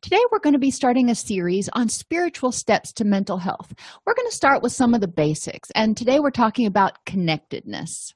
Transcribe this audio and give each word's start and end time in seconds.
Today, 0.00 0.20
we're 0.30 0.40
going 0.40 0.54
to 0.54 0.58
be 0.58 0.72
starting 0.72 1.08
a 1.08 1.14
series 1.14 1.68
on 1.72 1.88
spiritual 1.88 2.50
steps 2.50 2.92
to 2.94 3.04
mental 3.04 3.38
health. 3.38 3.72
We're 4.04 4.14
going 4.14 4.28
to 4.28 4.34
start 4.34 4.60
with 4.62 4.72
some 4.72 4.94
of 4.94 5.00
the 5.00 5.08
basics, 5.08 5.70
and 5.74 5.96
today 5.96 6.18
we're 6.18 6.30
talking 6.30 6.66
about 6.66 7.04
connectedness. 7.06 8.12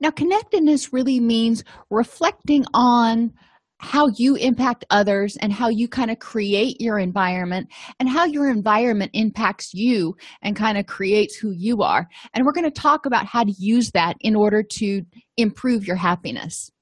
Now, 0.00 0.10
connectedness 0.10 0.92
really 0.92 1.20
means 1.20 1.62
reflecting 1.90 2.64
on 2.74 3.34
how 3.80 4.08
you 4.16 4.34
impact 4.34 4.84
others 4.90 5.36
and 5.36 5.52
how 5.52 5.68
you 5.68 5.86
kind 5.86 6.10
of 6.10 6.18
create 6.18 6.80
your 6.80 6.98
environment 6.98 7.68
and 8.00 8.08
how 8.08 8.24
your 8.24 8.50
environment 8.50 9.12
impacts 9.14 9.72
you 9.72 10.16
and 10.42 10.56
kind 10.56 10.76
of 10.76 10.86
creates 10.86 11.36
who 11.36 11.52
you 11.52 11.82
are. 11.82 12.08
And 12.34 12.44
we're 12.44 12.52
going 12.52 12.64
to 12.64 12.72
talk 12.72 13.06
about 13.06 13.26
how 13.26 13.44
to 13.44 13.52
use 13.56 13.92
that 13.92 14.16
in 14.20 14.34
order 14.34 14.64
to 14.64 15.02
improve 15.36 15.86
your 15.86 15.96
happiness. 15.96 16.72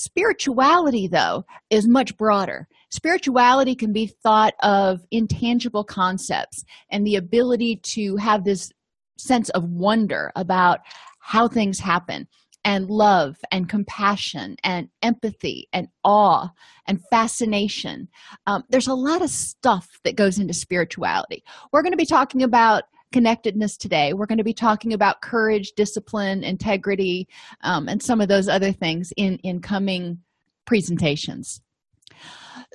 Spirituality, 0.00 1.08
though, 1.08 1.44
is 1.68 1.86
much 1.86 2.16
broader. 2.16 2.66
Spirituality 2.88 3.74
can 3.74 3.92
be 3.92 4.06
thought 4.06 4.54
of 4.62 5.00
intangible 5.10 5.84
concepts 5.84 6.64
and 6.90 7.06
the 7.06 7.16
ability 7.16 7.76
to 7.82 8.16
have 8.16 8.42
this 8.42 8.72
sense 9.18 9.50
of 9.50 9.62
wonder 9.64 10.32
about 10.36 10.80
how 11.18 11.46
things 11.48 11.78
happen 11.78 12.26
and 12.64 12.88
love 12.88 13.36
and 13.52 13.68
compassion 13.68 14.56
and 14.64 14.88
empathy 15.02 15.68
and 15.74 15.88
awe 16.02 16.48
and 16.86 17.02
fascination. 17.10 18.08
Um, 18.46 18.64
there's 18.70 18.88
a 18.88 18.94
lot 18.94 19.20
of 19.20 19.28
stuff 19.28 20.00
that 20.04 20.16
goes 20.16 20.38
into 20.38 20.54
spirituality. 20.54 21.44
We're 21.72 21.82
going 21.82 21.92
to 21.92 21.98
be 21.98 22.06
talking 22.06 22.42
about 22.42 22.84
connectedness 23.12 23.76
today. 23.76 24.12
We're 24.12 24.26
going 24.26 24.38
to 24.38 24.44
be 24.44 24.54
talking 24.54 24.92
about 24.92 25.22
courage, 25.22 25.72
discipline, 25.76 26.44
integrity, 26.44 27.28
um, 27.62 27.88
and 27.88 28.02
some 28.02 28.20
of 28.20 28.28
those 28.28 28.48
other 28.48 28.72
things 28.72 29.12
in, 29.16 29.38
in 29.42 29.60
coming 29.60 30.18
presentations. 30.66 31.60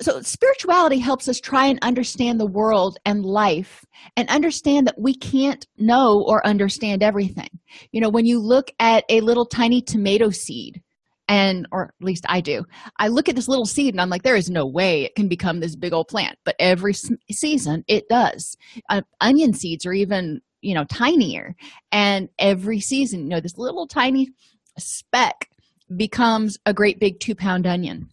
So, 0.00 0.20
spirituality 0.20 0.98
helps 0.98 1.26
us 1.26 1.40
try 1.40 1.66
and 1.66 1.78
understand 1.80 2.38
the 2.38 2.46
world 2.46 2.98
and 3.06 3.24
life 3.24 3.84
and 4.16 4.28
understand 4.28 4.86
that 4.86 5.00
we 5.00 5.14
can't 5.14 5.66
know 5.78 6.22
or 6.26 6.46
understand 6.46 7.02
everything. 7.02 7.48
You 7.92 8.02
know, 8.02 8.10
when 8.10 8.26
you 8.26 8.38
look 8.38 8.70
at 8.78 9.04
a 9.08 9.22
little 9.22 9.46
tiny 9.46 9.80
tomato 9.80 10.28
seed, 10.28 10.82
and 11.28 11.66
or 11.72 11.84
at 11.84 12.04
least 12.04 12.24
i 12.28 12.40
do 12.40 12.64
i 12.98 13.08
look 13.08 13.28
at 13.28 13.34
this 13.36 13.48
little 13.48 13.66
seed 13.66 13.92
and 13.94 14.00
i'm 14.00 14.10
like 14.10 14.22
there 14.22 14.36
is 14.36 14.50
no 14.50 14.66
way 14.66 15.04
it 15.04 15.14
can 15.14 15.28
become 15.28 15.60
this 15.60 15.76
big 15.76 15.92
old 15.92 16.08
plant. 16.08 16.38
But 16.44 16.56
every 16.58 16.94
season 17.30 17.84
it 17.88 18.08
does. 18.08 18.56
Uh, 18.88 19.02
onion 19.20 19.52
seeds 19.52 19.86
are 19.86 19.92
even 19.92 20.40
you 20.60 20.74
know 20.74 20.84
tinier. 20.84 21.54
And 21.92 22.28
every 22.38 22.80
season 22.80 23.20
you 23.20 23.28
know 23.28 23.40
this 23.40 23.58
little 23.58 23.86
tiny 23.86 24.30
speck 24.78 25.48
becomes 25.96 26.58
a 26.66 26.74
great 26.74 27.00
big 27.00 27.20
two 27.20 27.34
pound 27.34 27.66
onion. 27.66 28.08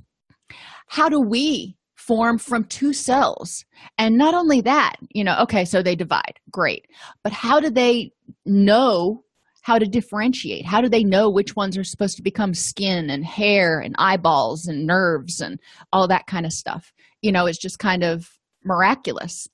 How 0.87 1.09
do 1.09 1.19
we 1.19 1.75
form 1.95 2.37
from 2.37 2.65
two 2.65 2.93
cells? 2.93 3.65
And 3.97 4.17
not 4.17 4.33
only 4.33 4.61
that 4.61 4.95
you 5.09 5.23
know 5.23 5.37
okay 5.41 5.65
so 5.65 5.81
they 5.81 5.95
divide. 5.95 6.39
Great. 6.51 6.87
But 7.23 7.33
how 7.33 7.59
do 7.59 7.69
they 7.69 8.11
know 8.45 9.23
how 9.63 9.79
to 9.79 9.85
differentiate. 9.85 10.65
How 10.65 10.81
do 10.81 10.89
they 10.89 11.03
know 11.03 11.29
which 11.29 11.55
ones 11.55 11.77
are 11.77 11.83
supposed 11.83 12.17
to 12.17 12.23
become 12.23 12.53
skin 12.53 13.09
and 13.09 13.25
hair 13.25 13.79
and 13.79 13.95
eyeballs 13.97 14.67
and 14.67 14.85
nerves 14.85 15.39
and 15.39 15.59
all 15.91 16.07
that 16.07 16.27
kind 16.27 16.45
of 16.45 16.53
stuff? 16.53 16.93
You 17.21 17.31
know 17.31 17.47
it's 17.47 17.57
just 17.57 17.79
kind 17.79 18.03
of 18.03 18.29
miraculous. 18.63 19.47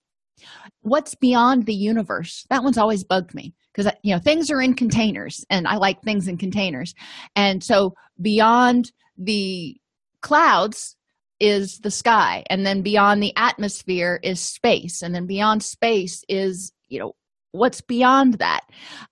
What's 0.81 1.15
beyond 1.15 1.65
the 1.65 1.73
universe? 1.73 2.45
That 2.49 2.63
one's 2.63 2.77
always 2.77 3.03
bugged 3.03 3.33
me 3.33 3.53
because 3.73 3.91
you 4.03 4.13
know 4.13 4.19
things 4.19 4.49
are 4.51 4.61
in 4.61 4.73
containers 4.73 5.45
and 5.49 5.67
i 5.67 5.77
like 5.77 6.01
things 6.01 6.27
in 6.27 6.37
containers. 6.37 6.93
And 7.35 7.63
so 7.63 7.93
beyond 8.21 8.91
the 9.17 9.77
clouds 10.21 10.95
is 11.39 11.79
the 11.79 11.91
sky 11.91 12.43
and 12.49 12.65
then 12.65 12.81
beyond 12.81 13.23
the 13.23 13.33
atmosphere 13.37 14.19
is 14.23 14.41
space 14.41 15.01
and 15.01 15.15
then 15.15 15.25
beyond 15.25 15.63
space 15.63 16.23
is 16.27 16.73
you 16.89 16.99
know 16.99 17.13
what's 17.51 17.81
beyond 17.81 18.35
that? 18.35 18.61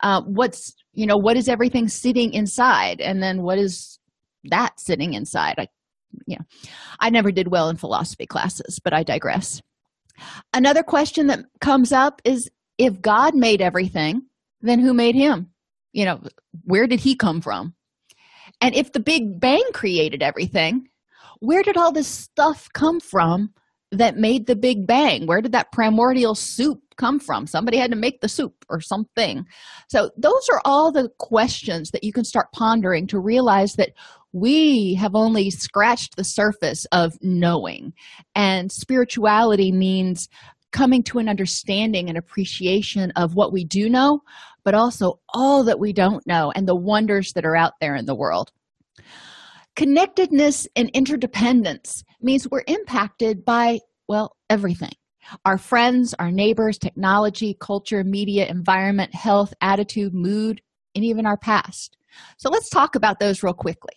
Uh, 0.01 0.21
what's 0.21 0.75
you 0.93 1.05
know 1.05 1.17
what 1.17 1.37
is 1.37 1.47
everything 1.47 1.87
sitting 1.87 2.33
inside? 2.33 3.01
And 3.01 3.21
then 3.21 3.43
what 3.43 3.57
is 3.57 3.99
that 4.45 4.79
sitting 4.79 5.13
inside? 5.13 5.55
I 5.57 5.67
yeah 6.25 6.39
i 6.99 7.09
never 7.09 7.31
did 7.31 7.51
well 7.51 7.69
in 7.69 7.75
philosophy 7.75 8.25
classes 8.25 8.79
but 8.83 8.93
i 8.93 9.03
digress. 9.03 9.61
Another 10.51 10.81
question 10.81 11.27
that 11.27 11.45
comes 11.61 11.91
up 11.91 12.21
is 12.23 12.49
if 12.77 13.01
god 13.01 13.35
made 13.35 13.61
everything 13.61 14.21
then 14.61 14.79
who 14.79 14.93
made 14.93 15.15
him? 15.15 15.51
You 15.93 16.05
know 16.05 16.21
where 16.63 16.87
did 16.87 16.99
he 16.99 17.15
come 17.15 17.41
from? 17.41 17.73
And 18.61 18.75
if 18.75 18.91
the 18.91 18.99
big 18.99 19.39
bang 19.39 19.63
created 19.73 20.23
everything 20.23 20.87
where 21.39 21.61
did 21.61 21.77
all 21.77 21.91
this 21.91 22.07
stuff 22.07 22.67
come 22.73 22.99
from 22.99 23.53
that 23.91 24.17
made 24.17 24.47
the 24.47 24.55
big 24.55 24.85
bang? 24.85 25.27
Where 25.27 25.41
did 25.41 25.53
that 25.53 25.71
primordial 25.71 26.35
soup 26.35 26.79
come 26.97 27.19
from? 27.19 27.47
Somebody 27.47 27.77
had 27.77 27.91
to 27.91 27.97
make 27.97 28.21
the 28.21 28.29
soup 28.29 28.65
or 28.69 28.81
something. 28.81 29.45
So 29.89 30.11
those 30.17 30.47
are 30.51 30.61
all 30.65 30.91
the 30.91 31.09
questions 31.19 31.91
that 31.91 32.03
you 32.03 32.11
can 32.11 32.25
start 32.25 32.51
pondering 32.53 33.07
to 33.07 33.19
realize 33.19 33.73
that 33.73 33.91
we 34.33 34.95
have 34.95 35.15
only 35.15 35.49
scratched 35.49 36.15
the 36.15 36.23
surface 36.23 36.85
of 36.91 37.13
knowing. 37.21 37.93
And 38.35 38.71
spirituality 38.71 39.71
means 39.71 40.27
coming 40.71 41.01
to 41.01 41.19
an 41.19 41.29
understanding 41.29 42.09
and 42.09 42.17
appreciation 42.17 43.11
of 43.11 43.35
what 43.35 43.53
we 43.53 43.63
do 43.63 43.89
know 43.89 44.21
but 44.67 44.75
also 44.75 45.17
all 45.29 45.63
that 45.63 45.79
we 45.79 45.93
don't 45.93 46.27
know 46.27 46.51
and 46.53 46.67
the 46.67 46.75
wonders 46.75 47.31
that 47.31 47.45
are 47.45 47.55
out 47.55 47.71
there 47.79 47.95
in 47.95 48.05
the 48.05 48.13
world 48.13 48.51
Connectedness 49.77 50.67
and 50.75 50.89
interdependence 50.95 52.03
means 52.19 52.47
we're 52.49 52.63
impacted 52.65 53.45
by, 53.45 53.79
well, 54.09 54.35
everything 54.49 54.91
our 55.45 55.57
friends, 55.57 56.15
our 56.19 56.31
neighbors, 56.31 56.77
technology, 56.77 57.55
culture, 57.59 58.03
media, 58.03 58.47
environment, 58.47 59.13
health, 59.13 59.53
attitude, 59.61 60.13
mood, 60.13 60.61
and 60.95 61.03
even 61.03 61.25
our 61.25 61.37
past. 61.37 61.97
So 62.37 62.49
let's 62.49 62.69
talk 62.69 62.95
about 62.95 63.19
those 63.19 63.43
real 63.43 63.53
quickly. 63.53 63.93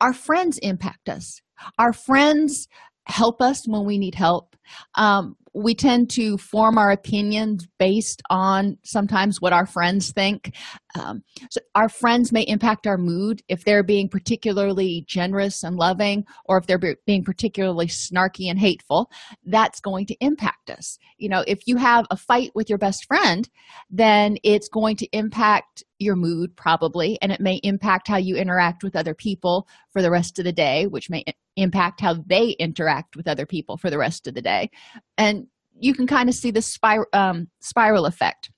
Our 0.00 0.12
friends 0.12 0.58
impact 0.58 1.08
us. 1.08 1.40
Our 1.78 1.92
friends 1.92 2.68
help 3.06 3.40
us 3.40 3.66
when 3.66 3.84
we 3.84 3.98
need 3.98 4.14
help. 4.14 4.54
Um, 4.96 5.34
we 5.56 5.74
tend 5.74 6.10
to 6.10 6.36
form 6.36 6.76
our 6.76 6.90
opinions 6.90 7.66
based 7.78 8.20
on 8.28 8.76
sometimes 8.84 9.40
what 9.40 9.54
our 9.54 9.64
friends 9.64 10.12
think. 10.12 10.54
Um, 10.98 11.22
so 11.50 11.60
our 11.74 11.88
friends 11.88 12.30
may 12.30 12.42
impact 12.42 12.86
our 12.86 12.98
mood 12.98 13.42
if 13.48 13.64
they're 13.64 13.82
being 13.82 14.08
particularly 14.10 15.04
generous 15.06 15.62
and 15.62 15.76
loving, 15.76 16.24
or 16.44 16.58
if 16.58 16.66
they're 16.66 16.96
being 17.06 17.24
particularly 17.24 17.86
snarky 17.86 18.50
and 18.50 18.58
hateful. 18.58 19.10
That's 19.44 19.80
going 19.80 20.04
to 20.06 20.16
impact 20.20 20.68
us. 20.68 20.98
You 21.16 21.30
know, 21.30 21.42
if 21.46 21.66
you 21.66 21.78
have 21.78 22.06
a 22.10 22.16
fight 22.16 22.50
with 22.54 22.68
your 22.68 22.78
best 22.78 23.06
friend, 23.06 23.48
then 23.88 24.36
it's 24.44 24.68
going 24.68 24.96
to 24.96 25.06
impact 25.12 25.82
your 25.98 26.16
mood 26.16 26.54
probably, 26.56 27.18
and 27.22 27.32
it 27.32 27.40
may 27.40 27.56
impact 27.62 28.08
how 28.08 28.18
you 28.18 28.36
interact 28.36 28.84
with 28.84 28.94
other 28.94 29.14
people 29.14 29.66
for 29.90 30.02
the 30.02 30.10
rest 30.10 30.38
of 30.38 30.44
the 30.44 30.52
day, 30.52 30.86
which 30.86 31.08
may 31.08 31.24
impact 31.56 32.02
how 32.02 32.14
they 32.26 32.50
interact 32.58 33.16
with 33.16 33.26
other 33.26 33.46
people 33.46 33.78
for 33.78 33.88
the 33.88 33.96
rest 33.96 34.26
of 34.26 34.34
the 34.34 34.42
day 34.42 34.70
and 35.16 35.45
you 35.78 35.94
can 35.94 36.06
kind 36.06 36.28
of 36.28 36.34
see 36.34 36.50
the 36.50 36.62
spiral 36.62 37.06
um, 37.12 37.48
spiral 37.60 38.06
effect. 38.06 38.50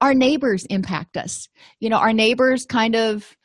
Our 0.00 0.14
neighbors 0.14 0.66
impact 0.66 1.16
us. 1.16 1.48
You 1.80 1.88
know 1.90 1.98
our 1.98 2.12
neighbors 2.12 2.66
kind 2.66 2.94
of 2.94 3.36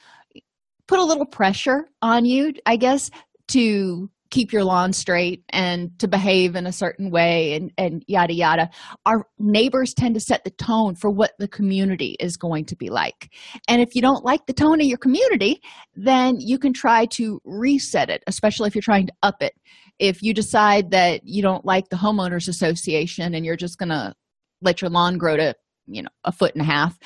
put 0.88 1.00
a 1.00 1.04
little 1.04 1.26
pressure 1.26 1.88
on 2.02 2.26
you 2.26 2.52
i 2.66 2.76
guess 2.76 3.12
to 3.48 4.10
keep 4.30 4.54
your 4.54 4.64
lawn 4.64 4.94
straight 4.94 5.44
and 5.50 5.98
to 6.00 6.08
behave 6.08 6.56
in 6.56 6.68
a 6.68 6.72
certain 6.72 7.10
way 7.10 7.54
and, 7.54 7.72
and 7.78 8.04
yada 8.08 8.34
yada. 8.34 8.70
Our 9.06 9.26
neighbors 9.40 9.94
tend 9.94 10.16
to 10.16 10.20
set 10.20 10.44
the 10.44 10.52
tone 10.52 10.96
for 10.96 11.10
what 11.10 11.32
the 11.40 11.48
community 11.48 12.16
is 12.20 12.38
going 12.38 12.66
to 12.66 12.76
be 12.76 12.90
like. 12.90 13.32
And 13.68 13.82
if 13.82 13.96
you 13.96 14.02
don't 14.02 14.24
like 14.24 14.46
the 14.46 14.54
tone 14.54 14.82
of 14.82 14.88
your 14.88 14.98
community 14.98 15.62
then 15.96 16.40
you 16.40 16.58
can 16.58 16.74
try 16.74 17.06
to 17.06 17.42
reset 17.44 18.10
it 18.10 18.24
especially 18.28 18.68
if 18.68 18.76
you're 18.76 18.82
trying 18.82 19.08
to 19.08 19.14
up 19.24 19.42
it 19.42 19.54
if 20.00 20.22
you 20.22 20.34
decide 20.34 20.92
that 20.92 21.22
you 21.24 21.42
don't 21.42 21.66
like 21.66 21.90
the 21.90 21.98
homeowners 21.98 22.48
association 22.48 23.36
and 23.36 23.46
you're 23.46 23.58
just 23.58 23.78
going 23.78 23.90
to 23.90 24.14
let 24.62 24.82
your 24.82 24.90
lawn 24.90 25.18
grow 25.18 25.38
to 25.38 25.54
you 25.88 26.02
know 26.02 26.10
a 26.24 26.32
foot 26.32 26.54
and 26.54 26.62
a 26.62 26.66
half 26.66 26.98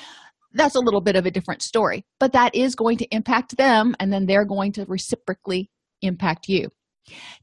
that's 0.54 0.76
a 0.76 0.80
little 0.80 1.00
bit 1.00 1.16
of 1.16 1.26
a 1.26 1.30
different 1.30 1.62
story. 1.62 2.04
But 2.18 2.32
that 2.32 2.54
is 2.54 2.74
going 2.74 2.96
to 2.98 3.14
impact 3.14 3.56
them 3.56 3.94
and 4.00 4.12
then 4.12 4.26
they're 4.26 4.46
going 4.46 4.72
to 4.72 4.84
reciprocally 4.86 5.70
impact 6.00 6.48
you. 6.48 6.68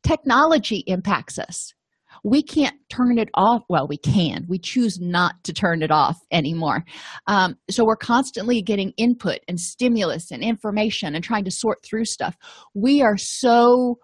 Technology 0.01 0.83
impacts 0.87 1.37
us. 1.37 1.73
We 2.23 2.41
can't 2.41 2.75
turn 2.89 3.17
it 3.17 3.29
off. 3.35 3.63
Well 3.69 3.87
we 3.87 3.97
can. 3.97 4.45
We 4.47 4.59
choose 4.59 4.99
not 4.99 5.43
to 5.43 5.53
turn 5.53 5.81
it 5.81 5.91
off 5.91 6.17
anymore. 6.31 6.83
Um, 7.27 7.57
so 7.69 7.85
we're 7.85 7.95
constantly 7.95 8.61
getting 8.61 8.93
input 8.97 9.39
and 9.47 9.59
stimulus 9.59 10.31
and 10.31 10.43
information 10.43 11.13
and 11.13 11.23
trying 11.23 11.45
to 11.45 11.51
sort 11.51 11.79
through 11.83 12.05
stuff. 12.05 12.35
We 12.73 13.01
are 13.01 13.17
so 13.17 13.97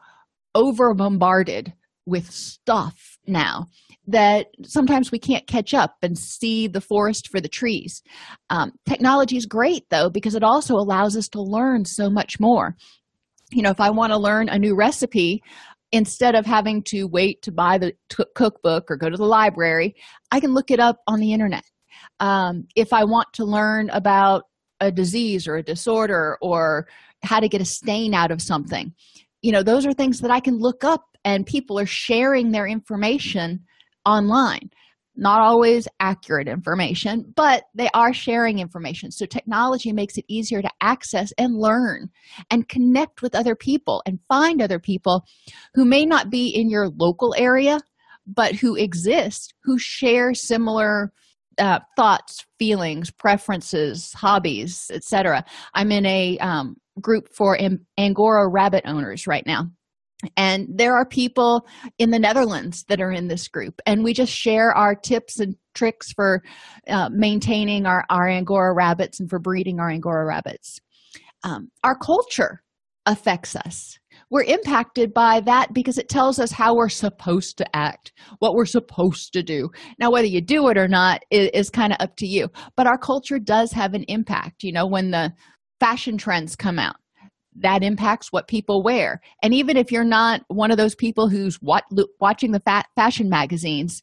over 0.58 0.94
bombarded 0.96 1.72
with 2.08 2.32
stuff 2.32 3.18
now 3.28 3.68
that 4.08 4.48
sometimes 4.64 5.12
we 5.12 5.20
can't 5.20 5.46
catch 5.48 5.74
up 5.74 5.98
and 6.02 6.18
see 6.18 6.68
the 6.68 6.82
forest 6.82 7.28
for 7.28 7.40
the 7.40 7.50
trees. 7.50 8.02
Um, 8.50 8.72
technology 8.88 9.38
is 9.38 9.46
great 9.46 9.84
though 9.92 10.10
because 10.10 10.34
it 10.34 10.44
also 10.44 10.76
allows 10.76 11.16
us 11.16 11.28
to 11.30 11.42
learn 11.42 11.86
so 11.86 12.10
much 12.10 12.40
more. 12.40 12.76
You 13.52 13.62
know, 13.62 13.70
if 13.70 13.80
I 13.80 13.92
want 13.92 14.14
to 14.14 14.18
learn 14.18 14.50
a 14.50 14.58
new 14.58 14.76
recipe, 14.76 15.44
instead 15.92 16.36
of 16.36 16.46
having 16.46 16.84
to 16.84 17.06
wait 17.06 17.42
to 17.44 17.52
buy 17.52 17.78
the 17.78 17.94
t- 18.10 18.26
cookbook 18.36 18.90
or 18.90 18.98
go 18.98 19.10
to 19.10 19.16
the 19.16 19.26
library, 19.26 19.96
I 20.32 20.40
can 20.40 20.54
look 20.54 20.72
it 20.72 20.80
up 20.80 20.98
on 21.08 21.20
the 21.20 21.34
internet. 21.34 21.64
Um, 22.20 22.68
if 22.76 22.92
I 22.92 23.04
want 23.06 23.28
to 23.34 23.46
learn 23.46 23.90
about 23.92 24.44
a 24.82 24.92
disease 24.92 25.48
or 25.48 25.56
a 25.56 25.64
disorder 25.64 26.38
or 26.42 26.88
how 27.24 27.40
to 27.40 27.48
get 27.48 27.62
a 27.62 27.66
stain 27.66 28.14
out 28.14 28.32
of 28.32 28.42
something, 28.42 28.94
you 29.48 29.54
know, 29.54 29.64
those 29.64 29.86
are 29.86 29.94
things 29.94 30.20
that 30.20 30.30
I 30.30 30.42
can 30.42 30.58
look 30.58 30.84
up 30.84 31.06
and 31.24 31.46
people 31.46 31.80
are 31.80 31.86
sharing 31.86 32.52
their 32.52 32.68
information 32.68 33.62
online 34.06 34.70
not 35.20 35.42
always 35.42 35.88
accurate 36.00 36.48
information, 36.48 37.34
but 37.36 37.64
they 37.74 37.90
are 37.96 38.14
sharing 38.14 38.60
information. 38.60 39.10
So, 39.10 39.26
technology 39.26 39.92
makes 39.92 40.16
it 40.18 40.26
easier 40.28 40.62
to 40.62 40.70
access 40.80 41.34
and 41.40 41.58
learn 41.58 42.10
and 42.52 42.70
connect 42.70 43.24
with 43.24 43.34
other 43.34 43.56
people 43.56 44.04
and 44.06 44.20
find 44.28 44.62
other 44.62 44.78
people 44.78 45.26
who 45.74 45.86
may 45.86 46.06
not 46.06 46.30
be 46.30 46.50
in 46.50 46.70
your 46.70 46.90
local 46.90 47.34
area, 47.36 47.80
but 48.28 48.54
who 48.54 48.76
exist, 48.76 49.56
who 49.64 49.80
share 49.80 50.36
similar 50.36 51.12
uh, 51.60 51.80
thoughts, 51.96 52.46
feelings, 52.60 53.12
preferences, 53.12 54.14
hobbies, 54.14 54.92
etc. 54.94 55.44
I'm 55.74 55.92
in 55.92 56.06
a 56.06 56.38
um, 56.40 56.78
group 57.02 57.30
for 57.34 57.58
Angora 57.98 58.48
rabbit 58.48 58.84
owners 58.86 59.28
right 59.28 59.46
now. 59.46 59.70
And 60.36 60.68
there 60.74 60.96
are 60.96 61.06
people 61.06 61.68
in 62.00 62.10
the 62.10 62.18
netherlands 62.18 62.86
that 62.90 63.00
are 63.00 63.12
in 63.12 63.28
this 63.28 63.48
group 63.48 63.80
and 63.86 64.04
we 64.04 64.14
just 64.14 64.34
share 64.34 64.72
our 64.72 64.96
tips 64.96 65.40
and 65.40 65.56
tricks 65.76 66.12
for 66.12 66.42
uh, 66.88 67.10
maintaining 67.12 67.86
our, 67.86 68.04
our 68.10 68.28
angora 68.28 68.74
rabbits 68.74 69.20
and 69.20 69.30
for 69.30 69.38
breeding 69.38 69.80
our 69.80 69.92
angora 69.92 70.26
rabbits. 70.26 70.80
Um, 71.44 71.70
our 71.84 71.96
culture 71.96 72.64
affects 73.06 73.56
us 73.56 74.00
we're 74.30 74.44
impacted 74.44 75.14
by 75.14 75.40
that 75.42 75.74
because 75.74 75.98
it 75.98 76.10
tells 76.10 76.40
us 76.40 76.52
how 76.52 76.76
we're 76.76 76.90
supposed 76.90 77.58
to 77.58 77.76
act 77.76 78.12
what 78.40 78.54
we're 78.54 78.66
supposed 78.66 79.34
to 79.34 79.44
do. 79.44 79.70
Now 80.00 80.12
whether 80.12 80.28
you 80.28 80.42
do 80.42 80.68
it 80.70 80.78
or 80.78 80.88
not 80.88 81.24
is, 81.32 81.50
is 81.54 81.70
kind 81.70 81.94
of 81.94 81.98
up 82.00 82.16
to 82.18 82.28
you 82.28 82.50
but 82.76 82.88
our 82.88 82.98
culture 82.98 83.40
does 83.40 83.72
have 83.72 83.94
an 83.94 84.04
impact 84.08 84.64
you 84.64 84.72
know 84.72 84.86
when 84.86 85.12
the 85.12 85.34
fashion 85.80 86.18
trends 86.18 86.56
come 86.56 86.80
out 86.80 86.98
that 87.60 87.84
impacts 87.84 88.32
what 88.32 88.48
people 88.48 88.84
wear. 88.84 89.22
And 89.42 89.54
even 89.54 89.78
if 89.78 89.92
you're 89.92 90.04
not 90.04 90.42
one 90.48 90.72
of 90.72 90.78
those 90.78 90.96
people 90.96 91.28
who's 91.28 91.60
wat- 91.62 91.86
watching 92.20 92.52
the 92.52 92.60
fa- 92.60 92.86
fashion 92.96 93.30
magazines 93.30 94.02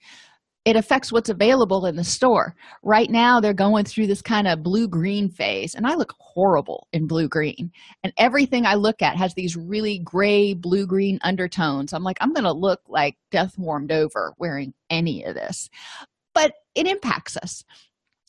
it 0.65 0.77
affects 0.77 1.13
what's 1.13 1.29
available 1.29 1.87
in 1.87 1.97
the 1.97 2.05
store. 2.05 2.55
Right 2.83 3.11
now 3.11 3.41
they're 3.41 3.53
going 3.53 3.85
through 3.85 4.07
this 4.07 4.23
kind 4.23 4.49
of 4.49 4.63
blue 4.63 4.89
green 4.89 5.29
phase 5.29 5.75
and 5.75 5.87
i 5.87 5.95
look 5.95 6.15
horrible 6.19 6.89
in 6.93 7.07
blue 7.07 7.29
green 7.29 7.71
and 8.03 8.13
everything 8.19 8.67
i 8.67 8.75
look 8.75 9.03
at 9.03 9.17
has 9.17 9.35
these 9.35 9.57
really 9.57 10.01
gray 10.05 10.55
blue 10.55 10.87
green 10.87 11.19
undertones. 11.23 11.93
I'm 11.93 12.03
like 12.03 12.19
i'm 12.21 12.33
gonna 12.33 12.53
look 12.53 12.81
like 12.89 13.17
death 13.31 13.59
warmed 13.59 13.93
over 13.93 14.35
wearing 14.39 14.73
any 14.91 15.25
of 15.25 15.35
this. 15.35 15.69
But 16.35 16.53
it 16.75 16.87
impacts 16.87 17.37
us. 17.37 17.63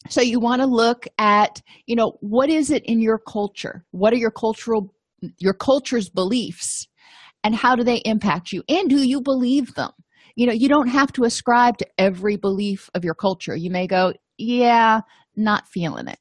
So 0.10 0.22
you 0.22 0.40
want 0.40 0.62
to 0.62 0.68
look 0.68 1.08
at 1.18 1.62
you 1.88 1.96
know 1.96 2.18
what 2.20 2.50
is 2.50 2.70
it 2.70 2.84
in 2.86 3.02
your 3.02 3.20
culture? 3.20 3.86
What 3.92 4.14
are 4.14 4.18
your 4.18 4.32
cultural 4.32 4.94
your 5.40 5.54
culture's 5.54 6.10
beliefs? 6.10 6.88
And 7.44 7.56
how 7.56 7.76
do 7.76 7.84
they 7.84 7.98
impact 8.06 8.52
you? 8.52 8.64
And 8.68 8.90
do 8.90 9.08
you 9.08 9.22
believe 9.22 9.76
them 9.76 9.92
you 10.36 10.46
know 10.46 10.54
you 10.54 10.68
don't 10.68 10.88
have 10.88 11.12
to 11.14 11.24
ascribe 11.24 11.78
to 11.78 11.88
every 11.98 12.36
belief 12.36 12.90
of 12.94 13.04
your 13.04 13.16
culture. 13.16 13.56
You 13.56 13.70
may 13.70 13.88
go 13.88 14.14
yeah 14.38 15.02
not 15.36 15.68
feeling 15.68 16.08
it. 16.08 16.20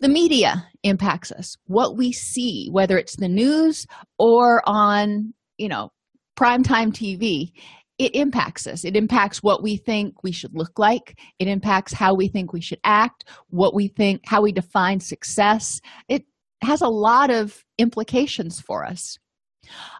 The 0.00 0.08
media 0.08 0.68
impacts 0.82 1.30
us. 1.30 1.56
What 1.66 1.96
we 1.96 2.12
see 2.12 2.68
whether 2.70 2.96
it's 2.98 3.16
the 3.16 3.28
news 3.28 3.86
or 4.18 4.62
on 4.66 5.34
you 5.58 5.68
know 5.68 5.90
primetime 6.38 6.90
tv 6.90 7.52
it 8.00 8.14
impacts 8.14 8.66
us. 8.66 8.86
It 8.86 8.96
impacts 8.96 9.42
what 9.42 9.62
we 9.62 9.76
think 9.76 10.22
we 10.22 10.32
should 10.32 10.54
look 10.54 10.78
like. 10.78 11.18
It 11.38 11.48
impacts 11.48 11.92
how 11.92 12.14
we 12.14 12.28
think 12.28 12.50
we 12.50 12.62
should 12.62 12.80
act 12.82 13.26
what 13.50 13.74
we 13.74 13.88
think 13.88 14.22
how 14.24 14.40
we 14.40 14.52
define 14.52 15.00
success. 15.00 15.82
It 16.08 16.24
has 16.62 16.80
a 16.80 16.88
lot 16.88 17.30
of 17.30 17.62
implications 17.76 18.58
for 18.58 18.86
us. 18.86 19.18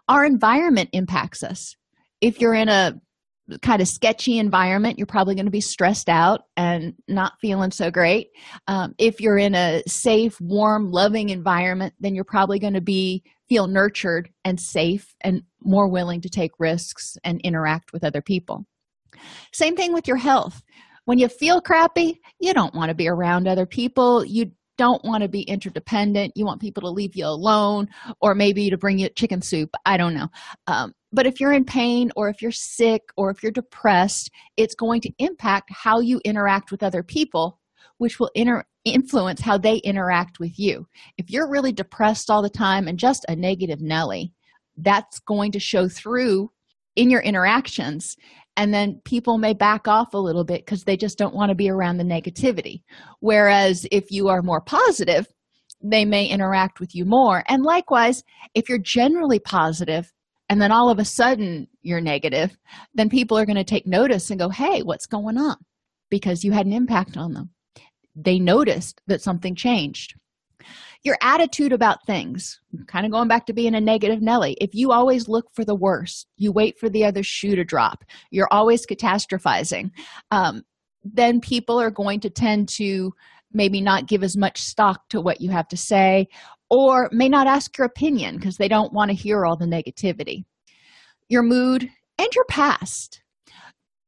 Our 0.07 0.25
environment 0.25 0.89
impacts 0.93 1.43
us. 1.43 1.75
If 2.21 2.39
you're 2.39 2.53
in 2.53 2.69
a 2.69 3.01
kind 3.61 3.81
of 3.81 3.87
sketchy 3.87 4.37
environment, 4.37 4.97
you're 4.97 5.07
probably 5.07 5.35
going 5.35 5.45
to 5.45 5.51
be 5.51 5.61
stressed 5.61 6.07
out 6.09 6.43
and 6.55 6.93
not 7.07 7.33
feeling 7.41 7.71
so 7.71 7.91
great. 7.91 8.29
Um, 8.67 8.93
if 8.97 9.19
you're 9.19 9.37
in 9.37 9.55
a 9.55 9.83
safe, 9.87 10.39
warm, 10.39 10.91
loving 10.91 11.29
environment, 11.29 11.93
then 11.99 12.15
you're 12.15 12.23
probably 12.23 12.59
going 12.59 12.75
to 12.75 12.81
be 12.81 13.23
feel 13.49 13.67
nurtured 13.67 14.29
and 14.45 14.59
safe 14.59 15.13
and 15.21 15.41
more 15.61 15.89
willing 15.89 16.21
to 16.21 16.29
take 16.29 16.51
risks 16.57 17.17
and 17.23 17.41
interact 17.41 17.91
with 17.91 18.03
other 18.03 18.21
people. 18.21 18.65
Same 19.51 19.75
thing 19.75 19.91
with 19.91 20.07
your 20.07 20.17
health. 20.17 20.61
When 21.05 21.17
you 21.17 21.27
feel 21.27 21.59
crappy, 21.59 22.21
you 22.39 22.53
don't 22.53 22.73
want 22.73 22.89
to 22.89 22.95
be 22.95 23.09
around 23.09 23.47
other 23.47 23.65
people. 23.65 24.23
You 24.23 24.51
don't 24.77 25.03
want 25.03 25.21
to 25.23 25.29
be 25.29 25.41
interdependent. 25.41 26.33
You 26.35 26.45
want 26.45 26.61
people 26.61 26.81
to 26.81 26.89
leave 26.89 27.15
you 27.15 27.25
alone 27.25 27.89
or 28.19 28.33
maybe 28.33 28.69
to 28.69 28.77
bring 28.77 28.99
you 28.99 29.09
chicken 29.09 29.41
soup. 29.41 29.69
I 29.85 29.97
don't 29.97 30.13
know. 30.13 30.29
Um, 30.67 30.93
but 31.11 31.27
if 31.27 31.39
you're 31.39 31.53
in 31.53 31.65
pain 31.65 32.11
or 32.15 32.29
if 32.29 32.41
you're 32.41 32.51
sick 32.51 33.01
or 33.17 33.29
if 33.29 33.43
you're 33.43 33.51
depressed 33.51 34.31
it's 34.57 34.75
going 34.75 35.01
to 35.01 35.11
impact 35.19 35.69
how 35.71 35.99
you 35.99 36.21
interact 36.23 36.71
with 36.71 36.83
other 36.83 37.03
people 37.03 37.59
which 37.97 38.19
will 38.19 38.31
inter- 38.33 38.65
influence 38.85 39.41
how 39.41 39.57
they 39.57 39.75
interact 39.77 40.39
with 40.39 40.57
you. 40.57 40.87
If 41.17 41.29
you're 41.29 41.49
really 41.49 41.71
depressed 41.71 42.31
all 42.31 42.41
the 42.41 42.49
time 42.49 42.87
and 42.87 42.97
just 42.97 43.25
a 43.27 43.35
negative 43.35 43.81
nelly 43.81 44.33
that's 44.77 45.19
going 45.19 45.51
to 45.51 45.59
show 45.59 45.87
through 45.87 46.51
in 46.95 47.09
your 47.09 47.21
interactions 47.21 48.15
and 48.57 48.73
then 48.73 49.01
people 49.05 49.37
may 49.37 49.53
back 49.53 49.87
off 49.87 50.13
a 50.13 50.17
little 50.17 50.43
bit 50.43 50.65
because 50.65 50.83
they 50.83 50.97
just 50.97 51.17
don't 51.17 51.33
want 51.33 51.49
to 51.49 51.55
be 51.55 51.69
around 51.69 51.97
the 51.97 52.03
negativity. 52.03 52.83
Whereas 53.19 53.87
if 53.91 54.11
you 54.11 54.27
are 54.27 54.41
more 54.41 54.61
positive 54.61 55.27
they 55.83 56.05
may 56.05 56.27
interact 56.27 56.79
with 56.79 56.93
you 56.93 57.05
more. 57.05 57.43
And 57.47 57.63
likewise 57.63 58.23
if 58.53 58.69
you're 58.69 58.77
generally 58.77 59.39
positive 59.39 60.11
and 60.47 60.61
then 60.61 60.71
all 60.71 60.89
of 60.89 60.99
a 60.99 61.05
sudden 61.05 61.67
you're 61.81 62.01
negative 62.01 62.55
then 62.93 63.09
people 63.09 63.37
are 63.37 63.45
going 63.45 63.55
to 63.55 63.63
take 63.63 63.87
notice 63.87 64.29
and 64.29 64.39
go 64.39 64.49
hey 64.49 64.81
what's 64.83 65.07
going 65.07 65.37
on? 65.37 65.55
Because 66.09 66.43
you 66.43 66.51
had 66.51 66.65
an 66.65 66.73
impact 66.73 67.17
on 67.17 67.33
them. 67.33 67.51
They 68.15 68.37
noticed 68.37 69.01
that 69.07 69.21
something 69.21 69.55
changed 69.55 70.15
your 71.03 71.17
attitude 71.21 71.73
about 71.73 72.05
things 72.05 72.59
kind 72.87 73.05
of 73.05 73.11
going 73.11 73.27
back 73.27 73.45
to 73.45 73.53
being 73.53 73.75
a 73.75 73.81
negative 73.81 74.21
nelly 74.21 74.55
if 74.61 74.73
you 74.73 74.91
always 74.91 75.27
look 75.27 75.47
for 75.53 75.65
the 75.65 75.75
worst 75.75 76.27
you 76.37 76.51
wait 76.51 76.77
for 76.79 76.89
the 76.89 77.03
other 77.03 77.23
shoe 77.23 77.55
to 77.55 77.63
drop 77.63 78.03
you're 78.29 78.51
always 78.51 78.85
catastrophizing 78.85 79.91
um, 80.31 80.63
then 81.03 81.39
people 81.41 81.79
are 81.79 81.91
going 81.91 82.19
to 82.19 82.29
tend 82.29 82.69
to 82.69 83.13
maybe 83.53 83.81
not 83.81 84.07
give 84.07 84.23
as 84.23 84.37
much 84.37 84.61
stock 84.61 85.09
to 85.09 85.19
what 85.19 85.41
you 85.41 85.49
have 85.49 85.67
to 85.67 85.77
say 85.77 86.27
or 86.71 87.09
may 87.11 87.27
not 87.27 87.47
ask 87.47 87.77
your 87.77 87.85
opinion 87.85 88.37
because 88.37 88.57
they 88.57 88.69
don't 88.69 88.93
want 88.93 89.09
to 89.09 89.15
hear 89.15 89.45
all 89.45 89.57
the 89.57 89.65
negativity. 89.65 90.45
Your 91.27 91.43
mood 91.43 91.89
and 92.17 92.29
your 92.33 92.45
past. 92.45 93.21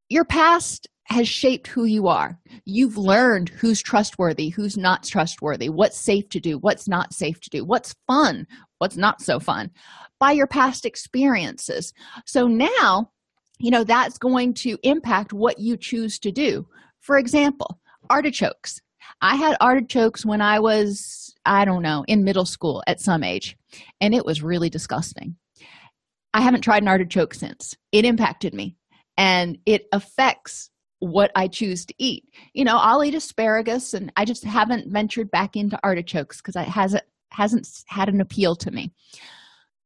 Your 0.08 0.24
past 0.24 0.88
has 1.14 1.28
shaped 1.28 1.68
who 1.68 1.86
you 1.86 2.08
are. 2.08 2.40
You've 2.66 2.98
learned 2.98 3.50
who's 3.50 3.82
trustworthy, 3.82 4.50
who's 4.50 4.78
not 4.78 5.04
trustworthy, 5.04 5.70
what's 5.70 5.98
safe 5.98 6.28
to 6.30 6.40
do, 6.40 6.58
what's 6.58 6.88
not 6.88 7.14
safe 7.14 7.40
to 7.42 7.50
do, 7.50 7.64
what's 7.64 7.96
fun, 8.08 8.48
what's 8.80 8.98
not 8.98 9.22
so 9.22 9.40
fun 9.40 9.70
by 10.20 10.32
your 10.32 10.48
past 10.48 10.86
experiences. 10.86 11.94
So 12.26 12.48
now, 12.48 13.12
you 13.60 13.70
know, 13.70 13.84
that's 13.84 14.18
going 14.18 14.56
to 14.56 14.78
impact 14.84 15.34
what 15.34 15.60
you 15.60 15.78
choose 15.78 16.18
to 16.20 16.32
do. 16.32 16.68
For 17.00 17.18
example, 17.18 17.80
artichokes. 18.10 18.82
I 19.22 19.36
had 19.36 19.56
artichokes 19.62 20.26
when 20.26 20.42
I 20.42 20.60
was, 20.60 21.34
I 21.46 21.64
don't 21.64 21.84
know, 21.84 22.04
in 22.08 22.24
middle 22.24 22.46
school 22.46 22.84
at 22.88 23.00
some 23.00 23.24
age, 23.24 23.56
and 24.02 24.16
it 24.16 24.26
was 24.26 24.42
really 24.42 24.70
disgusting. 24.70 25.36
I 26.34 26.42
haven't 26.42 26.62
tried 26.62 26.82
an 26.82 26.90
artichoke 26.90 27.36
since. 27.36 27.76
It 27.92 28.06
impacted 28.06 28.54
me 28.54 28.76
and 29.18 29.60
it 29.66 29.86
affects 29.92 30.72
what 31.04 31.32
I 31.36 31.48
choose 31.48 31.86
to 31.86 31.94
eat. 31.98 32.24
You 32.54 32.64
know, 32.64 32.78
I'll 32.78 33.04
eat 33.04 33.14
asparagus 33.16 33.94
and 33.94 34.12
I 34.16 34.24
just 34.26 34.44
haven't 34.46 34.92
ventured 34.92 35.30
back 35.32 35.56
into 35.56 35.78
artichokes 35.84 36.38
because 36.38 36.56
it 36.56 36.68
hasn't 36.68 37.04
hasn't 37.32 37.68
had 37.88 38.10
an 38.10 38.22
appeal 38.22 38.56
to 38.56 38.72
me. 38.72 38.92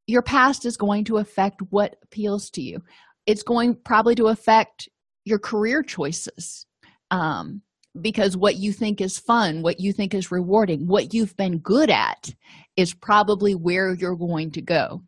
Your 0.06 0.22
past 0.22 0.66
is 0.66 0.78
going 0.78 1.06
to 1.06 1.18
affect 1.18 1.62
what 1.70 1.96
appeals 2.04 2.50
to 2.52 2.62
you. 2.62 2.82
it's 3.26 3.44
going 3.44 3.76
probably 3.84 4.16
to 4.16 4.28
affect 4.28 4.90
your 5.26 5.40
career 5.40 5.84
choices 5.84 6.66
um, 7.12 7.62
because 8.02 8.38
what 8.38 8.56
you 8.56 8.72
think 8.72 9.02
is 9.02 9.20
fun 9.20 9.62
what 9.62 9.80
you 9.80 9.92
think 9.92 10.14
is 10.14 10.32
rewarding 10.32 10.88
what 10.88 11.14
you've 11.14 11.36
been 11.36 11.58
good 11.60 11.90
at 11.90 12.34
is 12.76 12.94
probably 12.94 13.54
where 13.56 13.94
you're 13.94 14.16
going 14.16 14.52
to 14.52 14.62
go 14.62 15.02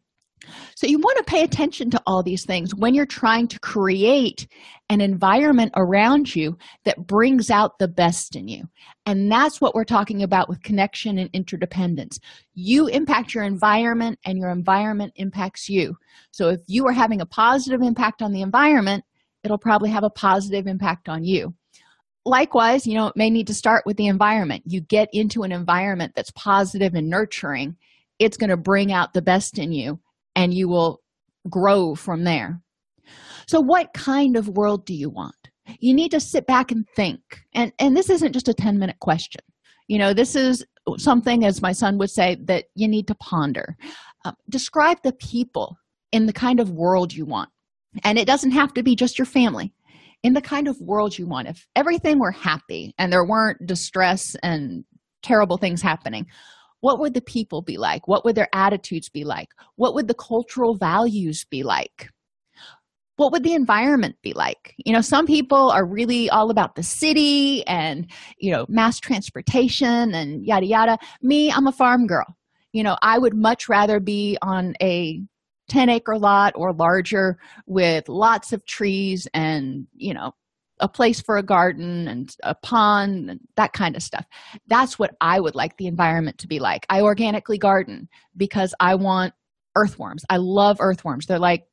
so 0.75 0.87
you 0.87 0.99
want 0.99 1.17
to 1.17 1.23
pay 1.23 1.43
attention 1.43 1.89
to 1.91 2.01
all 2.05 2.23
these 2.23 2.45
things 2.45 2.73
when 2.73 2.93
you're 2.93 3.05
trying 3.05 3.47
to 3.49 3.59
create 3.59 4.47
an 4.89 5.01
environment 5.01 5.71
around 5.75 6.35
you 6.35 6.57
that 6.85 7.05
brings 7.05 7.51
out 7.51 7.77
the 7.77 7.87
best 7.87 8.35
in 8.35 8.47
you. 8.47 8.63
And 9.05 9.31
that's 9.31 9.61
what 9.61 9.75
we're 9.75 9.83
talking 9.83 10.23
about 10.23 10.49
with 10.49 10.63
connection 10.63 11.17
and 11.17 11.29
interdependence. 11.33 12.19
You 12.53 12.87
impact 12.87 13.33
your 13.33 13.43
environment, 13.43 14.19
and 14.25 14.37
your 14.37 14.49
environment 14.49 15.13
impacts 15.15 15.69
you. 15.69 15.95
So 16.31 16.49
if 16.49 16.61
you 16.67 16.87
are 16.87 16.93
having 16.93 17.21
a 17.21 17.25
positive 17.25 17.81
impact 17.81 18.21
on 18.21 18.31
the 18.31 18.41
environment, 18.41 19.03
it'll 19.43 19.57
probably 19.57 19.89
have 19.89 20.03
a 20.03 20.09
positive 20.09 20.67
impact 20.67 21.07
on 21.07 21.23
you. 21.23 21.53
Likewise, 22.25 22.85
you 22.85 22.95
know, 22.95 23.07
it 23.07 23.15
may 23.15 23.29
need 23.29 23.47
to 23.47 23.53
start 23.53 23.83
with 23.85 23.97
the 23.97 24.07
environment. 24.07 24.63
You 24.65 24.81
get 24.81 25.09
into 25.13 25.43
an 25.43 25.51
environment 25.51 26.13
that's 26.15 26.31
positive 26.31 26.93
and 26.93 27.09
nurturing, 27.09 27.77
it's 28.19 28.37
going 28.37 28.49
to 28.49 28.57
bring 28.57 28.91
out 28.91 29.13
the 29.13 29.21
best 29.21 29.57
in 29.57 29.71
you 29.71 29.99
and 30.35 30.53
you 30.53 30.67
will 30.67 31.01
grow 31.49 31.95
from 31.95 32.23
there. 32.23 32.61
So, 33.47 33.59
what 33.59 33.93
kind 33.93 34.35
of 34.35 34.47
world 34.47 34.85
do 34.85 34.93
you 34.93 35.09
want? 35.09 35.35
You 35.79 35.93
need 35.93 36.11
to 36.11 36.19
sit 36.19 36.47
back 36.47 36.71
and 36.71 36.85
think. 36.95 37.19
And, 37.53 37.71
and 37.79 37.95
this 37.95 38.09
isn't 38.09 38.33
just 38.33 38.47
a 38.47 38.53
10 38.53 38.77
minute 38.79 38.99
question. 38.99 39.41
You 39.87 39.97
know, 39.97 40.13
this 40.13 40.35
is 40.35 40.65
something, 40.97 41.45
as 41.45 41.61
my 41.61 41.71
son 41.71 41.97
would 41.97 42.09
say, 42.09 42.37
that 42.45 42.65
you 42.75 42.87
need 42.87 43.07
to 43.07 43.15
ponder. 43.15 43.75
Uh, 44.25 44.33
describe 44.49 44.97
the 45.03 45.13
people 45.13 45.77
in 46.11 46.25
the 46.25 46.33
kind 46.33 46.59
of 46.59 46.71
world 46.71 47.13
you 47.13 47.25
want. 47.25 47.49
And 48.03 48.17
it 48.17 48.27
doesn't 48.27 48.51
have 48.51 48.73
to 48.75 48.83
be 48.83 48.95
just 48.95 49.17
your 49.17 49.25
family. 49.25 49.73
In 50.21 50.33
the 50.33 50.41
kind 50.41 50.67
of 50.67 50.79
world 50.81 51.17
you 51.17 51.27
want, 51.27 51.47
if 51.47 51.65
everything 51.75 52.19
were 52.19 52.31
happy 52.31 52.93
and 52.97 53.11
there 53.11 53.25
weren't 53.25 53.65
distress 53.65 54.35
and 54.43 54.83
terrible 55.23 55.57
things 55.57 55.81
happening, 55.81 56.27
what 56.81 56.99
would 56.99 57.13
the 57.13 57.21
people 57.21 57.61
be 57.61 57.77
like? 57.77 58.07
What 58.07 58.23
would 58.25 58.35
their 58.35 58.49
attitudes 58.53 59.09
be 59.09 59.23
like? 59.23 59.49
What 59.75 59.93
would 59.95 60.07
the 60.07 60.13
cultural 60.13 60.75
values 60.75 61.45
be 61.49 61.63
like? 61.63 62.09
What 63.17 63.33
would 63.33 63.43
the 63.43 63.53
environment 63.53 64.15
be 64.23 64.31
like? 64.33 64.75
You 64.77 64.93
know 64.93 65.01
some 65.01 65.25
people 65.25 65.71
are 65.71 65.85
really 65.85 66.29
all 66.29 66.49
about 66.49 66.75
the 66.75 66.83
city 66.83 67.67
and 67.67 68.09
you 68.37 68.51
know 68.51 68.65
mass 68.69 68.99
transportation 68.99 70.13
and 70.13 70.45
yada 70.45 70.65
yada. 70.65 70.97
Me 71.21 71.51
i'm 71.51 71.67
a 71.67 71.71
farm 71.71 72.07
girl. 72.07 72.25
You 72.71 72.83
know 72.83 72.97
i 73.01 73.17
would 73.17 73.35
much 73.35 73.67
rather 73.67 73.99
be 73.99 74.37
on 74.41 74.75
a 74.81 75.21
10 75.69 75.89
acre 75.89 76.17
lot 76.17 76.53
or 76.55 76.73
larger 76.73 77.37
with 77.67 78.09
lots 78.09 78.53
of 78.53 78.65
trees 78.65 79.27
and 79.33 79.85
you 79.95 80.13
know 80.13 80.33
a 80.79 80.87
place 80.87 81.21
for 81.21 81.37
a 81.37 81.43
garden 81.43 82.07
and 82.07 82.35
a 82.43 82.55
pond 82.55 83.29
and 83.29 83.39
that 83.55 83.73
kind 83.73 83.95
of 83.95 84.03
stuff. 84.03 84.25
That's 84.67 84.97
what 84.97 85.11
i 85.21 85.39
would 85.39 85.55
like 85.55 85.77
the 85.77 85.87
environment 85.87 86.37
to 86.39 86.47
be 86.47 86.59
like. 86.59 86.85
I 86.89 87.01
organically 87.01 87.57
garden 87.57 88.07
because 88.35 88.73
i 88.79 88.95
want 88.95 89.33
earthworms. 89.75 90.23
I 90.29 90.37
love 90.37 90.77
earthworms. 90.79 91.25
They're 91.25 91.39
like 91.39 91.65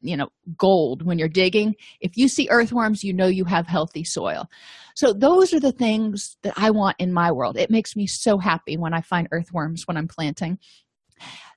you 0.00 0.16
know 0.16 0.28
gold. 0.56 1.04
When 1.04 1.18
you're 1.18 1.28
digging 1.28 1.74
if 2.00 2.16
you 2.16 2.28
see 2.28 2.48
earthworms 2.50 3.02
you 3.02 3.12
know 3.12 3.26
you 3.26 3.44
have 3.44 3.66
healthy 3.66 4.04
soil. 4.04 4.46
So 4.94 5.12
those 5.12 5.52
are 5.52 5.60
the 5.60 5.72
things 5.72 6.36
that 6.42 6.54
i 6.56 6.70
want 6.70 6.96
in 6.98 7.12
my 7.12 7.32
world. 7.32 7.56
It 7.56 7.70
makes 7.70 7.96
me 7.96 8.06
so 8.06 8.38
happy 8.38 8.76
when 8.76 8.94
i 8.94 9.00
find 9.00 9.28
earthworms 9.32 9.86
when 9.86 9.96
i'm 9.96 10.08
planting. 10.08 10.58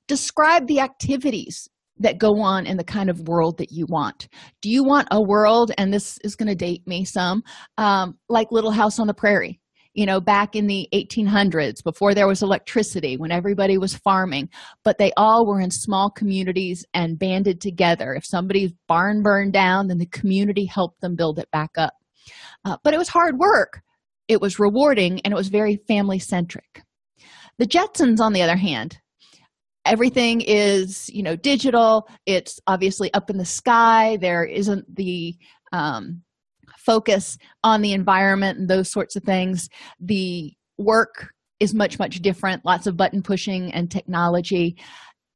Describe 0.08 0.68
the 0.68 0.80
activities 0.80 1.68
that 2.00 2.18
go 2.18 2.40
on 2.40 2.66
in 2.66 2.78
the 2.78 2.84
kind 2.84 3.10
of 3.10 3.28
world 3.28 3.58
that 3.58 3.72
you 3.72 3.86
want. 3.88 4.28
Do 4.62 4.70
you 4.70 4.84
want 4.84 5.08
a 5.12 5.22
world, 5.22 5.72
and 5.78 5.94
this 5.94 6.18
is 6.24 6.36
going 6.36 6.50
to 6.50 6.56
date 6.56 6.86
me 6.88 7.06
some, 7.06 7.44
um, 7.78 8.18
like 8.30 8.52
Little 8.52 8.72
House 8.72 9.00
on 9.00 9.08
the 9.08 9.14
Prairie? 9.14 9.60
You 9.94 10.06
know, 10.06 10.22
back 10.22 10.56
in 10.56 10.68
the 10.68 10.88
1800s, 10.94 11.84
before 11.84 12.14
there 12.14 12.28
was 12.28 12.44
electricity, 12.44 13.18
when 13.18 13.32
everybody 13.32 13.80
was 13.80 13.96
farming, 13.96 14.50
but 14.84 15.00
they 15.00 15.12
all 15.18 15.48
were 15.48 15.60
in 15.60 15.72
small 15.72 16.12
communities 16.12 16.86
and 16.94 17.18
banded 17.18 17.60
together. 17.60 18.14
If 18.14 18.24
somebody's 18.24 18.74
barn 18.88 19.24
burned 19.24 19.54
down, 19.54 19.88
then 19.88 19.98
the 19.98 20.06
community 20.06 20.66
helped 20.66 21.02
them 21.02 21.16
build 21.16 21.40
it 21.40 21.50
back 21.52 21.72
up. 21.78 21.94
Uh, 22.64 22.78
but 22.84 22.94
it 22.94 22.98
was 22.98 23.10
hard 23.10 23.40
work, 23.40 23.82
it 24.28 24.40
was 24.40 24.60
rewarding, 24.60 25.20
and 25.22 25.32
it 25.32 25.38
was 25.38 25.48
very 25.48 25.78
family 25.88 26.20
centric. 26.20 26.84
The 27.58 27.66
Jetsons, 27.66 28.20
on 28.20 28.34
the 28.34 28.44
other 28.44 28.58
hand, 28.58 29.00
everything 29.88 30.42
is 30.42 31.10
you 31.10 31.24
know 31.24 31.36
digital. 31.36 32.08
It's 32.26 32.60
obviously 32.68 33.14
up 33.14 33.30
in 33.30 33.38
the 33.38 33.46
sky. 33.46 34.18
There 34.22 34.44
isn't 34.44 34.96
the 34.96 35.36
um, 35.72 36.22
focus 36.78 37.38
on 37.64 37.82
the 37.82 37.94
environment 37.94 38.60
and 38.60 38.70
those 38.70 38.92
sorts 38.92 39.16
of 39.16 39.24
things. 39.24 39.70
The 40.00 40.54
work 40.78 41.30
is 41.60 41.74
much 41.74 42.00
much 42.00 42.22
different. 42.22 42.66
Lots 42.66 42.88
of 42.88 42.98
button 42.98 43.22
pushing 43.22 43.74
and 43.74 43.90
technology. 43.90 44.78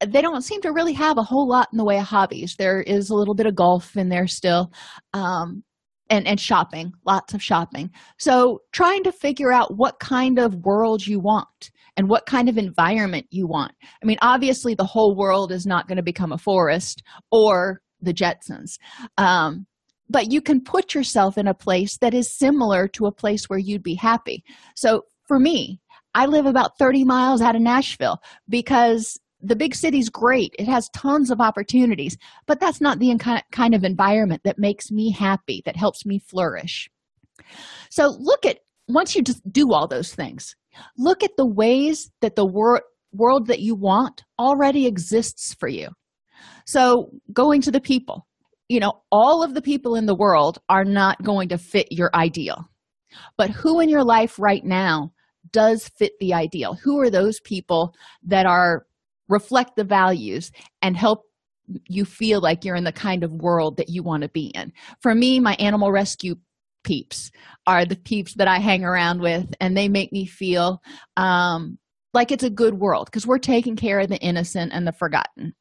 They 0.06 0.22
don't 0.22 0.42
seem 0.42 0.62
to 0.62 0.72
really 0.72 0.94
have 0.94 1.18
a 1.18 1.24
whole 1.24 1.48
lot 1.48 1.70
in 1.72 1.78
the 1.78 1.86
way 1.86 2.00
of 2.00 2.06
hobbies. 2.06 2.56
There 2.58 2.82
is 2.82 3.10
a 3.10 3.16
little 3.16 3.36
bit 3.36 3.46
of 3.46 3.56
golf 3.56 3.96
in 3.96 4.10
there 4.10 4.28
still 4.28 4.72
um, 5.14 5.64
and 6.10 6.28
and 6.28 6.40
shopping 6.40 6.94
lots 7.06 7.34
of 7.34 7.42
shopping. 7.42 7.92
So 8.18 8.62
trying 8.72 9.04
to 9.04 9.12
figure 9.12 9.52
out 9.52 9.78
what 9.78 10.00
kind 10.00 10.40
of 10.40 10.56
world 10.56 11.06
you 11.06 11.20
want 11.20 11.72
and 11.98 12.10
what 12.10 12.26
kind 12.26 12.50
of 12.50 12.58
environment 12.58 13.28
you 13.30 13.48
want. 13.48 13.74
I 14.02 14.06
mean, 14.06 14.18
obviously, 14.22 14.76
the 14.76 14.86
whole 14.86 15.16
world 15.16 15.52
is 15.52 15.66
not 15.66 15.88
going 15.88 15.98
to 15.98 16.04
become 16.04 16.32
a 16.32 16.38
forest 16.38 17.04
or 17.32 17.82
the 18.02 18.14
Jetsons. 18.14 18.78
Um, 19.18 19.66
but 20.10 20.32
you 20.32 20.42
can 20.42 20.62
put 20.62 20.94
yourself 20.94 21.38
in 21.38 21.48
a 21.48 21.54
place 21.54 21.98
that 21.98 22.14
is 22.14 22.38
similar 22.38 22.88
to 22.90 23.06
a 23.06 23.12
place 23.12 23.46
where 23.46 23.60
you'd 23.60 23.84
be 23.84 23.96
happy. 23.96 24.44
So 24.76 25.04
for 25.28 25.40
me, 25.40 25.80
I 26.14 26.26
live 26.26 26.46
about 26.46 26.78
30 26.78 27.06
miles 27.06 27.42
out 27.42 27.56
of 27.56 27.62
Nashville 27.62 28.20
because 28.50 29.18
the 29.42 29.56
big 29.56 29.74
city's 29.74 30.10
great. 30.10 30.54
It 30.60 30.68
has 30.68 30.90
tons 30.90 31.32
of 31.32 31.40
opportunities, 31.40 32.18
but 32.46 32.60
that's 32.60 32.82
not 32.82 33.00
the 33.00 33.16
kind 33.52 33.74
of 33.74 33.84
environment 33.84 34.42
that 34.44 34.60
makes 34.60 34.92
me 34.92 35.12
happy, 35.12 35.62
that 35.66 35.78
helps 35.78 36.06
me 36.06 36.20
flourish. 36.20 36.90
So 37.90 38.16
look 38.20 38.46
at 38.46 38.60
once 38.88 39.16
you 39.16 39.24
just 39.24 39.42
do 39.52 39.72
all 39.72 39.88
those 39.88 40.14
things, 40.14 40.56
look 40.98 41.24
at 41.24 41.38
the 41.38 41.46
ways 41.46 42.12
that 42.22 42.36
the 42.36 42.46
wor- 42.46 42.84
world 43.12 43.48
that 43.48 43.60
you 43.60 43.76
want 43.76 44.24
already 44.40 44.86
exists 44.86 45.54
for 45.60 45.68
you. 45.68 45.90
So 46.66 47.12
going 47.34 47.62
to 47.62 47.72
the 47.72 47.82
people. 47.82 48.28
You 48.70 48.80
know 48.80 49.02
all 49.12 49.44
of 49.44 49.54
the 49.54 49.62
people 49.62 49.96
in 49.96 50.06
the 50.06 50.16
world 50.16 50.60
are 50.70 50.86
not 50.86 51.22
going 51.24 51.50
to 51.50 51.58
fit 51.58 51.88
your 51.92 52.10
ideal. 52.16 52.70
But 53.38 53.50
who 53.50 53.82
in 53.82 53.90
your 53.90 54.06
life 54.06 54.40
right 54.40 54.64
now 54.64 55.12
does 55.52 55.90
fit 55.90 56.14
the 56.20 56.34
ideal? 56.34 56.76
Who 56.76 57.00
are 57.02 57.10
those 57.10 57.42
people 57.42 57.94
that 58.24 58.46
are 58.46 58.86
reflect 59.28 59.76
the 59.76 59.84
values 59.84 60.52
and 60.82 60.96
help 60.96 61.24
you 61.88 62.06
feel 62.06 62.42
like 62.42 62.64
you're 62.64 62.76
in 62.76 62.84
the 62.86 62.92
kind 62.94 63.24
of 63.24 63.32
world 63.32 63.78
that 63.78 63.90
you 63.90 64.04
want 64.04 64.24
to 64.24 64.30
be 64.30 64.48
in? 64.56 64.72
For 65.02 65.14
me 65.14 65.42
my 65.42 65.56
animal 65.56 65.92
rescue 65.92 66.36
peeps 66.84 67.32
are 67.68 67.86
the 67.86 67.96
peeps 67.96 68.34
that 68.36 68.48
I 68.48 68.60
hang 68.60 68.84
around 68.84 69.22
with, 69.22 69.54
and 69.60 69.76
they 69.76 69.88
make 69.88 70.12
me 70.12 70.26
feel 70.26 70.82
um, 71.18 71.78
like 72.14 72.32
it's 72.32 72.44
a 72.44 72.50
good 72.50 72.76
world 72.76 73.06
because 73.06 73.28
we're 73.28 73.40
taking 73.40 73.76
care 73.76 74.00
of 74.00 74.10
the 74.10 74.20
innocent 74.20 74.74
and 74.74 74.86
the 74.86 74.92
forgotten. 74.92 75.54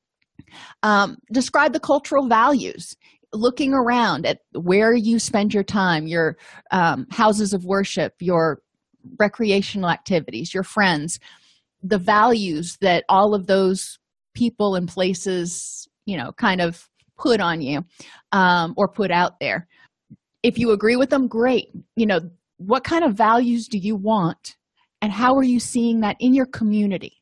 Um, 0.83 1.17
describe 1.33 1.73
the 1.73 1.81
cultural 1.81 2.27
values 2.29 2.97
looking 3.33 3.73
around 3.73 4.27
at 4.27 4.39
where 4.53 4.93
you 4.93 5.19
spend 5.19 5.55
your 5.55 5.63
time, 5.63 6.07
your 6.07 6.37
um, 6.73 7.07
houses 7.11 7.53
of 7.53 7.65
worship, 7.65 8.15
your 8.21 8.61
recreational 9.19 9.89
activities, 9.89 10.53
your 10.53 10.65
friends, 10.65 11.21
the 11.83 11.99
values 11.99 12.77
that 12.81 13.05
all 13.09 13.35
of 13.35 13.47
those 13.47 13.99
people 14.35 14.75
and 14.75 14.89
places, 14.89 15.89
you 16.07 16.17
know, 16.17 16.33
kind 16.33 16.61
of 16.61 16.89
put 17.17 17.41
on 17.41 17.61
you 17.61 17.85
um, 18.33 18.75
or 18.77 18.89
put 18.89 19.11
out 19.11 19.39
there 19.41 19.69
if 20.43 20.59
you 20.59 20.73
agree 20.73 20.97
with 20.97 21.11
them 21.11 21.29
great. 21.29 21.71
You 21.97 22.07
know 22.07 22.21
what 22.59 22.85
kind 22.85 23.05
of 23.05 23.15
values 23.15 23.69
do 23.69 23.79
you 23.79 23.97
want? 23.97 24.57
And 25.03 25.13
how 25.13 25.35
are 25.37 25.43
you 25.43 25.61
seeing 25.61 26.01
that 26.01 26.17
in 26.21 26.35
your 26.35 26.47
community? 26.47 27.17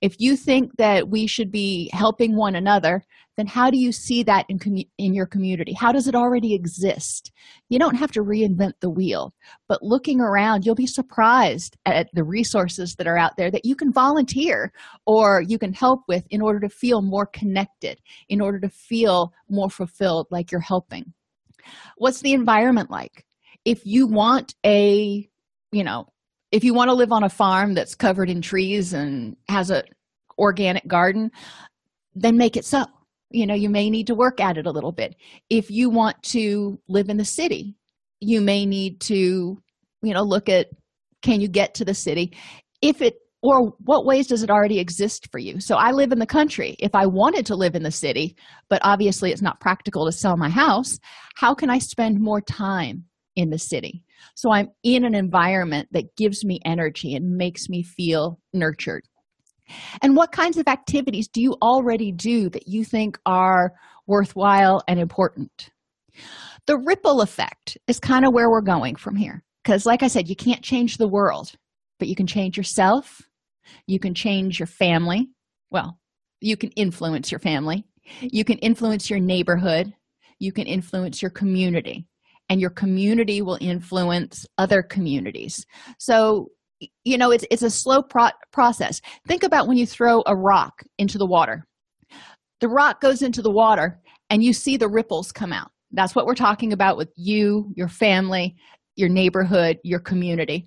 If 0.00 0.16
you 0.18 0.36
think 0.36 0.76
that 0.78 1.08
we 1.08 1.26
should 1.26 1.52
be 1.52 1.90
helping 1.92 2.34
one 2.36 2.56
another 2.56 3.04
then 3.40 3.46
how 3.46 3.70
do 3.70 3.78
you 3.78 3.90
see 3.90 4.22
that 4.22 4.44
in, 4.50 4.58
in 4.98 5.14
your 5.14 5.24
community? 5.24 5.72
How 5.72 5.92
does 5.92 6.06
it 6.06 6.14
already 6.14 6.52
exist? 6.52 7.32
You 7.70 7.78
don't 7.78 7.94
have 7.94 8.12
to 8.12 8.20
reinvent 8.20 8.74
the 8.80 8.90
wheel 8.90 9.32
but 9.66 9.82
looking 9.82 10.20
around 10.20 10.66
you'll 10.66 10.74
be 10.74 10.86
surprised 10.86 11.78
at 11.86 12.08
the 12.12 12.22
resources 12.22 12.94
that 12.96 13.06
are 13.06 13.16
out 13.16 13.38
there 13.38 13.50
that 13.50 13.64
you 13.64 13.74
can 13.74 13.92
volunteer 13.92 14.72
or 15.06 15.42
you 15.46 15.58
can 15.58 15.72
help 15.72 16.00
with 16.06 16.26
in 16.28 16.42
order 16.42 16.60
to 16.60 16.68
feel 16.68 17.00
more 17.00 17.24
connected 17.24 17.98
in 18.28 18.42
order 18.42 18.60
to 18.60 18.68
feel 18.68 19.32
more 19.48 19.70
fulfilled 19.70 20.26
like 20.30 20.50
you're 20.50 20.60
helping 20.60 21.14
what's 21.96 22.20
the 22.20 22.32
environment 22.32 22.90
like? 22.90 23.24
If 23.64 23.84
you 23.84 24.06
want 24.06 24.54
a 24.64 25.28
you 25.72 25.84
know 25.84 26.08
if 26.52 26.64
you 26.64 26.74
want 26.74 26.88
to 26.88 26.94
live 26.94 27.12
on 27.12 27.22
a 27.22 27.28
farm 27.28 27.74
that's 27.74 27.94
covered 27.94 28.28
in 28.28 28.42
trees 28.42 28.92
and 28.92 29.36
has 29.48 29.70
a 29.70 29.84
organic 30.38 30.86
garden 30.86 31.30
then 32.14 32.36
make 32.36 32.56
it 32.56 32.64
so. 32.64 32.84
You 33.30 33.46
know 33.46 33.54
you 33.54 33.70
may 33.70 33.90
need 33.90 34.08
to 34.08 34.14
work 34.14 34.40
at 34.40 34.56
it 34.56 34.66
a 34.66 34.72
little 34.72 34.92
bit. 34.92 35.14
If 35.48 35.70
you 35.70 35.90
want 35.90 36.20
to 36.24 36.80
live 36.88 37.08
in 37.08 37.16
the 37.16 37.24
city 37.24 37.76
you 38.20 38.40
may 38.40 38.66
need 38.66 39.00
to 39.00 39.62
you 40.02 40.14
know 40.14 40.22
look 40.22 40.48
at 40.48 40.68
can 41.22 41.40
you 41.40 41.48
get 41.48 41.74
to 41.74 41.84
the 41.84 41.94
city? 41.94 42.32
If 42.82 43.02
it 43.02 43.16
or 43.42 43.72
what 43.84 44.04
ways 44.04 44.26
does 44.26 44.42
it 44.42 44.50
already 44.50 44.78
exist 44.78 45.28
for 45.30 45.38
you? 45.38 45.60
So 45.60 45.76
i 45.76 45.90
live 45.90 46.12
in 46.12 46.18
the 46.18 46.26
country. 46.26 46.76
If 46.78 46.94
i 46.94 47.06
wanted 47.06 47.46
to 47.46 47.56
live 47.56 47.74
in 47.74 47.82
the 47.82 47.90
city 47.90 48.36
but 48.68 48.80
obviously 48.84 49.30
it's 49.32 49.42
not 49.42 49.60
practical 49.60 50.06
to 50.06 50.12
sell 50.12 50.36
my 50.36 50.50
house 50.50 50.98
how 51.36 51.54
can 51.54 51.70
i 51.70 51.78
spend 51.78 52.20
more 52.20 52.40
time 52.40 53.04
in 53.36 53.50
the 53.50 53.58
city? 53.58 54.04
So 54.34 54.52
i'm 54.52 54.68
in 54.82 55.04
an 55.04 55.14
environment 55.14 55.88
that 55.92 56.16
gives 56.16 56.44
me 56.44 56.60
energy 56.64 57.14
and 57.14 57.36
makes 57.36 57.68
me 57.68 57.82
feel 57.82 58.38
nurtured. 58.52 59.04
And 60.02 60.16
what 60.16 60.32
kinds 60.32 60.58
of 60.58 60.66
activities 60.66 61.28
do 61.28 61.40
you 61.40 61.56
already 61.62 62.10
do 62.10 62.50
that 62.50 62.66
you 62.66 62.84
think 62.84 63.18
are 63.24 63.72
worthwhile 64.06 64.82
and 64.88 64.98
important? 64.98 65.70
The 66.66 66.76
ripple 66.84 67.20
effect 67.20 67.78
is 67.86 68.00
kind 68.00 68.24
of 68.26 68.32
where 68.34 68.50
we're 68.50 68.62
going 68.62 68.96
from 68.96 69.16
here 69.16 69.44
because 69.62 69.86
like 69.86 70.02
i 70.02 70.08
said 70.08 70.28
you 70.28 70.36
can't 70.36 70.62
change 70.62 70.96
the 70.96 71.08
world 71.08 71.52
but 71.98 72.08
you 72.08 72.16
can 72.16 72.26
change 72.26 72.56
yourself 72.56 73.22
you 73.86 73.98
can 73.98 74.14
change 74.14 74.58
your 74.58 74.66
family. 74.66 75.28
Well 75.70 76.00
you 76.40 76.56
can 76.56 76.70
influence 76.70 77.30
your 77.30 77.38
family. 77.38 77.84
You 78.20 78.44
can 78.44 78.58
influence 78.58 79.10
your 79.10 79.20
neighborhood. 79.20 79.92
You 80.38 80.52
can 80.52 80.66
influence 80.66 81.22
your 81.22 81.30
community. 81.30 82.06
And 82.48 82.60
your 82.60 82.70
community 82.70 83.42
will 83.42 83.58
influence 83.60 84.46
other 84.58 84.82
communities. 84.82 85.64
So 85.98 86.48
you 87.04 87.18
know 87.18 87.30
it's 87.30 87.44
it's 87.50 87.62
a 87.62 87.70
slow 87.70 88.02
pro- 88.02 88.30
process. 88.52 89.00
Think 89.28 89.42
about 89.42 89.68
when 89.68 89.76
you 89.76 89.86
throw 89.86 90.22
a 90.26 90.34
rock 90.34 90.82
into 90.98 91.18
the 91.18 91.26
water. 91.26 91.66
The 92.60 92.68
rock 92.68 93.00
goes 93.00 93.22
into 93.22 93.42
the 93.42 93.52
water 93.52 94.00
and 94.30 94.42
you 94.42 94.52
see 94.52 94.76
the 94.76 94.88
ripples 94.88 95.30
come 95.30 95.52
out. 95.52 95.70
That's 95.92 96.14
what 96.14 96.26
we're 96.26 96.34
talking 96.34 96.72
about 96.72 96.96
with 96.96 97.10
you 97.16 97.72
your 97.76 97.88
family 97.88 98.56
your 98.96 99.08
neighborhood 99.08 99.78
your 99.84 100.00
community. 100.00 100.66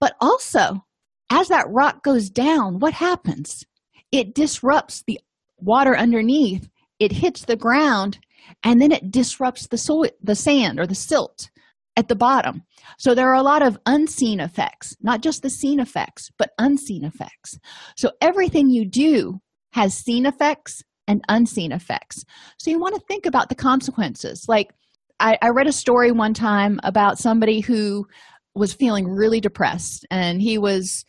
But 0.00 0.14
also 0.20 0.82
as 1.30 1.48
that 1.48 1.68
rock 1.68 2.02
goes 2.02 2.30
down 2.30 2.78
what 2.78 2.94
happens? 2.94 3.64
It 4.10 4.34
disrupts 4.34 5.02
the 5.06 5.20
water 5.58 5.96
underneath. 5.96 6.68
It 6.98 7.12
hits 7.12 7.44
the 7.44 7.56
ground 7.56 8.18
and 8.64 8.80
then 8.80 8.92
it 8.92 9.10
disrupts 9.10 9.66
the 9.66 9.78
soil 9.78 10.10
the 10.22 10.34
sand 10.34 10.80
or 10.80 10.86
the 10.86 10.94
silt 10.94 11.50
at 11.96 12.08
the 12.08 12.16
bottom. 12.16 12.62
So 12.98 13.14
there 13.14 13.28
are 13.28 13.34
a 13.34 13.42
lot 13.42 13.62
of 13.62 13.78
unseen 13.86 14.40
effects 14.40 14.96
not 15.02 15.22
just 15.22 15.42
the 15.42 15.50
seen 15.50 15.80
effects 15.80 16.30
but 16.38 16.50
unseen 16.58 17.04
effects. 17.04 17.58
So 17.96 18.12
everything 18.20 18.70
you 18.70 18.86
do 18.86 19.40
has 19.72 19.94
seen 19.94 20.26
effects 20.26 20.82
and 21.06 21.24
unseen 21.28 21.72
effects. 21.72 22.24
So 22.58 22.70
you 22.70 22.78
want 22.78 22.94
to 22.94 23.06
think 23.08 23.26
about 23.26 23.48
the 23.48 23.54
consequences. 23.54 24.44
Like 24.48 24.72
I, 25.20 25.38
I 25.42 25.48
read 25.48 25.66
a 25.66 25.72
story 25.72 26.12
one 26.12 26.34
time 26.34 26.78
about 26.84 27.18
somebody 27.18 27.60
who 27.60 28.06
was 28.54 28.72
feeling 28.72 29.08
really 29.08 29.40
depressed 29.40 30.06
and 30.10 30.40
he 30.40 30.58
was 30.58 31.04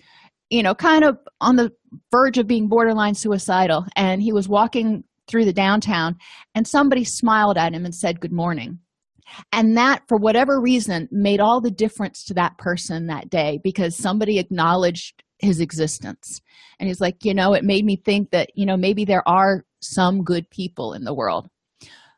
you 0.49 0.63
know 0.63 0.73
kind 0.73 1.03
of 1.03 1.17
on 1.41 1.55
the 1.55 1.71
verge 2.11 2.37
of 2.37 2.47
being 2.47 2.67
borderline 2.67 3.15
suicidal 3.15 3.85
and 3.95 4.21
he 4.21 4.31
was 4.31 4.47
walking 4.47 5.03
through 5.27 5.45
the 5.45 5.53
downtown 5.53 6.17
and 6.55 6.67
somebody 6.67 7.03
smiled 7.03 7.57
at 7.57 7.73
him 7.73 7.85
and 7.85 7.93
said 7.93 8.19
good 8.19 8.31
morning. 8.31 8.79
And 9.51 9.77
that 9.77 10.01
for 10.07 10.17
whatever 10.17 10.59
reason 10.59 11.07
made 11.11 11.39
all 11.39 11.61
the 11.61 11.69
difference 11.69 12.23
to 12.25 12.33
that 12.33 12.57
person 12.57 13.07
that 13.07 13.29
day 13.29 13.59
because 13.63 13.95
somebody 13.95 14.39
acknowledged 14.39 15.23
his 15.37 15.59
existence. 15.61 16.41
And 16.79 16.87
he's 16.87 16.99
like 16.99 17.23
you 17.23 17.33
know 17.33 17.53
it 17.53 17.63
made 17.63 17.85
me 17.85 18.01
think 18.03 18.31
that 18.31 18.49
you 18.55 18.65
know 18.65 18.77
maybe 18.77 19.05
there 19.05 19.27
are 19.27 19.65
some 19.81 20.23
good 20.23 20.49
people 20.49 20.93
in 20.93 21.03
the 21.03 21.13
world. 21.13 21.47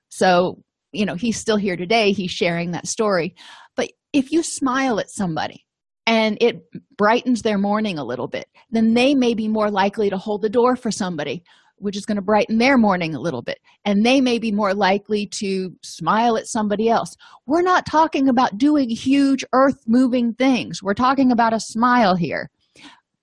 So 0.07 0.63
you 0.93 1.05
know 1.05 1.15
he's 1.15 1.37
still 1.37 1.57
here 1.57 1.75
today 1.75 2.13
he's 2.13 2.31
sharing 2.31 2.71
that 2.71 2.87
story. 2.87 3.35
But 3.75 3.91
if 4.13 4.31
you 4.31 4.41
smile 4.41 4.99
at 4.99 5.09
somebody 5.09 5.65
and 6.07 6.37
it 6.41 6.65
brightens 6.97 7.41
their 7.41 7.57
morning 7.57 7.97
a 7.97 8.03
little 8.03 8.27
bit 8.27 8.47
then 8.71 8.93
they 8.93 9.13
may 9.15 9.33
be 9.33 9.47
more 9.47 9.69
likely 9.69 10.09
to 10.09 10.17
hold 10.17 10.41
the 10.41 10.49
door 10.49 10.75
for 10.75 10.91
somebody 10.91 11.43
which 11.81 11.97
is 11.97 12.05
going 12.05 12.15
to 12.15 12.21
brighten 12.21 12.59
their 12.59 12.77
morning 12.77 13.15
a 13.15 13.19
little 13.19 13.41
bit. 13.41 13.59
And 13.85 14.05
they 14.05 14.21
may 14.21 14.37
be 14.37 14.51
more 14.51 14.73
likely 14.73 15.25
to 15.27 15.75
smile 15.81 16.37
at 16.37 16.47
somebody 16.47 16.89
else. 16.89 17.15
We're 17.47 17.63
not 17.63 17.87
talking 17.87 18.29
about 18.29 18.57
doing 18.57 18.89
huge 18.89 19.43
earth 19.51 19.83
moving 19.87 20.33
things. 20.35 20.83
We're 20.83 20.93
talking 20.93 21.31
about 21.31 21.53
a 21.53 21.59
smile 21.59 22.15
here. 22.15 22.51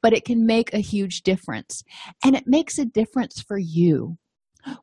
But 0.02 0.12
it 0.12 0.24
can 0.24 0.44
make 0.44 0.72
a 0.74 0.78
huge 0.78 1.22
difference. 1.22 1.84
And 2.24 2.36
it 2.36 2.44
makes 2.46 2.78
a 2.78 2.84
difference 2.84 3.40
for 3.40 3.58
you 3.58 4.18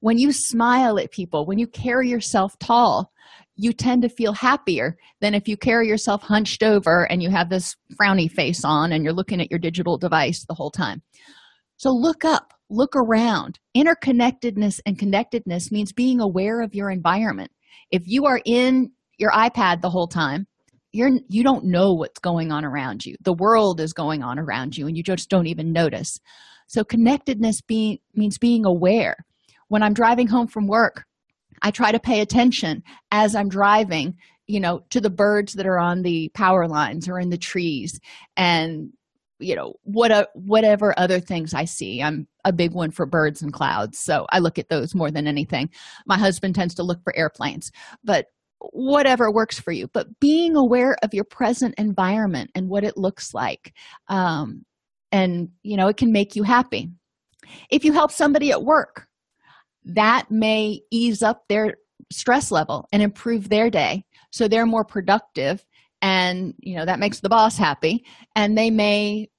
when 0.01 0.17
you 0.17 0.31
smile 0.31 0.99
at 0.99 1.11
people 1.11 1.45
when 1.45 1.57
you 1.57 1.67
carry 1.67 2.09
yourself 2.09 2.57
tall 2.59 3.11
you 3.55 3.71
tend 3.71 4.01
to 4.01 4.09
feel 4.09 4.33
happier 4.33 4.97
than 5.21 5.33
if 5.33 5.47
you 5.47 5.55
carry 5.55 5.87
yourself 5.87 6.21
hunched 6.21 6.61
over 6.61 7.09
and 7.09 7.23
you 7.23 7.29
have 7.29 7.49
this 7.49 7.75
frowny 7.99 8.29
face 8.29 8.63
on 8.65 8.91
and 8.91 9.03
you're 9.03 9.13
looking 9.13 9.41
at 9.41 9.49
your 9.49 9.59
digital 9.59 9.97
device 9.97 10.45
the 10.45 10.53
whole 10.53 10.71
time. 10.71 11.01
So 11.77 11.91
look 11.91 12.25
up 12.25 12.53
look 12.69 12.95
around. 12.95 13.59
Interconnectedness 13.77 14.79
and 14.87 14.97
connectedness 14.97 15.71
means 15.71 15.93
being 15.93 16.19
aware 16.19 16.61
of 16.61 16.73
your 16.73 16.89
environment. 16.89 17.51
If 17.91 18.01
you 18.05 18.25
are 18.25 18.41
in 18.43 18.91
your 19.17 19.31
ipad 19.31 19.81
the 19.81 19.89
whole 19.89 20.07
time 20.07 20.47
you're 20.91 21.11
you 21.27 21.43
don't 21.43 21.65
know 21.65 21.93
what's 21.93 22.19
going 22.19 22.51
on 22.51 22.65
around 22.65 23.05
you. 23.05 23.15
The 23.21 23.33
world 23.33 23.79
is 23.79 23.93
going 23.93 24.23
on 24.23 24.39
around 24.39 24.77
you 24.77 24.87
and 24.87 24.97
you 24.97 25.03
just 25.03 25.29
don't 25.29 25.47
even 25.47 25.71
notice. 25.71 26.19
So 26.67 26.83
connectedness 26.83 27.61
being 27.61 27.99
means 28.13 28.37
being 28.37 28.65
aware 28.65 29.17
when 29.67 29.83
i'm 29.83 29.93
driving 29.93 30.27
home 30.27 30.47
from 30.47 30.67
work 30.67 31.05
i 31.61 31.71
try 31.71 31.91
to 31.91 31.99
pay 31.99 32.21
attention 32.21 32.83
as 33.11 33.35
i'm 33.35 33.49
driving 33.49 34.15
you 34.47 34.59
know 34.59 34.81
to 34.89 35.01
the 35.01 35.09
birds 35.09 35.53
that 35.53 35.65
are 35.65 35.79
on 35.79 36.01
the 36.01 36.29
power 36.33 36.67
lines 36.67 37.07
or 37.07 37.19
in 37.19 37.29
the 37.29 37.37
trees 37.37 37.99
and 38.37 38.91
you 39.39 39.55
know 39.55 39.73
what 39.83 40.11
a, 40.11 40.27
whatever 40.33 40.97
other 40.97 41.19
things 41.19 41.53
i 41.53 41.65
see. 41.65 42.01
I'm 42.01 42.27
a 42.45 42.53
big 42.53 42.73
one 42.73 42.91
for 42.91 43.05
birds 43.05 43.41
and 43.41 43.51
clouds 43.51 43.99
so 43.99 44.25
i 44.31 44.39
look 44.39 44.57
at 44.57 44.69
those 44.69 44.95
more 44.95 45.11
than 45.11 45.27
anything. 45.27 45.69
My 46.05 46.17
husband 46.17 46.55
tends 46.55 46.75
to 46.75 46.83
look 46.83 47.03
for 47.03 47.15
airplanes 47.17 47.71
but 48.03 48.27
whatever 48.71 49.31
works 49.31 49.59
for 49.59 49.71
you. 49.71 49.87
But 49.93 50.19
being 50.19 50.55
aware 50.55 50.97
of 51.03 51.13
your 51.13 51.23
present 51.23 51.75
environment 51.77 52.51
and 52.55 52.69
what 52.69 52.83
it 52.83 52.97
looks 52.97 53.33
like 53.33 53.73
um, 54.07 54.65
and 55.11 55.49
you 55.63 55.77
know 55.77 55.87
it 55.87 55.97
can 55.97 56.11
make 56.11 56.35
you 56.35 56.43
happy. 56.43 56.89
If 57.69 57.85
you 57.85 57.93
help 57.93 58.11
somebody 58.11 58.51
at 58.51 58.63
work 58.63 59.07
that 59.85 60.29
may 60.31 60.81
ease 60.91 61.21
up 61.21 61.47
their 61.47 61.75
stress 62.11 62.51
level 62.51 62.87
and 62.91 63.01
improve 63.01 63.49
their 63.49 63.69
day. 63.69 64.03
So 64.31 64.47
they're 64.47 64.65
more 64.65 64.85
productive 64.85 65.63
and 66.01 66.53
you 66.59 66.75
know 66.75 66.85
that 66.85 66.99
makes 66.99 67.19
the 67.19 67.29
boss 67.29 67.57
happy. 67.57 68.05
And 68.35 68.57
they 68.57 68.69
may 68.69 69.29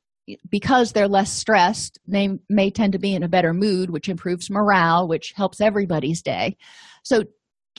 because 0.51 0.93
they're 0.93 1.07
less 1.07 1.31
stressed 1.33 2.01
they 2.09 2.29
may 2.49 2.69
tend 2.69 2.93
to 2.93 2.99
be 2.99 3.15
in 3.15 3.23
a 3.23 3.29
better 3.29 3.55
mood 3.55 3.91
which 3.91 4.09
improves 4.09 4.51
morale 4.51 5.07
which 5.07 5.33
helps 5.37 5.61
everybody's 5.61 6.23
day. 6.23 6.57
So 7.05 7.25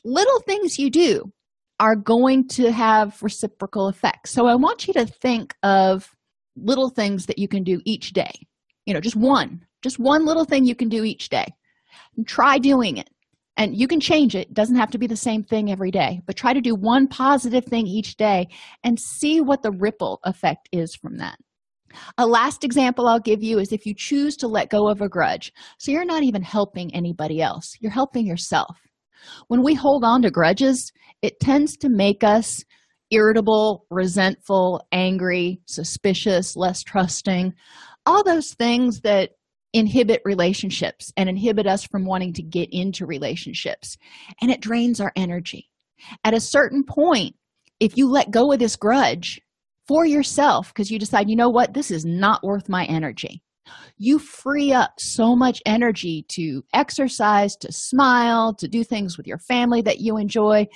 little 0.06 0.40
things 0.42 0.80
you 0.80 0.90
do 0.90 1.34
are 1.80 1.96
going 1.96 2.48
to 2.48 2.72
have 2.72 3.22
reciprocal 3.22 3.90
effects. 3.90 4.32
So 4.32 4.48
i 4.48 4.56
want 4.56 4.88
you 4.88 4.94
to 4.94 5.06
think 5.06 5.56
of 5.64 6.10
little 6.56 6.90
things 6.90 7.26
that 7.26 7.38
you 7.38 7.48
can 7.48 7.64
do 7.64 7.82
each 7.86 8.14
day. 8.14 8.48
You 8.86 8.94
know 8.94 9.02
just 9.02 9.18
one 9.18 9.66
just 9.82 10.00
one 10.00 10.26
little 10.26 10.46
thing 10.46 10.66
you 10.66 10.76
can 10.76 10.90
do 10.90 11.04
each 11.04 11.30
day 11.30 11.48
try 12.26 12.58
doing 12.58 12.98
it. 12.98 13.10
And 13.58 13.76
you 13.76 13.88
can 13.88 14.00
change 14.00 14.36
it. 14.36 14.50
it 14.50 14.54
doesn't 14.54 14.76
have 14.76 14.92
to 14.92 15.00
be 15.00 15.08
the 15.08 15.18
same 15.18 15.44
thing 15.44 15.72
every 15.72 15.90
day 15.92 16.22
but 16.26 16.36
try 16.36 16.54
to 16.54 16.62
do 16.62 16.76
one 16.76 17.08
positive 17.08 17.66
thing 17.66 17.88
each 17.88 18.16
day 18.16 18.48
and 18.84 19.00
see 19.00 19.42
what 19.42 19.64
the 19.64 19.72
ripple 19.72 20.20
effect 20.24 20.70
is 20.72 20.96
from 20.96 21.18
that. 21.18 21.38
A 22.18 22.28
last 22.28 22.64
example 22.64 23.08
i'll 23.08 23.20
give 23.20 23.42
you 23.42 23.60
is 23.60 23.72
if 23.72 23.86
you 23.86 23.96
choose 23.96 24.38
to 24.38 24.48
let 24.48 24.70
go 24.70 24.88
of 24.88 25.02
a 25.02 25.10
grudge. 25.10 25.52
So 25.80 25.92
you're 25.92 26.06
not 26.06 26.24
even 26.24 26.44
helping 26.44 26.94
anybody 26.94 27.42
else. 27.42 27.76
You're 27.80 27.92
helping 27.92 28.28
yourself. 28.28 28.78
When 29.48 29.64
we 29.64 29.74
hold 29.74 30.04
on 30.04 30.22
to 30.22 30.32
grudges 30.32 30.92
it 31.24 31.40
tends 31.40 31.78
to 31.78 31.90
make 31.90 32.24
us 32.24 32.64
irritable 33.10 33.86
resentful 33.90 34.86
angry 34.92 35.62
suspicious 35.66 36.56
less 36.56 36.84
trusting. 36.84 37.54
All 38.06 38.24
those 38.24 38.54
things 38.54 39.02
that 39.02 39.32
inhibit 39.74 40.22
relationships 40.26 41.12
and 41.18 41.30
inhibit 41.30 41.68
us 41.68 41.86
from 41.86 42.06
wanting 42.06 42.34
to 42.34 42.42
get 42.42 42.70
into 42.72 43.06
relationships. 43.06 43.98
And 44.42 44.50
it 44.50 44.62
drains 44.62 45.00
our 45.00 45.12
energy. 45.16 45.70
At 46.24 46.34
a 46.34 46.40
certain 46.40 46.84
point 46.84 47.36
if 47.80 47.98
you 47.98 48.10
let 48.10 48.32
go 48.32 48.52
of 48.52 48.60
this 48.60 48.76
grudge 48.76 49.42
for 49.88 50.06
yourself 50.06 50.70
because 50.70 50.92
you 50.92 51.00
decide 51.00 51.30
you 51.30 51.36
know 51.36 51.50
what? 51.50 51.74
This 51.74 51.92
is 51.92 52.06
not 52.06 52.44
worth 52.44 52.70
my 52.70 52.86
energy. 52.86 53.42
You 53.98 54.20
free 54.20 54.72
up 54.72 54.94
so 54.98 55.36
much 55.36 55.62
energy 55.66 56.26
to 56.30 56.64
exercise 56.74 57.56
to 57.58 57.72
smile 57.72 58.54
to 58.56 58.68
do 58.68 58.84
things 58.84 59.18
with 59.18 59.28
your 59.28 59.40
family 59.40 59.82
that 59.82 60.00
you 60.00 60.18
enjoy 60.18 60.68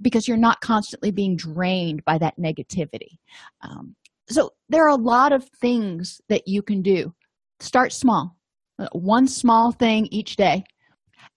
because 0.00 0.26
you're 0.26 0.36
not 0.36 0.60
constantly 0.60 1.12
being 1.12 1.36
drained 1.36 2.04
by 2.04 2.18
that 2.18 2.36
negativity. 2.38 3.18
Um, 3.62 3.94
so 4.28 4.50
there 4.68 4.84
are 4.84 4.88
a 4.88 4.96
lot 4.96 5.32
of 5.32 5.48
things 5.60 6.20
that 6.28 6.48
you 6.48 6.62
can 6.62 6.82
do 6.82 7.14
start 7.62 7.92
small. 7.92 8.36
Uh, 8.78 8.88
one 8.92 9.28
small 9.28 9.72
thing 9.72 10.08
each 10.10 10.36
day. 10.36 10.64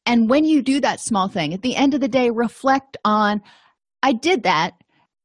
And 0.06 0.30
when 0.30 0.46
you 0.46 0.62
do 0.62 0.80
that 0.82 1.00
small 1.00 1.28
thing 1.28 1.54
at 1.54 1.62
the 1.62 1.76
end 1.76 1.94
of 1.94 2.02
the 2.02 2.08
day 2.08 2.30
reflect 2.30 2.98
on 3.06 3.42
i 4.04 4.14
did 4.14 4.44
that. 4.44 4.74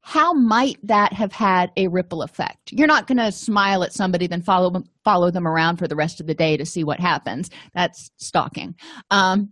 How 0.03 0.33
might 0.33 0.79
that 0.83 1.13
have 1.13 1.33
had 1.33 1.71
a 1.77 1.89
ripple 1.89 2.23
effect? 2.23 2.73
You're 2.73 2.87
not 2.87 3.07
going 3.07 3.19
to 3.19 3.31
smile 3.31 3.85
at 3.85 3.93
somebody 3.93 4.27
then 4.27 4.43
follow 4.43 4.71
them 4.71 4.85
follow 5.05 5.31
them 5.31 5.47
around 5.47 5.77
for 5.77 5.87
the 5.87 5.97
rest 5.97 6.21
of 6.21 6.27
the 6.27 6.35
day 6.35 6.57
to 6.57 6.65
see 6.65 6.85
what 6.85 6.99
happens. 6.99 7.51
That's 7.75 8.11
stalking. 8.17 8.75
Um, 9.11 9.51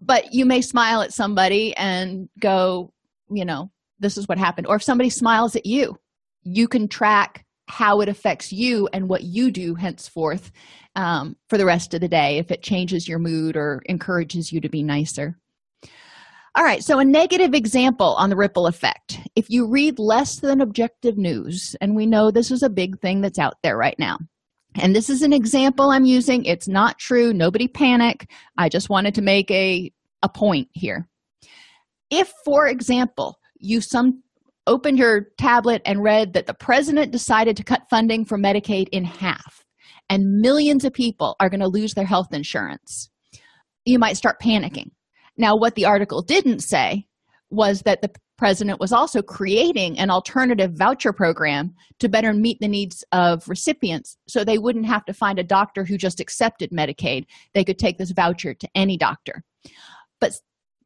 but 0.00 0.32
you 0.32 0.46
may 0.46 0.62
smile 0.62 1.02
at 1.02 1.12
somebody 1.12 1.76
and 1.76 2.28
go 2.38 2.92
you 3.28 3.44
know 3.44 3.70
this 3.98 4.16
is 4.16 4.28
what 4.28 4.38
happened. 4.38 4.68
Or 4.68 4.76
if 4.76 4.82
somebody 4.84 5.10
smiles 5.10 5.56
at 5.56 5.66
you 5.66 5.98
you 6.44 6.68
can 6.68 6.88
track 6.88 7.44
how 7.68 8.00
it 8.00 8.08
affects 8.08 8.52
you 8.52 8.88
and 8.92 9.08
what 9.08 9.24
you 9.24 9.50
do 9.50 9.74
henceforth 9.74 10.50
um, 10.96 11.36
for 11.48 11.58
the 11.58 11.66
rest 11.66 11.94
of 11.94 12.00
the 12.00 12.08
day 12.08 12.38
if 12.38 12.50
it 12.50 12.62
changes 12.62 13.08
your 13.08 13.18
mood 13.18 13.56
or 13.56 13.82
encourages 13.86 14.52
you 14.52 14.60
to 14.60 14.68
be 14.68 14.82
nicer. 14.82 15.36
All 16.54 16.64
right 16.64 16.82
so 16.82 16.98
a 16.98 17.04
negative 17.04 17.54
example 17.54 18.14
on 18.18 18.30
the 18.30 18.36
ripple 18.36 18.66
effect. 18.66 19.20
If 19.36 19.48
you 19.48 19.68
read 19.70 19.98
less 19.98 20.40
than 20.40 20.60
objective 20.60 21.16
news 21.16 21.76
and 21.80 21.94
we 21.94 22.06
know 22.06 22.30
this 22.30 22.50
is 22.50 22.62
a 22.62 22.70
big 22.70 22.98
thing 23.00 23.20
that's 23.20 23.38
out 23.38 23.54
there 23.62 23.76
right 23.76 23.98
now 23.98 24.18
and 24.74 24.94
this 24.94 25.08
is 25.08 25.22
an 25.22 25.32
example 25.32 25.90
i'm 25.90 26.04
using 26.04 26.44
it's 26.44 26.68
not 26.68 26.98
true 26.98 27.32
nobody 27.32 27.66
panic 27.66 28.30
i 28.58 28.68
just 28.68 28.90
wanted 28.90 29.14
to 29.14 29.22
make 29.22 29.50
a 29.50 29.90
a 30.22 30.28
point 30.28 30.68
here. 30.72 31.08
If 32.10 32.32
for 32.44 32.66
example 32.66 33.38
you 33.58 33.80
some 33.80 34.22
opened 34.68 34.98
your 34.98 35.28
tablet 35.38 35.82
and 35.84 36.02
read 36.02 36.34
that 36.34 36.46
the 36.46 36.54
president 36.54 37.10
decided 37.10 37.56
to 37.56 37.64
cut 37.64 37.88
funding 37.90 38.24
for 38.24 38.38
medicaid 38.38 38.88
in 38.92 39.04
half 39.04 39.64
and 40.08 40.40
millions 40.40 40.84
of 40.84 40.92
people 40.92 41.36
are 41.40 41.48
going 41.48 41.60
to 41.60 41.68
lose 41.68 41.94
their 41.94 42.06
health 42.06 42.32
insurance. 42.32 43.10
You 43.84 43.98
might 43.98 44.16
start 44.16 44.40
panicking. 44.40 44.90
Now 45.36 45.56
what 45.56 45.74
the 45.74 45.84
article 45.84 46.22
didn't 46.22 46.60
say 46.60 47.06
was 47.50 47.82
that 47.82 48.02
the 48.02 48.10
president 48.36 48.78
was 48.78 48.92
also 48.92 49.20
creating 49.20 49.98
an 49.98 50.10
alternative 50.10 50.72
voucher 50.74 51.12
program 51.12 51.74
to 51.98 52.08
better 52.08 52.32
meet 52.32 52.58
the 52.60 52.68
needs 52.68 53.04
of 53.12 53.48
recipients 53.48 54.16
so 54.28 54.44
they 54.44 54.58
wouldn't 54.58 54.86
have 54.86 55.04
to 55.06 55.12
find 55.12 55.38
a 55.38 55.44
doctor 55.44 55.84
who 55.84 55.96
just 55.96 56.20
accepted 56.20 56.70
medicaid. 56.70 57.24
They 57.54 57.64
could 57.64 57.78
take 57.78 57.98
this 57.98 58.12
voucher 58.12 58.54
to 58.54 58.68
any 58.74 58.96
doctor. 58.96 59.42
But 60.20 60.32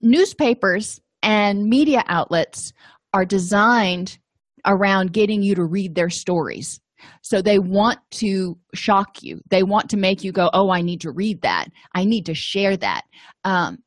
newspapers 0.00 1.00
and 1.22 1.68
media 1.68 2.04
outlets 2.06 2.72
are 3.12 3.24
designed 3.24 4.18
around 4.66 5.12
getting 5.12 5.42
you 5.42 5.54
to 5.54 5.64
read 5.64 5.94
their 5.94 6.10
stories. 6.10 6.80
So 7.22 7.42
they 7.42 7.58
want 7.58 7.98
to 8.12 8.56
shock 8.74 9.22
you. 9.22 9.40
They 9.50 9.62
want 9.62 9.90
to 9.90 9.96
make 9.96 10.22
you 10.22 10.32
go 10.32 10.50
oh 10.52 10.70
i 10.70 10.80
need 10.82 11.00
to 11.00 11.10
read 11.10 11.42
that. 11.42 11.66
I 11.94 12.04
need 12.04 12.26
to 12.26 12.34
share 12.34 12.76
that. 12.76 13.02
Um, 13.44 13.78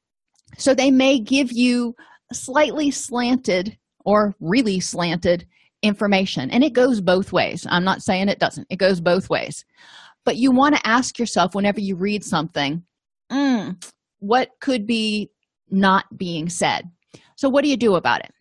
so 0.58 0.74
they 0.74 0.92
may 0.92 1.20
give 1.20 1.52
you 1.52 1.96
slightly 2.34 2.92
slanted 2.92 3.78
or 4.04 4.36
really 4.40 4.80
slanted 4.80 5.48
information 5.82 6.50
and 6.52 6.64
it 6.64 6.74
goes 6.74 7.00
both 7.00 7.32
ways. 7.32 7.66
I'm 7.70 7.84
not 7.84 8.02
saying 8.02 8.30
it 8.30 8.40
doesn't. 8.40 8.68
It 8.70 8.78
goes 8.78 9.00
both 9.00 9.30
ways. 9.30 9.64
But 10.26 10.38
you 10.38 10.52
want 10.52 10.76
to 10.76 10.88
ask 10.88 11.20
yourself 11.20 11.56
whenever 11.56 11.80
you 11.80 11.96
read 11.96 12.24
something 12.24 12.84
mm, 13.32 13.84
what 14.20 14.50
could 14.60 14.86
be 14.86 15.30
not 15.70 16.06
being 16.18 16.50
said? 16.50 16.90
So 17.38 17.50
what 17.50 17.64
do 17.64 17.70
you 17.70 17.78
do 17.78 17.96
about 17.96 18.22
it 18.22 18.32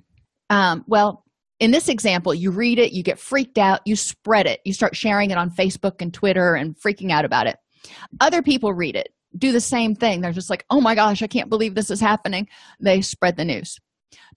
um, 0.50 0.84
well 0.86 1.24
in 1.60 1.70
this 1.70 1.88
example 1.88 2.34
you 2.34 2.50
read 2.50 2.78
it 2.78 2.92
you 2.92 3.02
get 3.02 3.18
freaked 3.18 3.58
out 3.58 3.80
you 3.84 3.96
spread 3.96 4.46
it. 4.46 4.60
You 4.64 4.72
start 4.72 4.96
sharing 4.96 5.30
it 5.30 5.38
on 5.38 5.50
facebook 5.50 6.00
and 6.00 6.12
twitter 6.12 6.54
and 6.54 6.76
freaking 6.76 7.10
out 7.10 7.24
about 7.24 7.46
it. 7.46 7.56
Other 8.20 8.42
people 8.42 8.72
read 8.72 8.96
it 8.96 9.08
do 9.36 9.50
the 9.52 9.60
same 9.60 9.94
thing. 9.94 10.20
They're 10.20 10.32
just 10.32 10.50
like 10.50 10.64
oh 10.70 10.80
my 10.80 10.94
gosh 10.94 11.22
i 11.22 11.26
can't 11.26 11.50
believe 11.50 11.74
this 11.74 11.90
is 11.90 12.00
happening. 12.00 12.48
They 12.80 13.00
spread 13.00 13.36
the 13.36 13.44
news. 13.44 13.78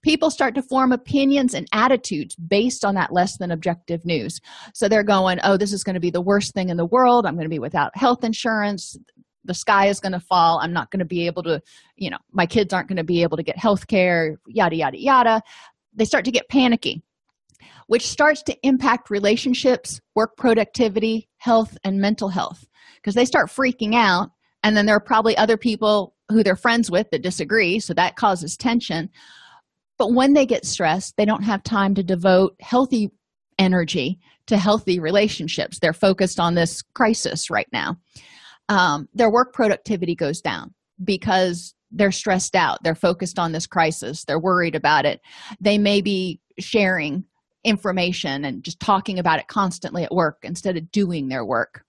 People 0.04 0.30
start 0.30 0.56
to 0.56 0.62
form 0.62 0.92
opinions 0.92 1.54
and 1.54 1.68
attitudes 1.74 2.36
based 2.36 2.86
on 2.86 2.96
that 2.96 3.12
less 3.12 3.38
than 3.38 3.52
objective 3.52 4.06
news. 4.06 4.40
So 4.74 4.88
they're 4.88 5.04
going 5.04 5.40
oh 5.44 5.58
this 5.58 5.74
is 5.74 5.84
going 5.84 5.96
to 5.96 6.00
be 6.00 6.12
the 6.12 6.22
worst 6.22 6.54
thing 6.54 6.70
in 6.70 6.78
the 6.78 6.86
world. 6.86 7.26
I'm 7.26 7.36
going 7.36 7.46
to 7.46 7.50
be 7.50 7.60
without 7.60 7.98
health 7.98 8.24
insurance. 8.24 8.98
The 9.44 9.54
sky 9.54 9.88
is 9.88 10.02
going 10.02 10.12
to 10.12 10.20
fall. 10.20 10.60
I'm 10.62 10.74
not 10.74 10.92
going 10.92 11.00
to 11.00 11.06
be 11.06 11.26
able 11.26 11.44
to 11.44 11.62
you 11.96 12.10
know 12.10 12.18
my 12.32 12.46
kids 12.46 12.74
aren't 12.74 12.90
going 12.90 12.98
to 12.98 13.04
be 13.04 13.24
able 13.24 13.38
to 13.38 13.44
get 13.44 13.58
health 13.58 13.88
care 13.88 14.38
yada 14.48 14.76
yada 14.76 15.00
yada 15.00 15.42
they 15.98 16.06
start 16.06 16.24
to 16.26 16.32
get 16.32 16.48
panicky 16.50 17.04
which 17.88 18.08
starts 18.08 18.44
to 18.44 18.58
impact 18.64 19.10
relationships 19.10 20.00
work 20.14 20.38
productivity 20.38 21.28
health 21.38 21.78
and 21.84 22.00
mental 22.00 22.30
health. 22.30 22.68
Because 22.98 23.16
they 23.16 23.26
start 23.26 23.50
freaking 23.50 23.96
out 23.96 24.30
and 24.64 24.76
then 24.76 24.86
there 24.86 24.96
are 24.96 25.04
probably 25.04 25.36
other 25.38 25.58
people 25.58 26.14
who 26.30 26.44
they're 26.44 26.56
friends 26.56 26.92
with 26.92 27.10
that 27.12 27.24
disagree 27.24 27.80
so 27.80 27.94
that 27.94 28.18
causes 28.18 28.58
tension. 28.58 29.10
But 29.98 30.14
when 30.14 30.34
they 30.34 30.46
get 30.46 30.66
stressed 30.66 31.16
they 31.18 31.26
don't 31.26 31.44
have 31.44 31.64
time 31.64 31.96
to 31.96 32.04
devote 32.04 32.56
healthy 32.60 33.10
energy 33.58 34.20
to 34.48 34.58
healthy 34.58 35.00
relationships. 35.00 35.80
They're 35.80 35.94
focused 35.94 36.40
on 36.40 36.56
this 36.56 36.82
crisis 36.94 37.50
right 37.50 37.68
now. 37.74 37.98
Um, 38.70 39.08
their 39.14 39.32
work 39.32 39.54
productivity 39.54 40.16
goes 40.16 40.42
down 40.42 40.74
because 41.04 41.74
they're 41.92 42.12
stressed 42.12 42.56
out 42.56 42.80
they're 42.84 42.96
focused 42.96 43.40
on 43.40 43.52
this 43.52 43.68
crisis 43.68 44.24
they're 44.26 44.40
worried 44.40 44.76
about 44.76 45.06
it. 45.06 45.22
They 45.60 45.78
may 45.78 46.02
be 46.02 46.40
sharing 46.60 47.24
information 47.64 48.46
and 48.46 48.64
just 48.64 48.80
talking 48.80 49.20
about 49.20 49.40
it 49.40 49.48
constantly 49.48 50.04
at 50.04 50.12
work 50.12 50.38
instead 50.44 50.78
of 50.78 50.92
doing 50.92 51.28
their 51.28 51.46
work 51.46 51.84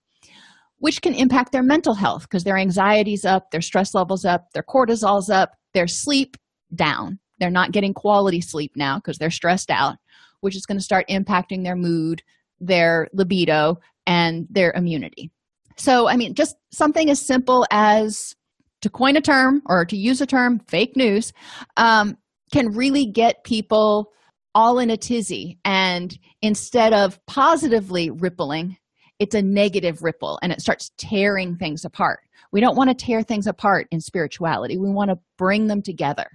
which 0.79 1.01
can 1.01 1.13
impact 1.13 1.51
their 1.51 1.63
mental 1.63 1.93
health 1.93 2.23
because 2.23 2.43
their 2.43 2.57
anxiety's 2.57 3.25
up 3.25 3.51
their 3.51 3.61
stress 3.61 3.93
levels 3.93 4.25
up 4.25 4.47
their 4.53 4.63
cortisol's 4.63 5.29
up 5.29 5.51
their 5.73 5.87
sleep 5.87 6.35
down. 6.73 7.19
They're 7.39 7.49
not 7.51 7.71
getting 7.71 7.93
quality 7.93 8.41
sleep 8.41 8.71
now 8.75 8.97
because 8.97 9.17
they're 9.17 9.29
stressed 9.29 9.69
out 9.69 9.97
which 10.41 10.55
is 10.55 10.65
going 10.65 10.77
to 10.77 10.83
start 10.83 11.05
impacting 11.09 11.63
their 11.63 11.75
mood 11.75 12.21
their 12.61 13.07
libido 13.13 13.77
and 14.05 14.47
their 14.49 14.71
immunity. 14.75 15.31
So 15.77 16.07
i 16.07 16.17
mean 16.17 16.33
just 16.33 16.55
something 16.71 17.09
as 17.09 17.25
simple 17.25 17.65
as 17.71 18.35
to 18.81 18.89
coin 18.89 19.15
a 19.15 19.21
term 19.21 19.61
or 19.65 19.85
to 19.85 19.97
use 19.97 20.21
a 20.21 20.25
term 20.25 20.59
fake 20.67 20.95
news 20.95 21.33
um, 21.77 22.17
can 22.53 22.67
really 22.69 23.05
get 23.05 23.43
people 23.43 24.11
all 24.55 24.79
in 24.79 24.89
a 24.89 24.97
tizzy. 24.97 25.59
And 25.63 26.17
instead 26.41 26.93
of 26.93 27.19
positively 27.27 28.09
rippling 28.09 28.77
it's 29.19 29.35
a 29.35 29.41
negative 29.41 30.01
ripple 30.01 30.39
and 30.41 30.51
it 30.51 30.61
starts 30.61 30.91
tearing 30.97 31.57
things 31.57 31.85
apart. 31.85 32.21
We 32.51 32.61
don't 32.61 32.77
want 32.77 32.89
to 32.89 33.05
tear 33.05 33.21
things 33.21 33.47
apart 33.47 33.87
in 33.91 33.99
spirituality. 33.99 34.77
We 34.77 34.89
want 34.89 35.11
to 35.11 35.19
bring 35.37 35.67
them 35.67 35.81
together. 35.81 36.27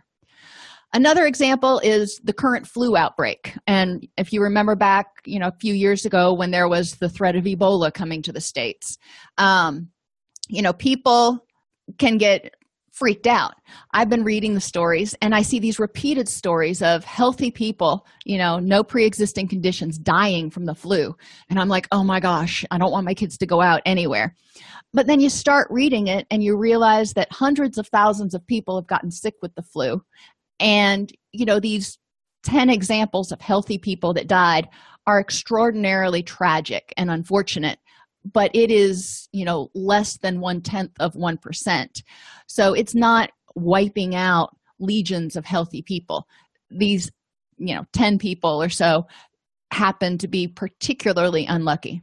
Another 0.93 1.27
example 1.27 1.81
is 1.83 2.21
the 2.23 2.33
current 2.33 2.69
flu 2.69 2.97
outbreak. 2.97 3.57
And 3.67 4.07
if 4.17 4.33
you 4.33 4.41
remember 4.43 4.77
back 4.77 5.07
you 5.25 5.41
know 5.41 5.49
a 5.49 5.59
few 5.59 5.75
years 5.75 6.05
ago 6.05 6.33
when 6.33 6.51
there 6.51 6.69
was 6.69 6.97
the 6.97 7.09
threat 7.09 7.35
of 7.35 7.45
ebola 7.45 7.93
coming 7.93 8.23
to 8.23 8.33
the 8.33 8.41
states 8.41 8.99
um, 9.39 9.89
you 10.49 10.63
know 10.63 10.73
people 10.73 11.45
can 11.99 12.19
get 12.19 12.55
freaked 12.95 13.27
out. 13.27 13.55
I've 13.93 14.09
been 14.09 14.23
reading 14.23 14.55
the 14.55 14.61
stories 14.61 15.17
and 15.21 15.35
i 15.35 15.43
see 15.43 15.59
these 15.59 15.81
repeated 15.81 16.29
stories 16.29 16.81
of 16.81 17.05
healthy 17.05 17.51
people 17.51 18.07
you 18.25 18.39
know 18.39 18.61
no 18.61 18.85
pre-existing 18.85 19.49
conditions 19.49 19.99
dying 19.99 20.49
from 20.49 20.65
the 20.65 20.77
flu. 20.77 21.15
And 21.51 21.59
i'm 21.59 21.69
like 21.69 21.89
oh 21.91 22.05
my 22.05 22.21
gosh 22.21 22.65
i 22.71 22.79
don't 22.79 22.93
want 22.93 23.05
my 23.05 23.15
kids 23.15 23.37
to 23.39 23.47
go 23.47 23.61
out 23.61 23.83
anywhere. 23.85 24.37
But 24.93 25.09
then 25.09 25.19
you 25.19 25.29
start 25.29 25.67
reading 25.71 26.07
it 26.07 26.25
and 26.31 26.45
you 26.45 26.57
realize 26.57 27.15
that 27.15 27.33
hundreds 27.33 27.79
of 27.79 27.89
thousands 27.89 28.33
of 28.33 28.47
people 28.47 28.77
have 28.77 28.87
gotten 28.87 29.11
sick 29.11 29.35
with 29.43 29.53
the 29.57 29.63
flu. 29.63 30.01
And 30.61 31.13
you 31.33 31.45
know 31.45 31.59
these 31.59 31.99
10 32.45 32.71
examples 32.71 33.33
of 33.33 33.41
healthy 33.41 33.79
people 33.79 34.15
that 34.15 34.29
died 34.29 34.69
are 35.07 35.19
extraordinarily 35.19 36.23
tragic 36.23 36.95
and 36.97 37.11
unfortunate 37.11 37.79
but 38.25 38.51
it 38.55 38.71
is 38.71 39.29
you 39.33 39.45
know 39.45 39.71
less 39.75 40.19
than 40.19 40.41
one 40.41 40.61
tenth 40.61 40.93
of 41.01 41.15
one 41.15 41.39
percent. 41.39 42.03
So 42.47 42.73
it's 42.75 42.95
not 42.95 43.31
wiping 43.55 44.15
out 44.15 44.57
legions 44.79 45.37
of 45.37 45.45
healthy 45.45 45.83
people. 45.83 46.27
These 46.71 47.11
you 47.59 47.75
know 47.75 47.85
10 47.93 48.19
people 48.19 48.63
or 48.63 48.69
so 48.69 49.07
happen 49.73 50.19
to 50.19 50.29
be 50.29 50.49
particularly 50.49 51.47
unlucky. 51.47 52.03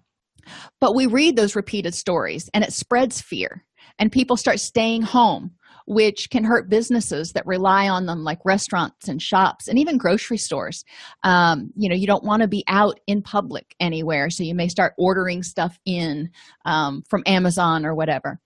But 0.80 0.96
we 0.96 1.06
read 1.06 1.36
those 1.36 1.56
repeated 1.56 1.94
stories 1.94 2.50
and 2.54 2.64
it 2.64 2.74
spreads 2.74 3.22
fear 3.22 3.64
and 4.00 4.12
people 4.12 4.38
start 4.38 4.60
staying 4.60 5.04
home 5.04 5.52
which 5.86 6.30
can 6.30 6.44
hurt 6.44 6.70
businesses 6.70 7.34
that 7.34 7.46
rely 7.46 7.90
on 7.90 8.06
them 8.06 8.24
like 8.24 8.40
restaurants 8.46 9.08
and 9.08 9.22
shops 9.22 9.68
and 9.68 9.78
even 9.80 9.98
grocery 9.98 10.38
stores. 10.38 10.84
Um, 11.24 11.72
you 11.76 11.90
know 11.90 11.96
you 11.96 12.08
don't 12.08 12.24
want 12.24 12.42
to 12.42 12.48
be 12.48 12.64
out 12.68 13.00
in 13.08 13.22
public 13.22 13.76
anywhere 13.80 14.30
so 14.30 14.44
you 14.44 14.56
may 14.56 14.68
start 14.68 14.94
ordering 14.98 15.44
stuff 15.44 15.78
in 15.86 16.30
um, 16.66 17.04
from 17.10 17.24
amazon 17.26 17.86
or 17.86 17.96
whatever. 17.96 18.40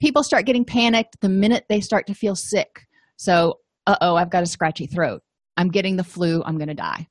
People 0.00 0.22
start 0.22 0.46
getting 0.46 0.64
panicked 0.64 1.20
the 1.20 1.28
minute 1.28 1.64
they 1.68 1.80
start 1.80 2.06
to 2.06 2.14
feel 2.14 2.34
sick. 2.34 2.86
So 3.16 3.58
uh-oh 3.86 4.16
i've 4.16 4.30
got 4.30 4.42
a 4.42 4.46
scratchy 4.46 4.86
throat. 4.86 5.22
I'm 5.58 5.70
getting 5.70 5.96
the 5.96 6.04
flu. 6.04 6.42
I'm 6.44 6.56
going 6.56 6.68
to 6.68 6.74
die. 6.74 7.08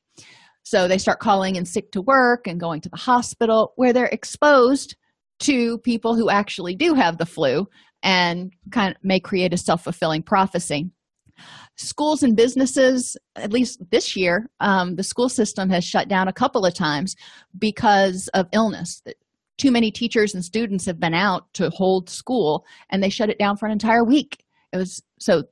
So 0.63 0.87
they 0.87 0.97
start 0.97 1.19
calling 1.19 1.55
in 1.55 1.65
sick 1.65 1.91
to 1.91 2.01
work 2.01 2.47
and 2.47 2.59
going 2.59 2.81
to 2.81 2.89
the 2.89 2.97
hospital 2.97 3.73
where 3.75 3.93
they're 3.93 4.07
exposed 4.07 4.95
to 5.39 5.77
people 5.79 6.15
who 6.15 6.29
actually 6.29 6.75
do 6.75 6.93
have 6.93 7.17
the 7.17 7.25
flu 7.25 7.67
and 8.03 8.53
kind 8.71 8.95
of 8.95 9.03
may 9.03 9.19
create 9.19 9.53
a 9.53 9.57
self-fulfilling 9.57 10.23
prophecy. 10.23 10.89
Schools 11.75 12.23
and 12.23 12.35
businesses 12.35 13.15
at 13.35 13.53
least 13.53 13.79
this 13.91 14.15
year 14.15 14.49
um, 14.59 14.95
the 14.95 15.03
school 15.03 15.29
system 15.29 15.69
has 15.69 15.83
shut 15.83 16.07
down 16.07 16.27
a 16.27 16.33
couple 16.33 16.65
of 16.65 16.73
times 16.73 17.15
because 17.57 18.27
of 18.33 18.47
illness. 18.51 19.01
Too 19.57 19.71
many 19.71 19.91
teachers 19.91 20.33
and 20.33 20.43
students 20.43 20.85
have 20.85 20.99
been 20.99 21.13
out 21.13 21.51
to 21.53 21.69
hold 21.69 22.09
school 22.09 22.65
and 22.89 23.03
they 23.03 23.09
shut 23.09 23.29
it 23.29 23.39
down 23.39 23.57
for 23.57 23.67
an 23.67 23.71
entire 23.71 24.03
week. 24.03 24.43
It 24.73 24.77
was 24.77 25.01
so 25.19 25.43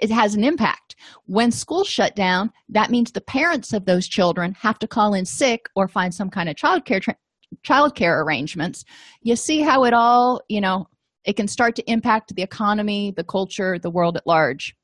it 0.00 0.10
has 0.10 0.34
an 0.34 0.44
impact. 0.44 0.96
When 1.26 1.50
schools 1.50 1.88
shut 1.88 2.16
down 2.16 2.50
that 2.70 2.90
means 2.90 3.12
the 3.12 3.20
parents 3.20 3.74
of 3.74 3.84
those 3.84 4.08
children 4.08 4.54
have 4.60 4.78
to 4.78 4.88
call 4.88 5.12
in 5.12 5.26
sick 5.26 5.68
or 5.76 5.88
find 5.88 6.14
some 6.14 6.30
kind 6.30 6.48
of 6.48 6.56
child 6.56 6.86
care 6.86 7.00
tra- 7.00 7.16
child 7.62 7.94
care 7.94 8.22
arrangements. 8.22 8.84
You 9.20 9.36
see 9.36 9.60
how 9.60 9.84
it 9.84 9.92
all 9.92 10.40
you 10.48 10.62
know 10.62 10.86
it 11.26 11.36
can 11.36 11.48
start 11.48 11.74
to 11.76 11.90
impact 11.90 12.34
the 12.34 12.42
economy 12.42 13.12
the 13.16 13.24
culture 13.24 13.78
the 13.78 13.90
world 13.90 14.16
at 14.16 14.26
large. 14.26 14.74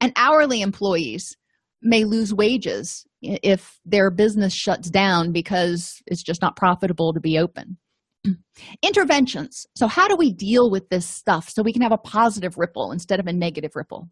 And 0.00 0.12
hourly 0.16 0.60
employees 0.60 1.36
may 1.82 2.04
lose 2.04 2.32
wages 2.32 3.04
if 3.22 3.80
their 3.84 4.10
business 4.10 4.52
shuts 4.52 4.90
down 4.90 5.32
because 5.32 6.00
it's 6.06 6.22
just 6.22 6.42
not 6.42 6.56
profitable 6.56 7.12
to 7.12 7.20
be 7.20 7.38
open. 7.38 7.76
Interventions. 8.82 9.66
So 9.74 9.88
how 9.88 10.06
do 10.06 10.16
we 10.16 10.32
deal 10.32 10.70
with 10.70 10.88
this 10.90 11.06
stuff 11.06 11.48
so 11.48 11.62
we 11.62 11.72
can 11.72 11.82
have 11.82 11.92
a 11.92 11.98
positive 11.98 12.56
ripple 12.56 12.92
instead 12.92 13.18
of 13.18 13.26
a 13.26 13.32
negative 13.32 13.72
ripple? 13.74 14.08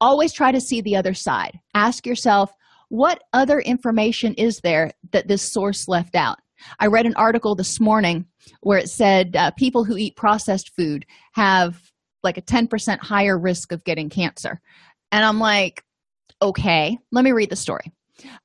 Always 0.00 0.32
try 0.32 0.52
to 0.52 0.60
see 0.60 0.80
the 0.80 0.96
other 0.96 1.14
side. 1.14 1.58
Ask 1.74 2.06
yourself 2.06 2.52
what 2.88 3.22
other 3.32 3.60
information 3.60 4.34
is 4.34 4.60
there 4.60 4.92
that 5.12 5.28
this 5.28 5.52
source 5.52 5.88
left 5.88 6.14
out 6.14 6.38
i 6.80 6.86
read 6.86 7.06
an 7.06 7.14
article 7.16 7.54
this 7.54 7.80
morning 7.80 8.26
where 8.60 8.78
it 8.78 8.88
said 8.88 9.36
uh, 9.36 9.50
people 9.52 9.84
who 9.84 9.96
eat 9.96 10.16
processed 10.16 10.70
food 10.76 11.04
have 11.32 11.80
like 12.22 12.38
a 12.38 12.42
10% 12.42 12.98
higher 12.98 13.38
risk 13.38 13.70
of 13.70 13.84
getting 13.84 14.08
cancer. 14.08 14.60
And 15.12 15.24
i'm 15.24 15.38
like 15.38 15.82
okay 16.42 16.98
let 17.12 17.24
me 17.24 17.32
read 17.32 17.50
the 17.50 17.56
story. 17.56 17.92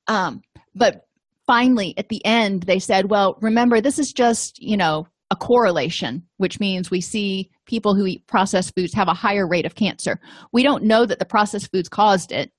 Um, 0.06 0.42
but 0.74 1.06
finally 1.46 1.94
at 1.98 2.08
the 2.08 2.24
end 2.24 2.62
they 2.62 2.78
said 2.78 3.10
well 3.10 3.36
remember 3.40 3.80
this 3.80 3.98
is 3.98 4.12
just 4.12 4.62
you 4.62 4.76
know 4.76 5.06
a 5.30 5.36
correlation 5.36 6.22
which 6.36 6.60
means 6.60 6.90
we 6.90 7.00
see 7.00 7.50
people 7.66 7.94
who 7.94 8.06
eat 8.06 8.26
processed 8.26 8.74
foods 8.76 8.94
have 8.94 9.08
a 9.08 9.14
higher 9.14 9.46
rate 9.46 9.66
of 9.66 9.74
cancer. 9.74 10.20
We 10.52 10.62
don't 10.62 10.84
know 10.84 11.06
that 11.06 11.18
the 11.18 11.24
processed 11.24 11.70
foods 11.72 11.88
caused 11.88 12.32
it 12.32 12.52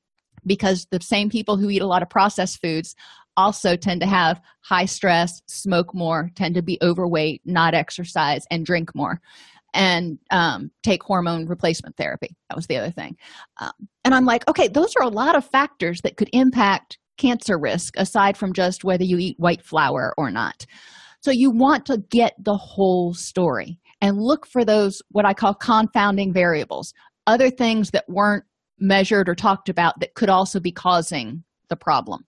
because 0.45 0.87
the 0.91 0.99
same 1.01 1.29
people 1.29 1.57
who 1.57 1.69
eat 1.69 1.81
a 1.81 1.87
lot 1.87 2.01
of 2.01 2.09
processed 2.09 2.59
foods 2.61 2.95
also 3.37 3.75
tend 3.75 4.01
to 4.01 4.07
have 4.07 4.41
high 4.61 4.85
stress 4.85 5.41
smoke 5.47 5.93
more 5.93 6.29
tend 6.35 6.55
to 6.55 6.61
be 6.61 6.77
overweight 6.81 7.41
not 7.45 7.73
exercise 7.73 8.45
and 8.51 8.65
drink 8.65 8.93
more 8.95 9.19
and 9.75 10.19
um, 10.29 10.69
take 10.83 11.01
hormone 11.03 11.47
replacement 11.47 11.97
therapy 11.97 12.35
that 12.49 12.55
was 12.55 12.67
the 12.67 12.77
other 12.77 12.91
thing 12.91 13.15
um, 13.59 13.71
and 14.05 14.13
i'm 14.13 14.25
like 14.25 14.47
okay 14.47 14.67
those 14.67 14.95
are 14.95 15.03
a 15.03 15.09
lot 15.09 15.35
of 15.35 15.45
factors 15.45 16.01
that 16.01 16.17
could 16.17 16.29
impact 16.33 16.97
cancer 17.17 17.57
risk 17.57 17.93
aside 17.97 18.37
from 18.37 18.53
just 18.53 18.83
whether 18.83 19.03
you 19.03 19.17
eat 19.17 19.39
white 19.39 19.61
flour 19.61 20.13
or 20.17 20.31
not. 20.31 20.65
So 21.21 21.31
you 21.31 21.51
want 21.51 21.85
to 21.85 21.97
get 22.09 22.33
the 22.37 22.57
whole 22.57 23.13
story 23.13 23.79
and 24.01 24.17
look 24.17 24.45
for 24.45 24.65
those 24.65 25.01
what 25.09 25.25
I 25.25 25.33
call 25.33 25.53
confounding 25.53 26.33
variables, 26.33 26.93
other 27.27 27.49
things 27.49 27.91
that 27.91 28.09
weren't 28.09 28.43
measured 28.79 29.29
or 29.29 29.35
talked 29.35 29.69
about 29.69 29.99
that 29.99 30.15
could 30.15 30.29
also 30.29 30.59
be 30.59 30.71
causing 30.71 31.43
the 31.69 31.77
problem. 31.77 32.25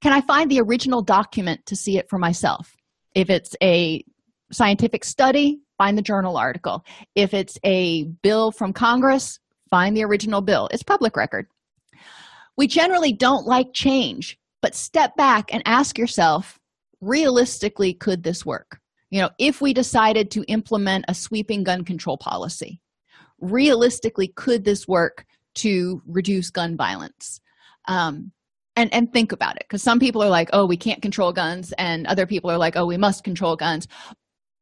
Can 0.00 0.12
I 0.12 0.20
find 0.20 0.50
the 0.50 0.60
original 0.60 1.02
document 1.02 1.66
to 1.66 1.76
see 1.76 1.98
it 1.98 2.08
for 2.08 2.18
myself? 2.18 2.76
If 3.14 3.30
it's 3.30 3.56
a 3.62 4.04
scientific 4.52 5.04
study, 5.04 5.60
find 5.76 5.98
the 5.98 6.02
journal 6.02 6.36
article. 6.36 6.84
If 7.14 7.34
it's 7.34 7.58
a 7.64 8.04
bill 8.22 8.52
from 8.52 8.72
Congress, 8.72 9.40
find 9.70 9.96
the 9.96 10.04
original 10.04 10.40
bill. 10.40 10.68
It's 10.72 10.82
public 10.82 11.16
record. 11.16 11.46
We 12.56 12.66
generally 12.66 13.12
don't 13.12 13.46
like 13.46 13.72
change, 13.72 14.38
but 14.62 14.74
step 14.74 15.16
back 15.16 15.52
and 15.52 15.62
ask 15.66 15.98
yourself 15.98 16.58
realistically, 17.00 17.94
could 17.94 18.22
this 18.22 18.46
work? 18.46 18.80
You 19.10 19.22
know, 19.22 19.30
if 19.38 19.60
we 19.60 19.72
decided 19.72 20.30
to 20.32 20.44
implement 20.44 21.06
a 21.08 21.14
sweeping 21.14 21.64
gun 21.64 21.84
control 21.84 22.18
policy, 22.18 22.80
realistically, 23.40 24.28
could 24.28 24.64
this 24.64 24.86
work 24.86 25.24
to 25.56 26.02
reduce 26.06 26.50
gun 26.50 26.76
violence? 26.76 27.40
Um, 27.86 28.32
and, 28.78 28.94
and 28.94 29.12
think 29.12 29.32
about 29.32 29.56
it. 29.56 29.64
Because 29.68 29.82
some 29.82 29.98
people 29.98 30.22
are 30.22 30.30
like, 30.30 30.48
oh, 30.52 30.64
we 30.64 30.76
can't 30.76 31.02
control 31.02 31.32
guns, 31.32 31.72
and 31.76 32.06
other 32.06 32.26
people 32.26 32.50
are 32.50 32.56
like, 32.56 32.76
oh, 32.76 32.86
we 32.86 32.96
must 32.96 33.24
control 33.24 33.56
guns. 33.56 33.88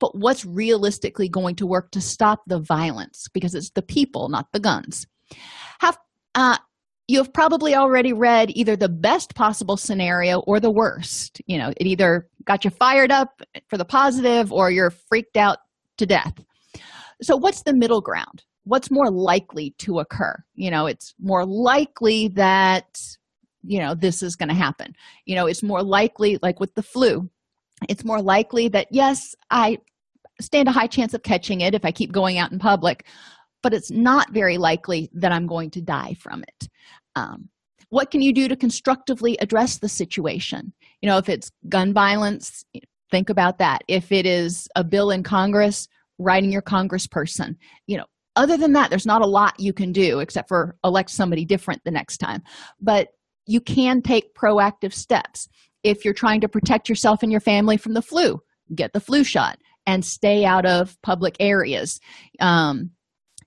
But 0.00 0.16
what's 0.16 0.44
realistically 0.44 1.28
going 1.28 1.54
to 1.56 1.66
work 1.66 1.90
to 1.92 2.00
stop 2.00 2.40
the 2.46 2.58
violence? 2.58 3.28
Because 3.32 3.54
it's 3.54 3.70
the 3.70 3.82
people 3.82 4.28
not 4.28 4.46
the 4.52 4.60
guns. 4.60 5.06
Have 5.80 5.98
uh, 6.34 6.58
you 7.08 7.18
have 7.18 7.32
probably 7.32 7.74
already 7.74 8.12
read 8.12 8.50
either 8.54 8.76
the 8.76 8.88
best 8.88 9.34
possible 9.34 9.76
scenario 9.76 10.40
or 10.40 10.60
the 10.60 10.70
worst. 10.70 11.40
You 11.46 11.58
know 11.58 11.72
it 11.76 11.86
either 11.86 12.28
got 12.44 12.64
you 12.64 12.70
fired 12.70 13.10
up 13.10 13.42
for 13.68 13.78
the 13.78 13.84
positive 13.84 14.52
or 14.52 14.70
you're 14.70 14.90
freaked 14.90 15.36
out 15.36 15.58
to 15.98 16.06
death. 16.06 16.34
So 17.22 17.36
what's 17.36 17.62
the 17.62 17.74
middle 17.74 18.02
ground? 18.02 18.44
What's 18.64 18.90
more 18.90 19.10
likely 19.10 19.74
to 19.78 20.00
occur? 20.00 20.36
You 20.54 20.70
know 20.70 20.86
it's 20.86 21.14
more 21.18 21.46
likely 21.46 22.28
that 22.28 23.00
you 23.66 23.78
know 23.78 23.94
this 23.94 24.22
is 24.22 24.36
going 24.36 24.48
to 24.48 24.54
happen. 24.54 24.94
You 25.24 25.34
know 25.34 25.46
it's 25.46 25.62
more 25.62 25.82
likely 25.82 26.38
like 26.42 26.60
with 26.60 26.74
the 26.74 26.82
flu 26.82 27.28
it's 27.88 28.04
more 28.04 28.22
likely 28.22 28.68
that 28.68 28.88
yes 28.90 29.34
i 29.50 29.78
stand 30.40 30.68
a 30.68 30.72
high 30.72 30.86
chance 30.86 31.14
of 31.14 31.22
catching 31.22 31.60
it 31.60 31.74
if 31.74 31.84
i 31.84 31.90
keep 31.90 32.12
going 32.12 32.38
out 32.38 32.52
in 32.52 32.58
public 32.58 33.06
but 33.62 33.74
it's 33.74 33.90
not 33.90 34.32
very 34.32 34.58
likely 34.58 35.10
that 35.12 35.32
i'm 35.32 35.46
going 35.46 35.70
to 35.70 35.80
die 35.80 36.14
from 36.20 36.42
it. 36.42 36.68
Um, 37.16 37.48
what 37.88 38.10
can 38.10 38.20
you 38.20 38.32
do 38.32 38.48
to 38.48 38.56
constructively 38.56 39.38
address 39.38 39.78
the 39.78 39.88
situation? 39.88 40.72
You 41.00 41.08
know 41.08 41.18
if 41.18 41.28
it's 41.28 41.50
gun 41.68 41.92
violence 41.92 42.64
think 43.10 43.30
about 43.30 43.58
that. 43.58 43.82
If 43.86 44.10
it 44.10 44.26
is 44.26 44.68
a 44.74 44.84
bill 44.84 45.10
in 45.10 45.22
congress 45.22 45.88
writing 46.18 46.50
your 46.50 46.62
congressperson 46.62 47.56
you 47.86 47.96
know 47.98 48.06
other 48.36 48.56
than 48.56 48.72
that 48.72 48.90
there's 48.90 49.06
not 49.06 49.22
a 49.22 49.26
lot 49.26 49.58
you 49.58 49.72
can 49.72 49.92
do 49.92 50.20
except 50.20 50.48
for 50.48 50.76
elect 50.84 51.10
somebody 51.10 51.44
different 51.44 51.82
the 51.84 51.90
next 51.90 52.18
time. 52.18 52.42
But 52.80 53.08
you 53.46 53.60
can 53.60 54.02
take 54.02 54.34
proactive 54.34 54.92
steps. 54.92 55.48
If 55.82 56.04
you're 56.04 56.14
trying 56.14 56.40
to 56.40 56.48
protect 56.48 56.88
yourself 56.88 57.22
and 57.22 57.30
your 57.30 57.40
family 57.40 57.76
from 57.76 57.94
the 57.94 58.02
flu 58.02 58.40
get 58.74 58.92
the 58.92 59.00
flu 59.00 59.22
shot 59.22 59.58
and 59.86 60.04
stay 60.04 60.44
out 60.44 60.66
of 60.66 61.00
public 61.02 61.36
areas 61.38 62.00
um, 62.40 62.90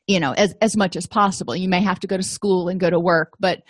you 0.07 0.19
know 0.19 0.31
as, 0.33 0.55
as 0.61 0.77
much 0.77 0.95
as 0.95 1.07
possible. 1.07 1.55
You 1.55 1.69
may 1.69 1.81
have 1.81 1.99
to 2.01 2.07
go 2.07 2.17
to 2.17 2.23
school 2.23 2.69
and 2.69 2.79
go 2.79 2.89
to 2.89 2.99
work 2.99 3.33
but 3.39 3.61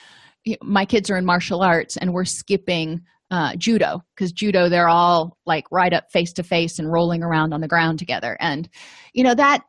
my 0.61 0.85
kids 0.85 1.09
are 1.09 1.17
in 1.17 1.25
martial 1.25 1.61
arts 1.61 1.97
and 1.97 2.13
we're 2.13 2.25
skipping 2.25 3.01
uh, 3.31 3.55
judo 3.57 4.01
because 4.15 4.31
judo 4.31 4.69
they're 4.69 4.87
all 4.87 5.37
like 5.45 5.65
right 5.71 5.93
up 5.93 6.05
face 6.11 6.33
to 6.33 6.43
face 6.43 6.79
and 6.79 6.91
rolling 6.91 7.23
around 7.23 7.53
on 7.53 7.61
the 7.61 7.67
ground 7.67 7.99
together. 7.99 8.37
And 8.39 8.69
you 9.13 9.23
know 9.23 9.35
that 9.35 9.63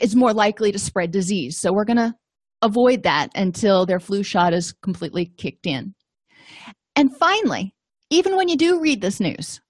is 0.00 0.16
more 0.16 0.32
likely 0.32 0.72
to 0.72 0.78
spread 0.78 1.10
disease. 1.10 1.58
So 1.58 1.72
we're 1.72 1.84
going 1.84 1.98
to 1.98 2.14
avoid 2.62 3.02
that 3.02 3.28
until 3.34 3.84
their 3.84 4.00
flu 4.00 4.22
shot 4.22 4.54
is 4.54 4.72
completely 4.72 5.26
kicked 5.36 5.66
in 5.66 5.94
and 6.96 7.16
finally 7.16 7.74
even 8.10 8.36
when 8.36 8.48
you 8.48 8.56
do 8.56 8.80
read 8.80 9.00
this 9.00 9.20
news 9.20 9.60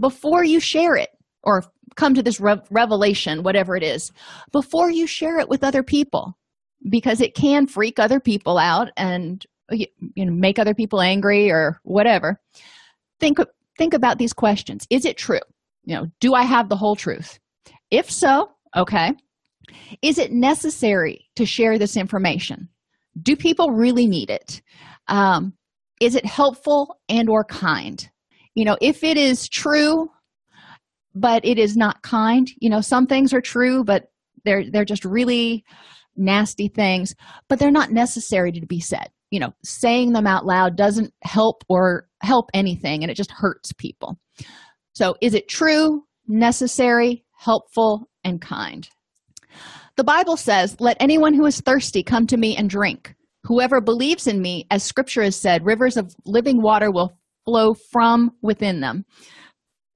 before 0.00 0.44
you 0.44 0.60
share 0.60 0.96
it 0.96 1.10
or 1.42 1.64
come 1.96 2.14
to 2.14 2.22
this 2.22 2.40
revelation 2.70 3.42
whatever 3.42 3.76
it 3.76 3.82
is 3.82 4.10
before 4.52 4.90
you 4.90 5.06
share 5.06 5.38
it 5.38 5.48
with 5.48 5.62
other 5.62 5.82
people 5.82 6.36
because 6.90 7.20
it 7.20 7.34
can 7.34 7.66
freak 7.66 7.98
other 7.98 8.20
people 8.20 8.58
out 8.58 8.88
and 8.96 9.46
you 9.70 9.86
know 10.16 10.32
make 10.32 10.58
other 10.58 10.74
people 10.74 11.00
angry 11.00 11.50
or 11.50 11.78
whatever 11.84 12.40
think 13.20 13.38
think 13.78 13.94
about 13.94 14.18
these 14.18 14.32
questions. 14.32 14.86
Is 14.90 15.04
it 15.04 15.16
true? 15.16 15.40
You 15.84 15.96
know 15.96 16.06
do 16.20 16.34
i 16.34 16.42
have 16.42 16.68
the 16.68 16.76
whole 16.76 16.96
truth? 16.96 17.38
If 17.90 18.10
so 18.10 18.50
okay. 18.76 19.12
Is 20.02 20.18
it 20.18 20.32
necessary 20.32 21.26
to 21.36 21.46
share 21.46 21.78
this 21.78 21.96
information? 21.96 22.68
Do 23.22 23.34
people 23.36 23.70
really 23.70 24.06
need 24.06 24.28
it? 24.28 24.60
Um, 25.08 25.54
is 26.00 26.14
it 26.14 26.26
helpful 26.26 26.98
and 27.08 27.28
or 27.28 27.44
kind? 27.44 28.08
You 28.54 28.64
know 28.64 28.76
if 28.80 29.02
it 29.02 29.16
is 29.16 29.48
true 29.48 30.08
but 31.14 31.44
it 31.44 31.58
is 31.58 31.76
not 31.76 32.02
kind 32.02 32.48
you 32.60 32.68
know 32.68 32.80
some 32.80 33.06
things 33.06 33.32
are 33.32 33.40
true 33.40 33.84
but 33.84 34.04
they're 34.44 34.64
they're 34.70 34.84
just 34.84 35.04
really 35.04 35.64
nasty 36.16 36.68
things 36.68 37.14
but 37.48 37.58
they're 37.58 37.70
not 37.70 37.90
necessary 37.90 38.52
to 38.52 38.66
be 38.66 38.80
said. 38.80 39.08
You 39.30 39.40
know 39.40 39.52
saying 39.64 40.12
them 40.12 40.26
out 40.26 40.46
loud 40.46 40.76
doesn't 40.76 41.12
help 41.22 41.64
or 41.68 42.08
help 42.22 42.50
anything 42.54 43.02
and 43.02 43.10
it 43.10 43.16
just 43.16 43.32
hurts 43.32 43.72
people. 43.72 44.18
So 44.94 45.16
is 45.20 45.34
it 45.34 45.48
true 45.48 46.04
necessary 46.28 47.24
helpful 47.36 48.08
and 48.22 48.40
kind? 48.40 48.88
The 49.96 50.04
bible 50.04 50.36
says 50.36 50.76
let 50.78 50.96
anyone 51.00 51.34
who 51.34 51.46
is 51.46 51.60
thirsty 51.60 52.02
come 52.04 52.26
to 52.28 52.36
me 52.36 52.56
and 52.56 52.70
drink 52.70 53.14
whoever 53.44 53.80
believes 53.80 54.26
in 54.26 54.40
me 54.40 54.66
as 54.70 54.82
scripture 54.82 55.22
has 55.22 55.36
said 55.36 55.64
rivers 55.64 55.96
of 55.96 56.14
living 56.24 56.60
water 56.60 56.90
will 56.90 57.16
flow 57.44 57.74
from 57.74 58.30
within 58.42 58.80
them. 58.80 59.04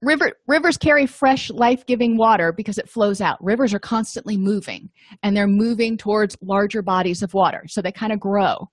River 0.01 0.31
rivers 0.47 0.77
carry 0.77 1.05
fresh 1.05 1.49
life-giving 1.49 2.15
water 2.15 2.53
because 2.53 2.77
it 2.77 2.89
flows 2.89 3.19
out. 3.19 3.43
Rivers 3.43 3.73
are 3.73 3.79
constantly 3.79 4.37
moving 4.37 4.89
and 5.23 5.35
they're 5.35 5.47
moving 5.47 5.97
towards 5.97 6.37
larger 6.41 6.81
bodies 6.81 7.21
of 7.21 7.33
water 7.33 7.63
so 7.67 7.81
they 7.81 7.91
kind 7.91 8.13
of 8.13 8.19
grow. 8.19 8.69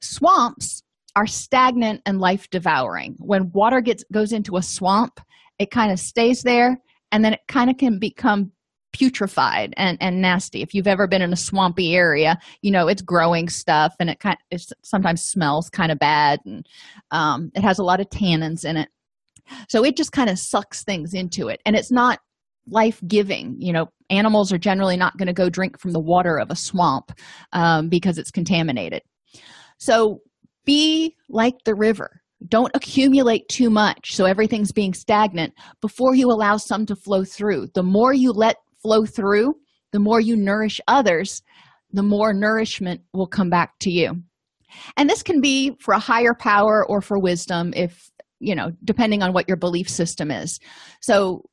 Swamps 0.00 0.82
are 1.14 1.26
stagnant 1.26 2.00
and 2.06 2.20
life 2.20 2.48
devouring 2.50 3.16
when 3.18 3.50
water 3.52 3.82
gets 3.82 4.02
goes 4.12 4.32
into 4.32 4.56
a 4.56 4.62
swamp 4.62 5.20
it 5.58 5.70
kind 5.70 5.92
of 5.92 5.98
stays 5.98 6.42
there 6.42 6.78
and 7.10 7.22
then 7.22 7.34
it 7.34 7.40
kind 7.48 7.68
of 7.68 7.76
can 7.76 7.98
become 7.98 8.50
putrefied 8.92 9.72
and 9.76 9.98
and 10.00 10.20
nasty. 10.20 10.62
If 10.62 10.74
you've 10.74 10.86
ever 10.86 11.06
been 11.06 11.22
in 11.22 11.32
a 11.32 11.36
swampy 11.36 11.94
area 11.94 12.38
you 12.60 12.70
know 12.70 12.88
it's 12.88 13.02
growing 13.02 13.48
stuff 13.48 13.94
and 13.98 14.10
it 14.10 14.20
kind 14.20 14.36
it 14.50 14.64
sometimes 14.82 15.22
smells 15.22 15.70
kind 15.70 15.90
of 15.90 15.98
bad 15.98 16.40
and 16.44 16.66
um, 17.10 17.50
it 17.54 17.62
has 17.62 17.78
a 17.78 17.84
lot 17.84 18.00
of 18.00 18.08
tannins 18.10 18.64
in 18.64 18.76
it. 18.76 18.88
So 19.68 19.84
it 19.84 19.96
just 19.96 20.12
kind 20.12 20.30
of 20.30 20.38
sucks 20.38 20.84
things 20.84 21.14
into 21.14 21.48
it. 21.48 21.60
And 21.66 21.74
it's 21.74 21.90
not 21.90 22.20
life-giving 22.68 23.56
you 23.58 23.72
know. 23.72 23.88
Animals 24.10 24.52
are 24.52 24.58
generally 24.58 24.98
not 24.98 25.16
going 25.16 25.28
to 25.28 25.32
go 25.32 25.48
drink 25.48 25.80
from 25.80 25.92
the 25.92 26.00
water 26.00 26.38
of 26.38 26.50
a 26.50 26.56
swamp 26.56 27.12
um, 27.54 27.88
because 27.88 28.18
it's 28.18 28.30
contaminated. 28.30 29.00
So 29.78 30.20
be 30.66 31.16
like 31.30 31.54
the 31.64 31.74
river. 31.74 32.20
Don't 32.46 32.70
accumulate 32.74 33.48
too 33.48 33.70
much 33.70 34.14
so 34.14 34.26
everything's 34.26 34.70
being 34.70 34.92
stagnant. 34.92 35.54
Before 35.80 36.14
you 36.14 36.30
allow 36.30 36.58
some 36.58 36.84
to 36.86 36.96
flow 36.96 37.24
through 37.24 37.68
the 37.74 37.82
more 37.82 38.12
you 38.12 38.32
let 38.32 38.56
flow 38.82 39.04
through 39.04 39.54
the 39.92 40.00
more 40.00 40.20
you 40.20 40.36
nourish 40.36 40.80
others 40.88 41.42
the 41.92 42.02
more 42.02 42.32
nourishment 42.32 43.02
will 43.12 43.26
come 43.26 43.50
back 43.50 43.78
to 43.80 43.90
you. 43.90 44.22
And 44.96 45.08
this 45.08 45.22
can 45.22 45.40
be 45.40 45.76
for 45.78 45.92
a 45.92 45.98
higher 45.98 46.34
power 46.34 46.84
or 46.88 47.02
for 47.02 47.18
wisdom 47.18 47.72
if 47.76 48.10
you 48.40 48.54
know 48.54 48.72
depending 48.84 49.22
on 49.22 49.32
what 49.32 49.46
your 49.48 49.56
belief 49.56 49.88
system 49.88 50.30
is. 50.30 50.58
So 51.00 51.44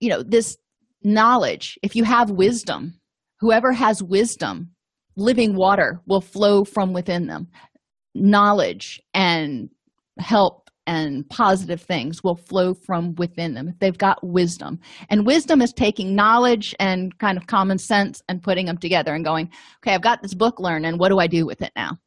you 0.00 0.08
know 0.08 0.22
this 0.22 0.56
knowledge 1.02 1.78
if 1.82 1.94
you 1.96 2.04
have 2.04 2.30
wisdom 2.30 2.94
whoever 3.40 3.72
has 3.72 4.02
wisdom 4.02 4.70
living 5.16 5.54
water 5.56 6.00
will 6.06 6.20
flow 6.20 6.64
from 6.64 6.92
within 6.92 7.26
them. 7.26 7.48
Knowledge 8.14 9.00
and 9.12 9.68
help 10.18 10.67
and 10.88 11.28
positive 11.28 11.82
things 11.82 12.24
will 12.24 12.34
flow 12.34 12.72
from 12.72 13.14
within 13.16 13.52
them. 13.52 13.74
They've 13.78 13.96
got 13.96 14.26
wisdom. 14.26 14.80
And 15.10 15.26
wisdom 15.26 15.60
is 15.60 15.72
taking 15.72 16.16
knowledge 16.16 16.74
and 16.80 17.16
kind 17.18 17.36
of 17.36 17.46
common 17.46 17.78
sense 17.78 18.22
and 18.26 18.42
putting 18.42 18.64
them 18.64 18.78
together 18.78 19.14
and 19.14 19.24
going 19.24 19.50
okay 19.82 19.94
i've 19.94 20.02
got 20.02 20.22
this 20.22 20.34
book 20.34 20.58
learned 20.58 20.86
and 20.86 20.98
what 20.98 21.10
do 21.10 21.18
i 21.18 21.26
do 21.26 21.46
with 21.46 21.60
it 21.62 21.72
now? 21.76 21.98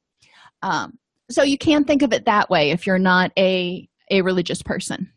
Um, 0.63 0.97
so 1.29 1.43
you 1.43 1.57
can 1.57 1.85
think 1.85 2.01
of 2.01 2.11
it 2.11 2.25
that 2.25 2.49
way 2.49 2.71
if 2.71 2.85
you're 2.85 2.99
not 2.99 3.31
a 3.37 3.87
a 4.09 4.23
religious 4.23 4.61
person. 4.63 5.09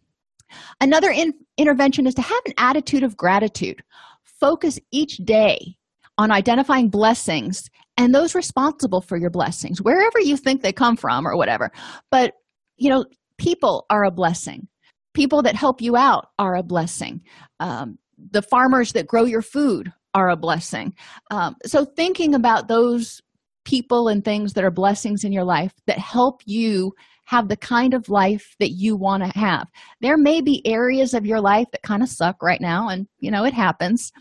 Another 0.81 1.11
in, 1.11 1.33
intervention 1.57 2.07
is 2.07 2.15
to 2.15 2.23
have 2.23 2.43
an 2.45 2.53
attitude 2.59 3.03
of 3.03 3.17
gratitude. 3.17 3.83
Focus 4.23 4.79
each 4.93 5.17
day 5.17 5.77
on 6.19 6.31
identifying 6.31 6.91
blessings 6.91 7.69
and 7.97 8.15
those 8.15 8.35
responsible 8.35 9.01
for 9.01 9.17
your 9.17 9.31
blessings 9.31 9.81
wherever 9.81 10.21
you 10.21 10.37
think 10.37 10.63
they 10.63 10.73
come 10.73 10.97
from 10.97 11.27
or 11.27 11.37
whatever. 11.37 11.73
But 12.11 12.35
you 12.77 12.91
know 12.91 13.07
people 13.39 13.87
are 13.91 14.05
a 14.05 14.11
blessing 14.11 14.67
people 15.15 15.43
that 15.43 15.55
help 15.55 15.81
you 15.81 15.97
out 15.97 16.29
are 16.39 16.57
a 16.57 16.63
blessing 16.63 17.21
um, 17.61 17.99
the 18.31 18.43
farmers 18.43 18.93
that 18.93 19.07
grow 19.07 19.25
your 19.25 19.43
food 19.43 19.93
are 20.15 20.31
a 20.31 20.37
blessing 20.37 20.93
um, 21.31 21.55
so 21.65 21.85
thinking 21.85 22.35
about 22.35 22.69
those 22.69 23.21
people 23.65 24.09
and 24.09 24.25
things 24.25 24.53
that 24.53 24.65
are 24.65 24.71
blessings 24.71 25.25
in 25.25 25.33
your 25.33 25.45
life 25.45 25.73
that 25.87 25.99
help 25.99 26.43
you 26.45 26.93
have 27.27 27.49
the 27.49 27.57
kind 27.57 27.95
of 27.95 28.09
life 28.09 28.55
that 28.61 28.73
you 28.73 28.97
want 28.97 29.23
to 29.23 29.39
have. 29.39 29.67
There 30.01 30.19
may 30.19 30.41
be 30.41 30.67
areas 30.67 31.15
of 31.15 31.25
your 31.25 31.41
life 31.41 31.67
that 31.73 31.83
kind 31.83 32.03
of 32.03 32.09
suck 32.09 32.43
right 32.43 32.61
now, 32.61 32.89
and 32.89 33.07
you 33.19 33.31
know, 33.31 33.45
it 33.45 33.55
happens, 33.55 34.13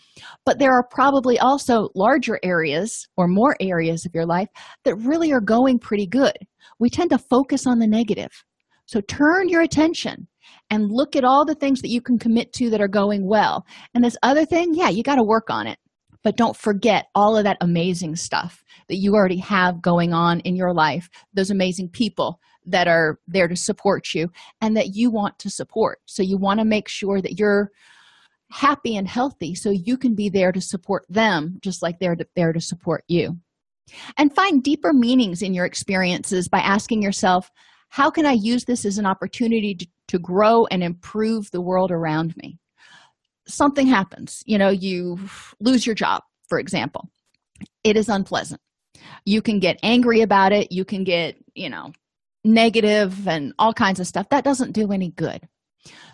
but 0.45 0.59
there 0.59 0.71
are 0.71 0.87
probably 0.89 1.37
also 1.39 1.89
larger 1.95 2.39
areas 2.43 3.07
or 3.17 3.27
more 3.27 3.55
areas 3.59 4.05
of 4.05 4.15
your 4.15 4.25
life 4.25 4.47
that 4.85 4.95
really 4.95 5.31
are 5.33 5.41
going 5.41 5.79
pretty 5.79 6.07
good. 6.07 6.37
We 6.79 6.89
tend 6.89 7.09
to 7.11 7.17
focus 7.17 7.67
on 7.67 7.79
the 7.79 7.87
negative. 7.87 8.31
So 8.85 9.01
turn 9.01 9.49
your 9.49 9.61
attention 9.61 10.27
and 10.69 10.91
look 10.91 11.15
at 11.15 11.23
all 11.23 11.45
the 11.45 11.55
things 11.55 11.81
that 11.81 11.89
you 11.89 12.01
can 12.01 12.19
commit 12.19 12.53
to 12.53 12.69
that 12.69 12.81
are 12.81 12.87
going 12.87 13.27
well. 13.27 13.65
And 13.93 14.03
this 14.03 14.17
other 14.23 14.45
thing, 14.45 14.73
yeah, 14.73 14.89
you 14.89 15.03
got 15.03 15.15
to 15.15 15.23
work 15.23 15.49
on 15.49 15.67
it. 15.67 15.77
But 16.23 16.37
don't 16.37 16.55
forget 16.55 17.07
all 17.15 17.35
of 17.35 17.43
that 17.43 17.57
amazing 17.59 18.15
stuff 18.15 18.63
that 18.87 18.95
you 18.95 19.13
already 19.13 19.37
have 19.37 19.81
going 19.81 20.13
on 20.13 20.39
in 20.41 20.55
your 20.55 20.73
life 20.73 21.09
those 21.33 21.51
amazing 21.51 21.89
people 21.89 22.39
that 22.65 22.87
are 22.87 23.19
there 23.27 23.49
to 23.49 23.57
support 23.57 24.13
you 24.13 24.29
and 24.61 24.77
that 24.77 24.95
you 24.95 25.11
want 25.11 25.37
to 25.39 25.49
support. 25.49 25.99
So 26.05 26.23
you 26.23 26.37
want 26.37 26.59
to 26.59 26.65
make 26.65 26.87
sure 26.87 27.21
that 27.21 27.37
you're 27.37 27.71
happy 28.51 28.95
and 28.95 29.07
healthy 29.07 29.55
so 29.55 29.69
you 29.69 29.97
can 29.97 30.15
be 30.15 30.29
there 30.29 30.51
to 30.51 30.61
support 30.61 31.05
them 31.09 31.57
just 31.61 31.81
like 31.81 31.99
they're 31.99 32.15
there 32.35 32.53
to 32.53 32.61
support 32.61 33.03
you. 33.07 33.37
And 34.17 34.33
find 34.33 34.63
deeper 34.63 34.93
meanings 34.93 35.41
in 35.41 35.53
your 35.53 35.65
experiences 35.65 36.47
by 36.47 36.59
asking 36.59 37.01
yourself 37.01 37.51
how 37.93 38.09
can 38.09 38.25
i 38.25 38.31
use 38.31 38.65
this 38.65 38.85
as 38.85 38.97
an 38.97 39.05
opportunity 39.05 39.75
to, 39.75 39.85
to 40.07 40.17
grow 40.17 40.65
and 40.71 40.81
improve 40.81 41.51
the 41.51 41.61
world 41.61 41.91
around 41.91 42.35
me? 42.37 42.57
Something 43.47 43.85
happens. 43.85 44.41
You 44.47 44.57
know 44.57 44.69
you 44.69 45.19
lose 45.59 45.85
your 45.85 45.93
job 45.93 46.23
for 46.49 46.57
example. 46.57 47.07
It 47.83 47.95
is 47.95 48.09
unpleasant. 48.09 48.61
You 49.25 49.43
can 49.43 49.59
get 49.59 49.77
angry 49.83 50.21
about 50.21 50.51
it. 50.51 50.71
You 50.71 50.85
can 50.85 51.03
get 51.03 51.35
you 51.53 51.69
know 51.69 51.91
negative 52.43 53.27
and 53.27 53.53
all 53.59 53.73
kinds 53.73 53.99
of 53.99 54.07
stuff. 54.07 54.27
That 54.29 54.43
doesn't 54.43 54.71
do 54.71 54.91
any 54.91 55.11
good. 55.11 55.41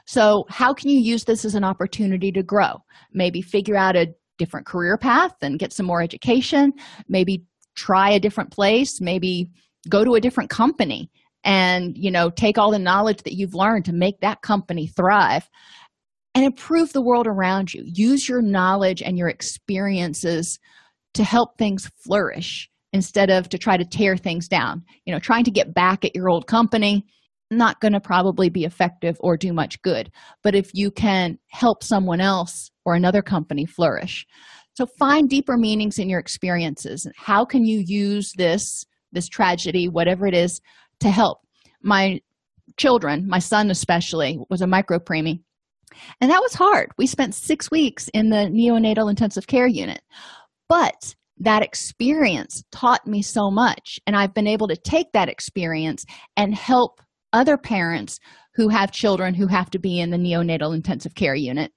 So 0.05 0.43
how 0.49 0.73
can 0.73 0.89
you 0.89 0.99
use 0.99 1.23
this 1.23 1.45
as 1.45 1.55
an 1.55 1.63
opportunity 1.63 2.29
to 2.33 2.43
grow? 2.43 2.83
Maybe 3.13 3.41
figure 3.41 3.77
out 3.77 3.95
a 3.95 4.13
different 4.37 4.67
career 4.67 4.97
path 4.97 5.35
and 5.41 5.57
get 5.57 5.71
some 5.71 5.85
more 5.85 6.01
education. 6.01 6.73
Maybe 7.07 7.45
try 7.75 8.09
a 8.09 8.19
different 8.19 8.51
place. 8.51 8.99
Maybe 8.99 9.49
go 9.87 10.03
to 10.03 10.15
a 10.15 10.21
different 10.21 10.49
company 10.49 11.09
and 11.43 11.97
you 11.97 12.11
know 12.11 12.29
take 12.29 12.57
all 12.57 12.71
the 12.71 12.79
knowledge 12.79 13.23
that 13.23 13.33
you've 13.33 13.55
learned 13.55 13.85
to 13.85 13.93
make 13.93 14.19
that 14.21 14.41
company 14.41 14.87
thrive 14.87 15.49
and 16.35 16.45
improve 16.45 16.93
the 16.93 17.01
world 17.01 17.27
around 17.27 17.73
you. 17.73 17.83
Use 17.85 18.29
your 18.29 18.41
knowledge 18.41 19.01
and 19.01 19.17
your 19.17 19.29
experiences 19.29 20.59
to 21.13 21.23
help 21.23 21.57
things 21.57 21.89
flourish 22.03 22.69
instead 22.93 23.29
of 23.29 23.49
to 23.49 23.57
try 23.57 23.77
to 23.77 23.85
tear 23.85 24.15
things 24.15 24.47
down. 24.47 24.83
You 25.05 25.13
know, 25.13 25.19
trying 25.19 25.43
to 25.45 25.51
get 25.51 25.73
back 25.73 26.05
at 26.05 26.15
your 26.15 26.29
old 26.29 26.47
company, 26.47 27.05
not 27.51 27.81
going 27.81 27.93
to 27.93 27.99
probably 27.99 28.49
be 28.49 28.63
effective 28.63 29.17
or 29.19 29.37
do 29.37 29.53
much 29.53 29.81
good. 29.81 30.11
But 30.43 30.55
if 30.55 30.69
you 30.73 30.91
can 30.91 31.39
help 31.47 31.83
someone 31.83 32.21
else 32.21 32.69
or 32.85 32.93
another 32.93 33.21
company 33.21 33.65
flourish. 33.65 34.25
So 34.75 34.85
find 34.97 35.29
deeper 35.29 35.57
meanings 35.57 35.99
in 35.99 36.09
your 36.09 36.19
experiences. 36.19 37.05
How 37.17 37.43
can 37.43 37.65
you 37.65 37.83
use 37.85 38.31
this 38.37 38.85
this 39.11 39.27
tragedy, 39.27 39.87
whatever 39.87 40.27
it 40.27 40.35
is, 40.35 40.61
to 40.99 41.09
help? 41.09 41.39
My 41.81 42.21
children, 42.77 43.27
my 43.27 43.39
son 43.39 43.71
especially, 43.71 44.39
was 44.49 44.61
a 44.61 44.67
micro 44.67 44.99
preemie 44.99 45.41
and 46.21 46.29
that 46.31 46.41
was 46.41 46.53
hard. 46.53 46.91
We 46.97 47.07
spent 47.07 47.35
six 47.35 47.71
weeks 47.71 48.09
in 48.13 48.29
the 48.29 48.49
neonatal 48.51 49.09
intensive 49.09 49.47
care 49.47 49.67
unit. 49.67 50.01
But 50.67 51.15
that 51.37 51.63
experience 51.63 52.63
taught 52.71 53.07
me 53.07 53.21
so 53.21 53.49
much. 53.49 53.99
And 54.05 54.15
I've 54.15 54.33
been 54.33 54.47
able 54.47 54.67
to 54.67 54.75
take 54.75 55.11
that 55.13 55.29
experience 55.29 56.05
and 56.35 56.53
help 56.53 57.01
other 57.33 57.57
parents 57.57 58.19
who 58.55 58.69
have 58.69 58.91
children 58.91 59.33
who 59.33 59.47
have 59.47 59.69
to 59.71 59.79
be 59.79 59.99
in 59.99 60.09
the 60.09 60.17
neonatal 60.17 60.75
intensive 60.75 61.15
care 61.15 61.35
unit 61.35 61.71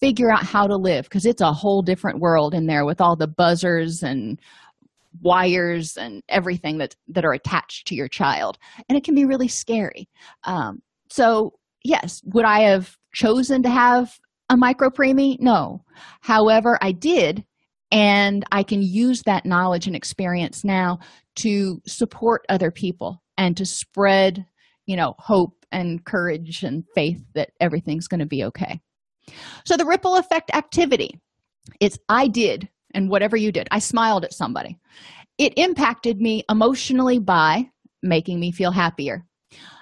figure 0.00 0.30
out 0.30 0.42
how 0.42 0.66
to 0.66 0.76
live 0.76 1.04
because 1.04 1.26
it's 1.26 1.40
a 1.40 1.52
whole 1.52 1.82
different 1.82 2.20
world 2.20 2.54
in 2.54 2.66
there 2.66 2.84
with 2.84 3.00
all 3.00 3.16
the 3.16 3.26
buzzers 3.26 4.02
and 4.02 4.40
wires 5.20 5.96
and 5.96 6.22
everything 6.28 6.78
that 6.78 6.94
that 7.08 7.24
are 7.24 7.32
attached 7.32 7.86
to 7.86 7.94
your 7.94 8.08
child 8.08 8.58
and 8.88 8.98
it 8.98 9.04
can 9.04 9.14
be 9.14 9.24
really 9.24 9.48
scary 9.48 10.08
um, 10.44 10.80
so 11.10 11.52
yes 11.84 12.20
would 12.24 12.44
i 12.44 12.60
have 12.60 12.96
chosen 13.12 13.62
to 13.62 13.70
have 13.70 14.18
a 14.50 14.56
micro 14.56 14.90
preemie? 14.90 15.38
No. 15.40 15.84
However, 16.20 16.78
I 16.80 16.92
did, 16.92 17.44
and 17.90 18.44
I 18.52 18.62
can 18.62 18.82
use 18.82 19.22
that 19.22 19.46
knowledge 19.46 19.86
and 19.86 19.96
experience 19.96 20.64
now 20.64 20.98
to 21.36 21.80
support 21.86 22.44
other 22.48 22.70
people 22.70 23.22
and 23.36 23.56
to 23.56 23.64
spread, 23.64 24.44
you 24.86 24.96
know, 24.96 25.14
hope 25.18 25.64
and 25.72 26.04
courage 26.04 26.62
and 26.62 26.84
faith 26.94 27.22
that 27.34 27.50
everything's 27.60 28.08
going 28.08 28.20
to 28.20 28.26
be 28.26 28.44
okay. 28.44 28.80
So 29.64 29.76
the 29.76 29.86
ripple 29.86 30.16
effect 30.16 30.50
activity, 30.54 31.20
it's 31.80 31.98
I 32.08 32.28
did 32.28 32.68
and 32.94 33.10
whatever 33.10 33.36
you 33.36 33.52
did. 33.52 33.68
I 33.70 33.78
smiled 33.78 34.24
at 34.24 34.32
somebody. 34.32 34.78
It 35.38 35.52
impacted 35.56 36.20
me 36.20 36.44
emotionally 36.48 37.18
by 37.18 37.68
making 38.02 38.40
me 38.40 38.52
feel 38.52 38.70
happier 38.70 39.24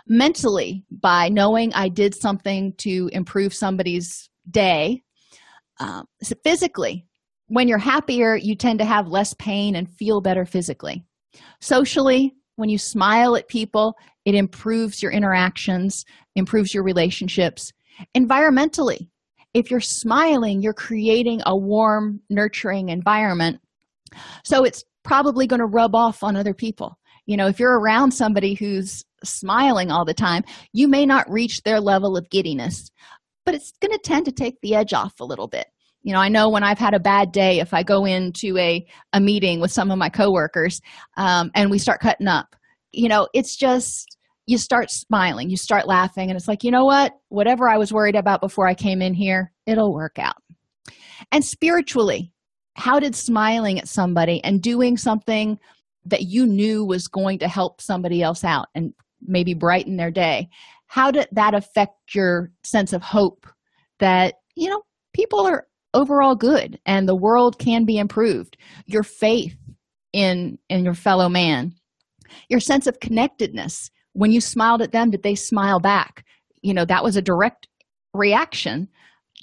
mentally 0.07 0.85
by 0.91 1.29
knowing 1.29 1.73
I 1.75 1.89
did 1.89 2.15
something 2.15 2.75
to 2.79 3.09
improve 3.13 3.55
somebody's 3.55 4.29
day. 4.51 5.03
Um, 5.81 6.07
so 6.23 6.35
physically, 6.45 7.07
when 7.47 7.69
you're 7.69 7.79
happier, 7.79 8.37
you 8.37 8.55
tend 8.55 8.79
to 8.81 8.85
have 8.85 9.09
less 9.09 9.35
pain 9.35 9.77
and 9.77 9.93
feel 9.93 10.21
better 10.21 10.45
physically. 10.45 11.05
Socially, 11.61 12.35
when 12.57 12.69
you 12.69 12.79
smile 12.79 13.37
at 13.37 13.49
people, 13.49 13.95
it 14.25 14.35
improves 14.35 15.03
your 15.03 15.13
interactions, 15.13 16.05
improves 16.37 16.75
your 16.75 16.85
relationships. 16.85 17.73
environmentally 18.17 19.09
if 19.55 19.71
you're 19.71 19.81
smiling 19.81 20.63
you're 20.63 20.73
creating 20.73 21.41
a 21.47 21.57
warm 21.57 22.21
nurturing 22.31 22.89
environment. 22.89 23.61
So 24.45 24.65
it's 24.65 24.85
probably 25.03 25.47
going 25.47 25.61
to 25.61 25.67
rub 25.67 25.95
off 25.95 26.23
on 26.23 26.37
other 26.37 26.55
people. 26.55 26.99
You 27.27 27.37
know 27.37 27.47
if 27.47 27.61
you're 27.61 27.79
around 27.79 28.13
somebody 28.13 28.55
who's 28.55 29.05
smiling 29.25 29.93
all 29.93 30.05
the 30.05 30.15
time 30.15 30.43
you 30.73 30.89
may 30.89 31.07
not 31.07 31.31
reach 31.31 31.63
their 31.63 31.81
level 31.81 32.17
of 32.17 32.29
giddiness 32.31 32.91
but 33.45 33.55
it's 33.55 33.73
going 33.81 33.93
to 33.93 33.99
tend 33.99 34.25
to 34.25 34.33
take 34.33 34.61
the 34.61 34.75
edge 34.75 34.93
off 34.93 35.21
a 35.21 35.25
little 35.25 35.47
bit. 35.49 35.67
You 36.03 36.13
know 36.13 36.19
i 36.19 36.29
know 36.29 36.49
when 36.51 36.65
i've 36.65 36.81
had 36.81 36.95
a 36.95 37.01
bad 37.01 37.31
day 37.31 37.61
if 37.61 37.73
i 37.73 37.85
go 37.85 38.05
into 38.05 38.59
a, 38.59 38.85
a 39.13 39.21
meeting 39.21 39.61
with 39.61 39.71
some 39.71 39.93
of 39.93 39.99
my 39.99 40.09
coworkers 40.09 40.81
um, 41.17 41.53
and 41.55 41.71
we 41.71 41.79
start 41.79 42.01
cutting 42.01 42.27
up 42.27 42.57
you 42.91 43.09
know 43.09 43.29
it's 43.33 43.57
just 43.57 44.17
you 44.47 44.59
start 44.59 44.91
smiling 44.91 45.51
you 45.51 45.57
start 45.57 45.87
laughing 45.87 46.31
and 46.31 46.37
it's 46.37 46.49
like 46.49 46.65
you 46.65 46.71
know 46.71 46.85
what? 46.85 47.13
Whatever 47.29 47.69
i 47.69 47.79
was 47.79 47.93
worried 47.93 48.17
about 48.17 48.41
before 48.41 48.67
i 48.69 48.75
came 48.75 49.03
in 49.03 49.15
here 49.15 49.53
it'll 49.67 49.95
work 49.95 50.19
out. 50.19 50.37
And 51.31 51.45
spiritually 51.45 52.33
how 52.75 52.99
did 52.99 53.15
smiling 53.15 53.79
at 53.79 53.89
somebody 53.89 54.43
and 54.45 54.63
doing 54.63 54.97
something 54.97 55.59
that 56.07 56.23
you 56.23 56.47
knew 56.47 56.85
was 56.85 57.07
going 57.07 57.39
to 57.41 57.49
help 57.49 57.81
somebody 57.81 58.23
else 58.23 58.45
out 58.45 58.67
and 58.75 58.93
maybe 59.21 59.55
brighten 59.55 59.97
their 59.97 60.11
day 60.11 60.49
how 60.87 61.11
did 61.11 61.27
that 61.33 61.55
affect 61.55 62.15
your 62.15 62.51
sense 62.65 62.93
of 62.93 63.03
hope 63.03 63.47
that 63.99 64.35
you 64.57 64.69
know 64.69 64.83
people 65.15 65.47
are 65.47 65.67
overall 65.95 66.35
good 66.35 66.79
and 66.85 67.09
the 67.09 67.17
world 67.17 67.59
can 67.59 67.85
be 67.85 67.99
improved? 67.99 68.57
Your 68.87 69.03
faith 69.03 69.57
in 70.13 70.59
in 70.69 70.85
your 70.85 70.95
fellow 70.95 71.29
man 71.29 71.73
your 72.49 72.61
sense 72.61 72.87
of 72.87 73.01
connectedness 73.01 73.91
when 74.13 74.33
you 74.33 74.41
smiled 74.41 74.83
at 74.83 74.93
them 74.93 75.11
did 75.11 75.23
they 75.23 75.35
smile 75.35 75.81
back? 75.81 76.25
You 76.63 76.75
know 76.75 76.85
that 76.85 77.05
was 77.05 77.17
a 77.17 77.23
direct 77.23 77.69
reaction 78.15 78.89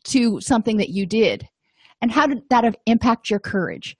to 0.05 0.39
something 0.39 0.78
that 0.78 0.89
you 0.89 1.05
did. 1.05 1.47
And 2.01 2.11
how 2.11 2.28
did 2.28 2.43
that 2.49 2.76
impact 2.86 3.30
your 3.30 3.39
courage? 3.39 3.97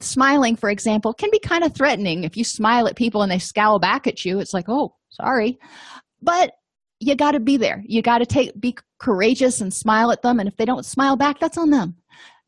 Smiling 0.00 0.56
for 0.56 0.68
example 0.68 1.14
can 1.14 1.30
be 1.30 1.38
kind 1.38 1.64
of 1.64 1.74
threatening. 1.74 2.24
If 2.24 2.36
you 2.36 2.44
smile 2.44 2.86
at 2.88 2.96
people 2.96 3.22
and 3.22 3.30
they 3.30 3.38
scowl 3.38 3.78
back 3.78 4.06
at 4.06 4.24
you 4.24 4.40
it's 4.40 4.54
like 4.54 4.68
oh 4.68 4.94
sorry. 5.10 5.58
But 6.20 6.52
you 7.00 7.16
got 7.16 7.32
to 7.32 7.40
be 7.40 7.56
there. 7.56 7.82
You 7.84 8.00
got 8.00 8.18
to 8.18 8.26
take 8.26 8.60
be 8.60 8.76
courageous 9.00 9.60
and 9.60 9.74
smile 9.74 10.12
at 10.12 10.22
them. 10.22 10.38
And 10.38 10.48
if 10.48 10.56
they 10.56 10.64
don't 10.64 10.86
smile 10.86 11.16
back 11.16 11.38
that's 11.40 11.58
on 11.58 11.70
them. 11.70 11.96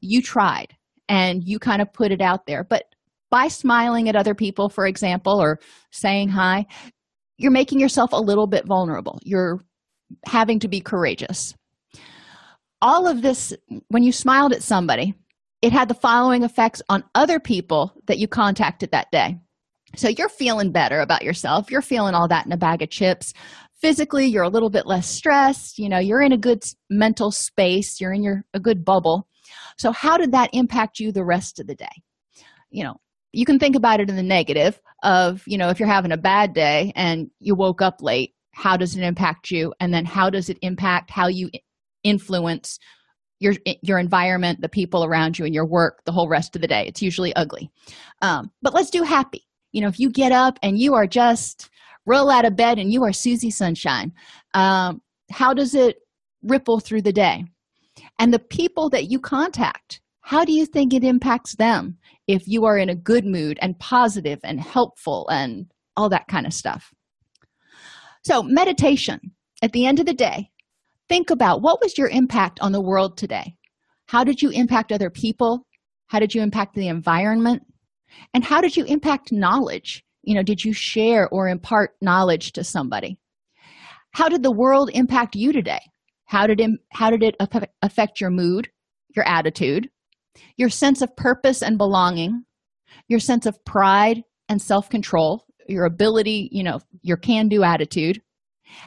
You 0.00 0.20
tried 0.20 0.74
and 1.08 1.42
you 1.44 1.58
kind 1.58 1.80
of 1.80 1.92
put 1.92 2.12
it 2.12 2.20
out 2.20 2.46
there. 2.46 2.64
But 2.64 2.84
by 3.30 3.48
smiling 3.48 4.08
at 4.08 4.16
other 4.16 4.34
people 4.34 4.68
for 4.68 4.86
example 4.86 5.40
or 5.40 5.58
saying 5.90 6.28
hi 6.28 6.66
you're 7.44 7.52
making 7.52 7.78
yourself 7.78 8.12
a 8.14 8.20
little 8.20 8.46
bit 8.46 8.66
vulnerable. 8.66 9.18
You're 9.22 9.60
having 10.24 10.60
to 10.60 10.68
be 10.68 10.80
courageous. 10.80 11.54
All 12.80 13.06
of 13.06 13.20
this 13.20 13.52
when 13.88 14.02
you 14.02 14.12
smiled 14.12 14.54
at 14.54 14.62
somebody 14.62 15.14
it 15.60 15.72
had 15.72 15.88
the 15.88 15.94
following 15.94 16.42
effects 16.42 16.82
on 16.88 17.04
other 17.14 17.38
people 17.38 17.94
that 18.06 18.18
you 18.18 18.28
contacted 18.28 18.90
that 18.90 19.10
day. 19.10 19.38
So 19.96 20.08
you're 20.08 20.28
feeling 20.28 20.72
better 20.72 21.00
about 21.00 21.22
yourself. 21.22 21.70
You're 21.70 21.80
feeling 21.80 22.14
all 22.14 22.28
that 22.28 22.44
in 22.44 22.52
a 22.52 22.56
bag 22.56 22.82
of 22.82 22.90
chips. 22.90 23.32
Physically 23.80 24.26
you're 24.26 24.42
a 24.42 24.48
little 24.48 24.70
bit 24.70 24.86
less 24.86 25.06
stressed. 25.06 25.78
You 25.78 25.90
know 25.90 25.98
you're 25.98 26.22
in 26.22 26.32
a 26.32 26.38
good 26.38 26.64
mental 26.88 27.30
space. 27.30 28.00
You're 28.00 28.14
in 28.14 28.22
your 28.22 28.44
a 28.54 28.60
good 28.60 28.86
bubble. 28.86 29.28
So 29.76 29.92
how 29.92 30.16
did 30.16 30.32
that 30.32 30.50
impact 30.54 30.98
you 30.98 31.12
the 31.12 31.24
rest 31.24 31.60
of 31.60 31.66
the 31.66 31.74
day? 31.74 32.02
You 32.70 32.84
know 32.84 32.96
you 33.34 33.44
can 33.44 33.58
think 33.58 33.76
about 33.76 34.00
it 34.00 34.08
in 34.08 34.16
the 34.16 34.22
negative 34.22 34.80
of 35.02 35.42
you 35.46 35.58
know 35.58 35.68
if 35.68 35.78
you're 35.78 35.88
having 35.88 36.12
a 36.12 36.16
bad 36.16 36.54
day 36.54 36.92
and 36.96 37.30
you 37.40 37.54
woke 37.54 37.82
up 37.82 38.00
late 38.00 38.34
how 38.54 38.76
does 38.76 38.96
it 38.96 39.02
impact 39.02 39.50
you? 39.50 39.74
And 39.80 39.92
then 39.92 40.04
how 40.04 40.30
does 40.30 40.48
it 40.48 40.58
impact 40.62 41.10
how 41.10 41.26
you 41.26 41.50
influence 42.02 42.78
your 43.40 43.54
your 43.82 43.98
environment 43.98 44.60
the 44.60 44.68
people 44.68 45.04
around 45.04 45.38
you 45.38 45.44
and 45.44 45.54
your 45.54 45.66
work 45.66 46.02
the 46.04 46.12
whole 46.12 46.28
rest 46.28 46.54
of 46.54 46.62
the 46.62 46.68
day? 46.68 46.86
It's 46.86 47.02
usually 47.02 47.34
ugly. 47.34 47.68
Um, 48.22 48.50
but 48.62 48.72
let's 48.72 48.90
do 48.90 49.02
happy. 49.02 49.42
You 49.72 49.82
know 49.82 49.88
if 49.88 49.98
you 49.98 50.10
get 50.10 50.32
up 50.32 50.58
and 50.62 50.78
you 50.78 50.94
are 50.94 51.06
just 51.06 51.68
roll 52.06 52.30
out 52.30 52.44
of 52.44 52.56
bed 52.56 52.78
and 52.78 52.92
you 52.92 53.02
are 53.02 53.12
susie 53.12 53.50
sunshine 53.50 54.12
um, 54.52 55.00
how 55.30 55.54
does 55.54 55.74
it 55.74 55.96
ripple 56.42 56.78
through 56.78 57.02
the 57.02 57.12
day? 57.12 57.44
And 58.18 58.32
the 58.32 58.38
people 58.38 58.88
that 58.90 59.10
you 59.10 59.18
contact 59.18 60.00
how 60.20 60.44
do 60.44 60.52
you 60.52 60.64
think 60.64 60.94
it 60.94 61.04
impacts 61.04 61.56
them 61.56 61.98
if 62.26 62.46
you 62.46 62.64
are 62.64 62.78
in 62.78 62.88
a 62.88 62.94
good 62.94 63.24
mood 63.24 63.58
and 63.60 63.78
positive 63.78 64.40
and 64.44 64.60
helpful 64.60 65.28
and 65.30 65.66
all 65.96 66.08
that 66.08 66.28
kind 66.28 66.46
of 66.46 66.54
stuff. 66.54 66.92
So 68.24 68.42
meditation. 68.42 69.20
At 69.62 69.72
the 69.72 69.86
end 69.86 69.98
of 69.98 70.06
the 70.06 70.14
day 70.14 70.50
think 71.08 71.30
about 71.30 71.62
what 71.62 71.80
was 71.80 71.98
your 71.98 72.08
impact 72.08 72.60
on 72.60 72.72
the 72.72 72.80
world 72.80 73.16
today? 73.16 73.56
How 74.06 74.24
did 74.24 74.42
you 74.42 74.50
impact 74.50 74.92
other 74.92 75.10
people? 75.10 75.66
How 76.08 76.18
did 76.18 76.34
you 76.34 76.42
impact 76.42 76.74
the 76.74 76.88
environment? 76.88 77.62
And 78.32 78.44
how 78.44 78.60
did 78.60 78.76
you 78.76 78.84
impact 78.84 79.32
knowledge? 79.32 80.04
You 80.22 80.34
know 80.34 80.42
did 80.42 80.64
you 80.64 80.72
share 80.72 81.28
or 81.28 81.48
impart 81.48 81.92
knowledge 82.00 82.52
to 82.52 82.64
somebody? 82.64 83.18
How 84.12 84.28
did 84.28 84.42
the 84.42 84.52
world 84.52 84.90
impact 84.92 85.34
you 85.34 85.52
today? 85.52 85.80
How 86.26 86.46
did 86.46 86.60
it 86.60 86.70
how 86.92 87.10
did 87.10 87.22
it 87.22 87.36
affect 87.82 88.20
your 88.20 88.30
mood 88.30 88.68
your 89.14 89.26
attitude 89.28 89.88
your 90.56 90.68
sense 90.68 91.02
of 91.02 91.14
purpose 91.16 91.62
and 91.62 91.78
belonging 91.78 92.44
your 93.08 93.20
sense 93.20 93.46
of 93.46 93.62
pride 93.64 94.22
and 94.48 94.60
self-control 94.60 95.44
your 95.68 95.84
ability 95.84 96.48
you 96.52 96.62
know 96.62 96.80
your 97.02 97.16
can-do 97.16 97.62
attitude. 97.62 98.20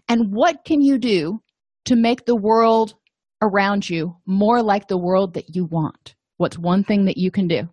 And 0.09 0.33
what 0.33 0.65
can 0.65 0.81
you 0.81 0.97
do 0.97 1.41
to 1.85 1.95
make 1.95 2.25
the 2.25 2.35
world 2.35 2.95
around 3.41 3.89
you 3.89 4.17
more 4.25 4.61
like 4.61 4.87
the 4.87 4.97
world 4.97 5.33
that 5.35 5.55
you 5.55 5.65
want? 5.65 6.15
What's 6.37 6.57
one 6.57 6.83
thing 6.83 7.05
that 7.05 7.17
you 7.17 7.31
can 7.31 7.47
do? 7.47 7.69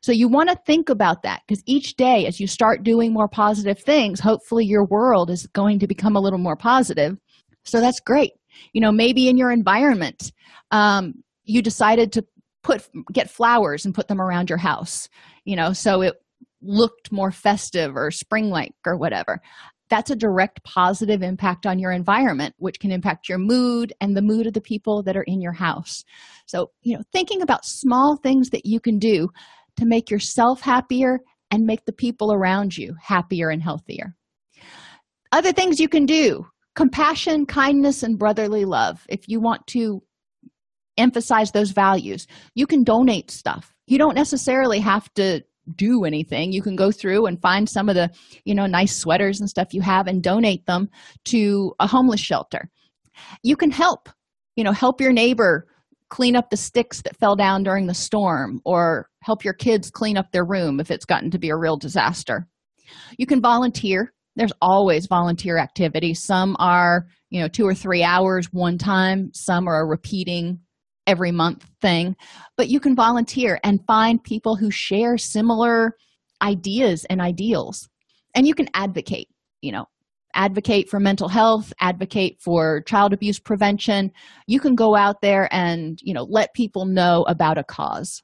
So 0.00 0.12
you 0.12 0.28
want 0.28 0.48
to 0.48 0.58
think 0.66 0.88
about 0.88 1.22
that 1.22 1.42
because 1.46 1.62
each 1.66 1.96
day 1.96 2.26
as 2.26 2.38
you 2.38 2.46
start 2.46 2.84
doing 2.84 3.12
more 3.12 3.28
positive 3.28 3.80
things 3.80 4.20
hopefully 4.20 4.64
your 4.64 4.84
world 4.84 5.30
is 5.30 5.46
going 5.48 5.80
to 5.80 5.86
become 5.86 6.16
a 6.16 6.20
little 6.20 6.38
more 6.38 6.56
positive. 6.56 7.16
So 7.64 7.80
that's 7.80 8.00
great. 8.00 8.32
You 8.72 8.80
know 8.80 8.92
maybe 8.92 9.28
in 9.28 9.36
your 9.36 9.50
environment 9.50 10.32
um, 10.70 11.14
you 11.44 11.62
decided 11.62 12.12
to 12.12 12.24
put 12.68 12.88
get 13.12 13.30
flowers 13.30 13.84
and 13.84 13.94
put 13.94 14.08
them 14.08 14.20
around 14.20 14.48
your 14.50 14.58
house 14.58 15.08
you 15.44 15.56
know 15.56 15.72
so 15.72 16.02
it 16.02 16.14
looked 16.62 17.12
more 17.12 17.30
festive 17.30 17.96
or 17.96 18.10
spring 18.10 18.50
like 18.50 18.74
or 18.86 18.96
whatever. 18.96 19.40
That's 19.90 20.10
a 20.10 20.16
direct 20.16 20.62
positive 20.64 21.22
impact 21.22 21.66
on 21.66 21.78
your 21.78 21.92
environment 21.92 22.54
which 22.58 22.78
can 22.78 22.92
impact 22.92 23.28
your 23.28 23.38
mood 23.38 23.92
and 24.00 24.16
the 24.16 24.22
mood 24.22 24.46
of 24.46 24.52
the 24.52 24.60
people 24.60 25.02
that 25.04 25.16
are 25.16 25.24
in 25.26 25.40
your 25.40 25.52
house. 25.52 26.04
So 26.46 26.70
you 26.82 26.96
know 26.96 27.02
thinking 27.12 27.42
about 27.42 27.64
small 27.64 28.16
things 28.16 28.50
that 28.50 28.66
you 28.66 28.80
can 28.80 28.98
do 28.98 29.28
to 29.76 29.86
make 29.86 30.10
yourself 30.10 30.60
happier 30.60 31.20
and 31.50 31.64
make 31.64 31.84
the 31.86 31.92
people 31.92 32.32
around 32.32 32.76
you 32.76 32.94
happier 33.00 33.48
and 33.48 33.62
healthier. 33.62 34.14
Other 35.32 35.52
things 35.52 35.80
you 35.80 35.88
can 35.88 36.04
do 36.04 36.46
compassion 36.74 37.44
kindness 37.44 38.02
and 38.02 38.18
brotherly 38.18 38.64
love. 38.64 39.04
If 39.08 39.28
you 39.28 39.40
want 39.40 39.66
to 39.68 40.00
emphasize 40.98 41.50
those 41.52 41.70
values. 41.70 42.26
You 42.54 42.66
can 42.66 42.84
donate 42.84 43.30
stuff. 43.30 43.74
You 43.86 43.98
don't 43.98 44.14
necessarily 44.14 44.80
have 44.80 45.12
to 45.14 45.42
do 45.76 46.04
anything. 46.04 46.52
You 46.52 46.62
can 46.62 46.76
go 46.76 46.90
through 46.90 47.26
and 47.26 47.40
find 47.40 47.68
some 47.68 47.88
of 47.88 47.94
the 47.94 48.10
you 48.44 48.54
know 48.54 48.66
nice 48.66 48.96
sweaters 48.96 49.40
and 49.40 49.48
stuff 49.48 49.74
you 49.74 49.80
have 49.82 50.06
and 50.06 50.22
donate 50.22 50.66
them 50.66 50.88
to 51.26 51.74
a 51.80 51.86
homeless 51.86 52.20
shelter. 52.20 52.70
You 53.42 53.56
can 53.56 53.70
help 53.70 54.08
you 54.56 54.64
know 54.64 54.72
help 54.72 55.00
your 55.00 55.12
neighbor 55.12 55.66
clean 56.08 56.36
up 56.36 56.50
the 56.50 56.56
sticks 56.56 57.02
that 57.02 57.18
fell 57.18 57.36
down 57.36 57.62
during 57.62 57.86
the 57.86 57.94
storm 57.94 58.60
or 58.64 59.08
help 59.22 59.44
your 59.44 59.52
kids 59.52 59.90
clean 59.90 60.16
up 60.16 60.32
their 60.32 60.44
room 60.44 60.80
if 60.80 60.90
it's 60.90 61.04
gotten 61.04 61.30
to 61.30 61.38
be 61.38 61.50
a 61.50 61.56
real 61.56 61.76
disaster. 61.76 62.48
You 63.18 63.26
can 63.26 63.42
volunteer. 63.42 64.14
There's 64.36 64.52
always 64.62 65.06
volunteer 65.06 65.58
activities. 65.58 66.22
Some 66.22 66.56
are 66.58 67.06
you 67.30 67.40
know 67.40 67.48
two 67.48 67.66
or 67.66 67.74
three 67.74 68.02
hours 68.02 68.48
one 68.52 68.78
time. 68.78 69.30
Some 69.34 69.68
are 69.68 69.82
a 69.82 69.86
repeating 69.86 70.60
every 71.08 71.32
month 71.32 71.68
thing 71.80 72.14
but 72.56 72.68
you 72.68 72.78
can 72.78 72.94
volunteer 72.94 73.58
and 73.64 73.84
find 73.86 74.22
people 74.22 74.56
who 74.56 74.70
share 74.70 75.16
similar 75.16 75.96
ideas 76.42 77.04
and 77.06 77.20
ideals. 77.20 77.88
And 78.34 78.46
you 78.46 78.54
can 78.54 78.68
advocate 78.74 79.28
you 79.62 79.72
know 79.72 79.86
advocate 80.34 80.88
for 80.88 81.00
mental 81.00 81.28
health 81.28 81.72
advocate 81.80 82.40
for 82.40 82.82
child 82.82 83.12
abuse 83.12 83.38
prevention. 83.38 84.12
You 84.46 84.60
can 84.60 84.74
go 84.74 84.94
out 84.94 85.20
there 85.22 85.48
and 85.52 85.98
you 86.02 86.14
know 86.14 86.24
let 86.24 86.54
people 86.54 86.84
know 86.84 87.24
about 87.28 87.58
a 87.58 87.64
cause. 87.64 88.22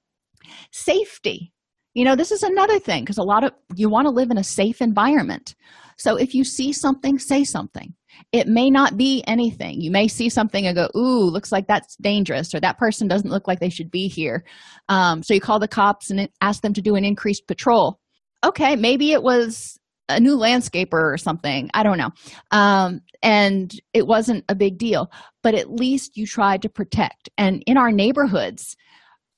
Safety. 0.71 1.53
You 1.95 2.05
know 2.05 2.17
this 2.17 2.33
is 2.33 2.43
another 2.43 2.79
thing 2.79 3.03
because 3.03 3.19
a 3.19 3.23
lot 3.23 3.45
of 3.45 3.53
you 3.77 3.89
want 3.89 4.07
to 4.07 4.11
live 4.11 4.31
in 4.31 4.39
a 4.39 4.45
safe 4.45 4.81
environment. 4.83 5.55
So 5.97 6.17
if 6.17 6.35
you 6.35 6.45
see 6.45 6.73
something 6.73 7.19
say 7.19 7.45
something 7.45 7.95
it 8.33 8.49
may 8.49 8.71
not 8.71 8.97
be 8.97 9.23
anything. 9.27 9.81
You 9.81 9.91
may 9.91 10.09
see 10.09 10.29
something 10.29 10.67
and 10.67 10.75
go 10.75 10.89
ooh 10.97 11.31
looks 11.31 11.53
like 11.53 11.67
that's 11.67 11.97
dangerous 11.97 12.55
or 12.55 12.61
that 12.61 12.79
person 12.79 13.07
doesn't 13.09 13.31
look 13.31 13.47
like 13.47 13.61
they 13.61 13.69
should 13.69 13.91
be 13.91 14.09
here. 14.09 14.45
Um, 14.89 15.23
so 15.23 15.35
you 15.35 15.41
call 15.41 15.59
the 15.59 15.69
cops 15.69 16.11
and 16.11 16.29
ask 16.41 16.63
them 16.63 16.73
to 16.75 16.83
do 16.83 16.97
an 16.97 17.05
increased 17.05 17.47
patrol. 17.47 18.01
Okay 18.45 18.77
maybe 18.77 19.13
it 19.13 19.23
was 19.23 19.79
a 20.09 20.21
new 20.21 20.37
landscaper 20.37 21.13
or 21.13 21.17
something. 21.17 21.71
I 21.73 21.83
don't 21.83 21.97
know. 21.97 22.11
Um, 22.51 23.01
and 23.23 23.73
it 23.93 24.07
wasn't 24.07 24.45
a 24.49 24.55
big 24.55 24.79
deal 24.79 25.11
but 25.43 25.55
at 25.55 25.71
least 25.71 26.17
you 26.17 26.27
tried 26.27 26.63
to 26.63 26.69
protect. 26.69 27.29
And 27.39 27.63
in 27.67 27.77
our 27.77 27.93
neighborhoods 27.93 28.77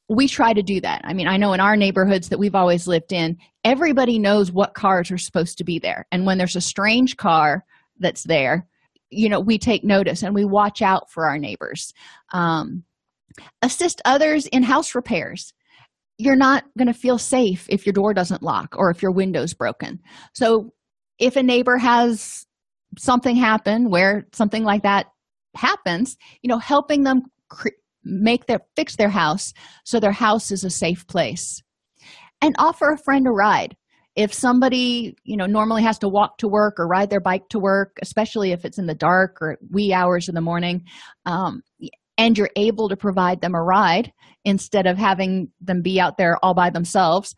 we 0.09 0.29
try 0.29 0.53
to 0.53 0.63
do 0.63 0.81
that. 0.81 1.01
I 1.05 1.13
mean 1.13 1.27
i 1.27 1.37
know 1.37 1.53
in 1.53 1.61
our 1.61 1.77
neighborhoods 1.77 2.29
that 2.29 2.39
we've 2.39 2.55
always 2.55 2.87
lived 2.87 3.13
in 3.13 3.37
everybody 3.65 4.19
knows 4.19 4.53
what 4.53 4.75
cars 4.75 5.11
are 5.11 5.19
supposed 5.19 5.59
to 5.59 5.65
be 5.65 5.79
there. 5.79 6.07
And 6.13 6.25
when 6.25 6.39
there's 6.39 6.57
a 6.57 6.61
strange 6.61 7.17
car 7.17 7.65
that's 7.99 8.25
there 8.25 8.67
you 9.11 9.29
know 9.29 9.41
we 9.41 9.59
take 9.59 9.85
notice 9.85 10.23
and 10.23 10.35
we 10.35 10.45
watch 10.45 10.83
out 10.83 11.11
for 11.11 11.29
our 11.29 11.39
neighbors 11.39 11.93
um, 12.33 12.85
assist 13.63 14.01
others 14.05 14.47
in 14.47 14.63
house 14.63 14.95
repairs. 14.95 15.53
You're 16.19 16.37
not 16.37 16.65
going 16.79 16.89
to 16.89 16.99
feel 16.99 17.19
safe 17.19 17.67
if 17.69 17.85
your 17.85 17.93
door 17.93 18.15
doesn't 18.15 18.43
lock 18.43 18.75
or 18.77 18.91
if 18.91 19.03
your 19.03 19.13
window's 19.13 19.55
broken. 19.55 20.01
So 20.35 20.73
if 21.19 21.37
a 21.37 21.43
neighbor 21.43 21.77
has 21.77 22.47
something 22.99 23.37
happen 23.37 23.91
where 23.91 24.27
something 24.33 24.65
like 24.65 24.83
that 24.83 25.07
happens 25.55 26.17
you 26.43 26.49
know 26.49 26.59
helping 26.59 27.03
them 27.03 27.23
cre- 27.49 27.69
make 28.05 28.47
their 28.47 28.61
fix 28.77 28.97
their 28.97 29.09
house 29.09 29.53
so 29.85 29.99
their 29.99 30.13
house 30.13 30.51
is 30.51 30.65
a 30.65 30.71
safe 30.71 31.07
place. 31.07 31.63
And 32.43 32.55
offer 32.59 32.93
a 32.93 32.99
friend 32.99 33.27
a 33.27 33.31
ride 33.31 33.75
if 34.17 34.33
somebody 34.33 35.15
you 35.25 35.37
know 35.37 35.47
normally 35.47 35.83
has 35.83 35.99
to 35.99 36.09
walk 36.09 36.39
to 36.39 36.49
work 36.49 36.81
or 36.81 36.89
ride 36.89 37.11
their 37.11 37.21
bike 37.21 37.49
to 37.51 37.59
work 37.59 37.97
especially 38.03 38.51
if 38.51 38.65
it's 38.65 38.79
in 38.79 38.87
the 38.87 38.95
dark 38.95 39.37
or 39.41 39.59
wee 39.71 39.93
hours 39.93 40.29
in 40.29 40.35
the 40.35 40.41
morning 40.41 40.83
um, 41.27 41.63
and 42.19 42.37
you're 42.37 42.51
able 42.57 42.89
to 42.89 42.97
provide 42.97 43.41
them 43.41 43.55
a 43.55 43.63
ride 43.63 44.13
instead 44.45 44.87
of 44.87 44.97
having 44.97 45.49
them 45.61 45.83
be 45.83 46.01
out 46.01 46.17
there 46.17 46.37
all 46.43 46.55
by 46.55 46.71
themselves 46.71 47.35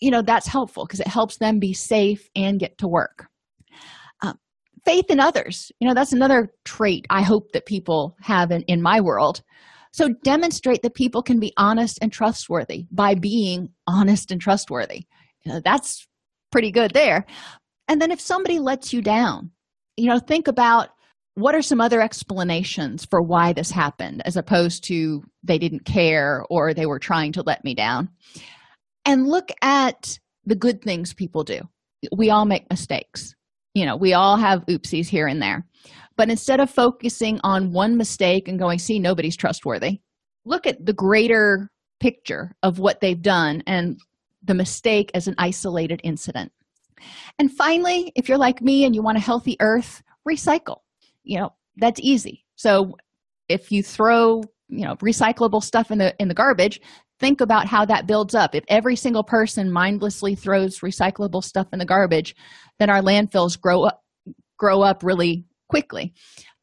you 0.00 0.10
know 0.10 0.22
that's 0.22 0.46
helpful 0.46 0.84
because 0.84 1.00
it 1.00 1.06
helps 1.06 1.38
them 1.38 1.58
be 1.58 1.72
safe 1.74 2.28
and 2.36 2.60
get 2.60 2.78
to 2.78 2.88
work. 2.88 3.26
Um, 4.22 4.38
faith 4.84 5.06
in 5.10 5.20
others 5.20 5.70
you 5.78 5.86
know 5.86 5.94
that's 5.94 6.12
another 6.12 6.52
trait 6.64 7.06
i 7.10 7.22
hope 7.22 7.52
that 7.52 7.66
people 7.66 8.16
have 8.20 8.50
in, 8.50 8.62
in 8.62 8.82
my 8.82 9.00
world. 9.00 9.42
So 9.90 10.10
demonstrate 10.22 10.82
that 10.82 10.94
people 10.94 11.22
can 11.22 11.40
be 11.40 11.54
honest 11.56 11.98
and 12.02 12.12
trustworthy 12.12 12.84
by 12.92 13.14
being 13.14 13.70
honest 13.86 14.30
and 14.30 14.40
trustworthy 14.40 15.06
Uh, 15.50 15.60
that's 15.64 16.06
pretty 16.50 16.70
good 16.70 16.92
there. 16.92 17.26
And 17.88 18.00
then 18.00 18.10
if 18.10 18.20
somebody 18.20 18.58
lets 18.58 18.92
you 18.92 19.02
down 19.02 19.50
you 19.98 20.06
know 20.06 20.18
think 20.18 20.48
about 20.48 20.90
what 21.34 21.54
are 21.54 21.62
some 21.62 21.80
other 21.80 22.00
explanations 22.00 23.04
for 23.04 23.20
why 23.20 23.52
this 23.52 23.70
happened 23.70 24.22
as 24.24 24.36
opposed 24.36 24.84
to 24.84 25.22
they 25.42 25.58
didn't 25.58 25.84
care 25.84 26.44
or 26.48 26.72
they 26.72 26.86
were 26.86 26.98
trying 26.98 27.32
to 27.32 27.42
let 27.42 27.62
me 27.64 27.74
down. 27.74 28.08
And 29.04 29.26
look 29.26 29.50
at 29.62 30.18
the 30.44 30.56
good 30.56 30.82
things 30.82 31.14
people 31.14 31.44
do. 31.44 31.60
We 32.16 32.30
all 32.30 32.44
make 32.44 32.70
mistakes. 32.70 33.34
You 33.74 33.84
know 33.84 33.96
we 33.96 34.14
all 34.14 34.36
have 34.36 34.66
oopsies 34.66 35.08
here 35.08 35.26
and 35.26 35.42
there. 35.42 35.66
But 36.16 36.30
instead 36.30 36.60
of 36.60 36.70
focusing 36.70 37.40
on 37.44 37.72
one 37.72 37.96
mistake 37.96 38.48
and 38.48 38.58
going 38.58 38.78
see 38.78 38.98
nobody's 38.98 39.36
trustworthy 39.36 40.00
look 40.44 40.66
at 40.66 40.84
the 40.84 40.94
greater 40.94 41.70
picture 42.00 42.54
of 42.62 42.78
what 42.78 43.00
they've 43.00 43.20
done 43.20 43.62
and 43.66 43.98
the 44.48 44.54
mistake 44.54 45.12
as 45.14 45.28
an 45.28 45.36
isolated 45.38 46.00
incident. 46.02 46.50
And 47.38 47.52
finally 47.52 48.12
if 48.16 48.28
you're 48.28 48.38
like 48.38 48.60
me 48.60 48.84
and 48.84 48.94
you 48.94 49.02
want 49.02 49.18
a 49.18 49.20
healthy 49.20 49.56
earth 49.60 50.02
recycle. 50.28 50.78
You 51.22 51.38
know 51.38 51.50
that's 51.76 52.00
easy. 52.02 52.44
So 52.56 52.96
if 53.48 53.70
you 53.70 53.82
throw 53.84 54.42
you 54.68 54.84
know 54.84 54.96
recyclable 54.96 55.62
stuff 55.62 55.90
in 55.90 55.98
the 55.98 56.14
in 56.18 56.28
the 56.28 56.34
garbage 56.34 56.80
think 57.20 57.40
about 57.40 57.66
how 57.66 57.84
that 57.84 58.06
builds 58.06 58.34
up. 58.34 58.54
If 58.54 58.64
every 58.68 58.94
single 58.94 59.24
person 59.24 59.72
mindlessly 59.72 60.36
throws 60.36 60.80
recyclable 60.80 61.42
stuff 61.42 61.68
in 61.72 61.78
the 61.78 61.86
garbage 61.86 62.34
then 62.78 62.90
our 62.90 63.00
landfills 63.00 63.60
grow 63.60 63.84
up 63.84 64.02
grow 64.56 64.82
up 64.82 65.04
really 65.04 65.44
quickly. 65.68 66.12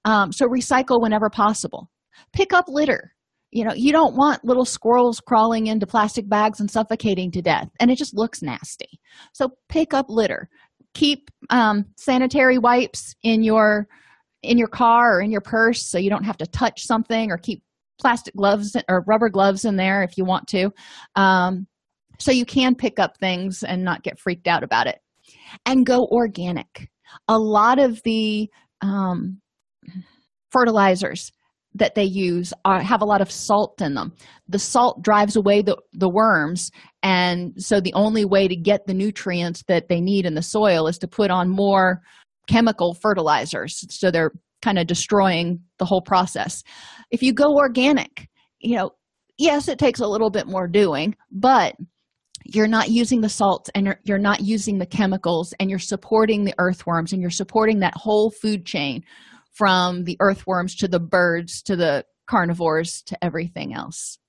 Um, 0.04 0.32
so 0.32 0.48
recycle 0.48 1.02
whenever 1.02 1.30
possible. 1.30 1.90
Pick 2.34 2.52
up 2.52 2.66
litter 2.68 3.15
you 3.56 3.64
know 3.64 3.74
you 3.74 3.94
don't 3.94 4.18
want 4.18 4.44
little 4.44 4.66
squirrels 4.66 5.22
crawling 5.22 5.68
into 5.68 5.88
plastic 5.88 6.28
bags 6.28 6.60
and 6.60 6.70
suffocating 6.70 7.32
to 7.32 7.42
death. 7.42 7.70
And 7.80 7.90
it 7.90 7.98
just 7.98 8.14
looks 8.14 8.42
nasty. 8.42 9.00
So 9.32 9.52
pick 9.70 9.94
up 9.94 10.08
litter. 10.10 10.50
Keep 10.94 11.32
um, 11.50 11.86
sanitary 11.96 12.58
wipes 12.58 13.16
in 13.24 13.44
your 13.44 13.88
in 14.44 14.58
your 14.58 14.68
car 14.68 15.18
or 15.18 15.22
in 15.22 15.32
your 15.32 15.40
purse 15.40 15.90
so 15.90 15.98
you 15.98 16.10
don't 16.10 16.26
have 16.26 16.38
to 16.40 16.46
touch 16.46 16.84
something 16.84 17.32
or 17.32 17.38
keep 17.38 17.64
plastic 17.98 18.36
gloves 18.36 18.76
or 18.90 19.06
rubber 19.08 19.30
gloves 19.30 19.64
in 19.64 19.78
there 19.78 20.04
if 20.04 20.18
you 20.18 20.26
want 20.26 20.50
to. 20.50 20.70
Um, 21.16 21.66
so 22.20 22.34
you 22.34 22.46
can 22.46 22.76
pick 22.76 23.00
up 23.00 23.18
things 23.20 23.64
and 23.64 23.86
not 23.86 24.04
get 24.04 24.20
freaked 24.20 24.48
out 24.48 24.66
about 24.66 24.88
it. 24.88 25.00
And 25.66 25.86
go 25.86 26.06
organic. 26.12 26.90
A 27.30 27.40
lot 27.40 27.80
of 27.80 28.04
the 28.04 28.50
um, 28.82 29.40
fertilizers 30.52 31.32
that 31.76 31.96
they 31.96 32.04
use 32.04 32.54
are, 32.64 32.82
have 32.82 33.02
a 33.02 33.06
lot 33.06 33.22
of 33.22 33.32
salt 33.32 33.82
in 33.82 33.94
them. 33.94 34.14
The 34.48 34.60
salt 34.60 35.04
drives 35.04 35.36
away 35.36 35.62
the, 35.62 35.78
the 35.94 36.10
worms 36.10 36.72
and 37.04 37.54
so 37.58 37.80
the 37.80 37.94
only 37.94 38.26
way 38.26 38.48
to 38.48 38.56
get 38.56 38.88
the 38.88 38.94
nutrients 38.94 39.64
that 39.68 39.90
they 39.90 40.02
need 40.02 40.26
in 40.26 40.34
the 40.34 40.42
soil 40.42 40.88
is 40.88 40.98
to 41.00 41.08
put 41.08 41.30
on 41.30 41.50
more 41.50 42.02
chemical 42.48 42.94
fertilizers. 42.94 43.86
So 43.90 44.10
they're 44.10 44.32
kind 44.62 44.80
of 44.80 44.88
destroying 44.88 45.60
the 45.78 45.86
whole 45.86 46.02
process. 46.02 46.64
If 47.12 47.22
you 47.22 47.34
go 47.34 47.56
organic 47.56 48.28
you 48.66 48.76
know 48.76 48.92
yes 49.38 49.68
it 49.68 49.80
takes 49.80 50.00
a 50.00 50.08
little 50.08 50.30
bit 50.30 50.48
more 50.48 50.68
doing 50.68 51.16
but 51.32 51.76
you're 52.46 52.68
not 52.68 52.90
using 52.90 53.22
the 53.22 53.30
salts 53.30 53.70
and 53.74 53.86
you're, 53.86 54.00
you're 54.04 54.20
not 54.20 54.42
using 54.42 54.78
the 54.78 54.86
chemicals 54.86 55.54
and 55.60 55.70
you're 55.70 55.80
supporting 55.80 56.44
the 56.44 56.54
earthworms 56.58 57.12
and 57.12 57.22
you're 57.22 57.32
supporting 57.32 57.80
that 57.80 57.94
whole 57.96 58.30
food 58.30 58.66
chain 58.66 59.04
from 59.56 60.04
the 60.04 60.18
earthworms 60.20 60.76
to 60.76 60.88
the 60.88 61.00
birds 61.00 61.62
to 61.64 61.76
the 61.76 62.06
carnivores 62.28 63.02
to 63.04 63.24
everything 63.24 63.74
else. 63.74 64.20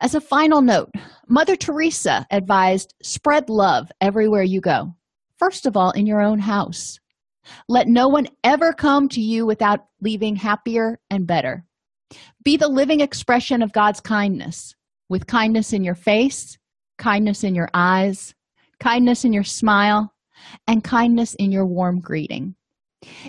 As 0.00 0.14
a 0.14 0.20
final 0.20 0.62
note 0.62 0.90
mother 1.28 1.56
teresa 1.56 2.26
advised 2.30 2.94
spread 3.02 3.48
love 3.48 3.90
everywhere 4.00 4.42
you 4.42 4.60
go. 4.60 4.94
First 5.38 5.66
of 5.66 5.76
all 5.76 5.90
in 5.92 6.06
your 6.06 6.20
own 6.20 6.38
house. 6.38 6.98
Let 7.68 7.88
no 7.88 8.06
one 8.06 8.28
ever 8.44 8.72
come 8.72 9.08
to 9.10 9.20
you 9.20 9.44
without 9.46 9.86
leaving 10.00 10.36
happier 10.36 11.00
and 11.10 11.26
better. 11.26 11.64
Be 12.44 12.56
the 12.56 12.68
living 12.68 13.00
expression 13.00 13.62
of 13.62 13.72
god's 13.72 14.00
kindness 14.00 14.74
with 15.08 15.26
kindness 15.26 15.72
in 15.72 15.84
your 15.84 15.94
face 15.94 16.58
kindness 16.98 17.42
in 17.42 17.54
your 17.54 17.68
eyes 17.74 18.34
kindness 18.78 19.24
in 19.24 19.32
your 19.32 19.44
smile 19.44 20.12
and 20.66 20.84
kindness 20.84 21.34
in 21.34 21.50
your 21.50 21.66
warm 21.66 22.00
greeting 22.00 22.54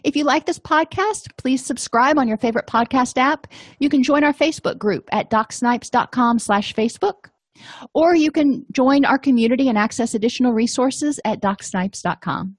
if 0.03 0.15
you 0.15 0.23
like 0.23 0.45
this 0.45 0.59
podcast, 0.59 1.29
please 1.37 1.65
subscribe 1.65 2.17
on 2.17 2.27
your 2.27 2.37
favorite 2.37 2.67
podcast 2.67 3.17
app. 3.17 3.47
You 3.79 3.89
can 3.89 4.03
join 4.03 4.23
our 4.23 4.33
Facebook 4.33 4.77
group 4.77 5.09
at 5.11 5.29
docsnipes.com 5.29 6.39
slash 6.39 6.73
Facebook 6.73 7.29
or 7.93 8.15
you 8.15 8.31
can 8.31 8.65
join 8.71 9.05
our 9.05 9.17
community 9.17 9.69
and 9.69 9.77
access 9.77 10.13
additional 10.13 10.53
resources 10.53 11.19
at 11.25 11.41
docsnipes.com. 11.41 12.57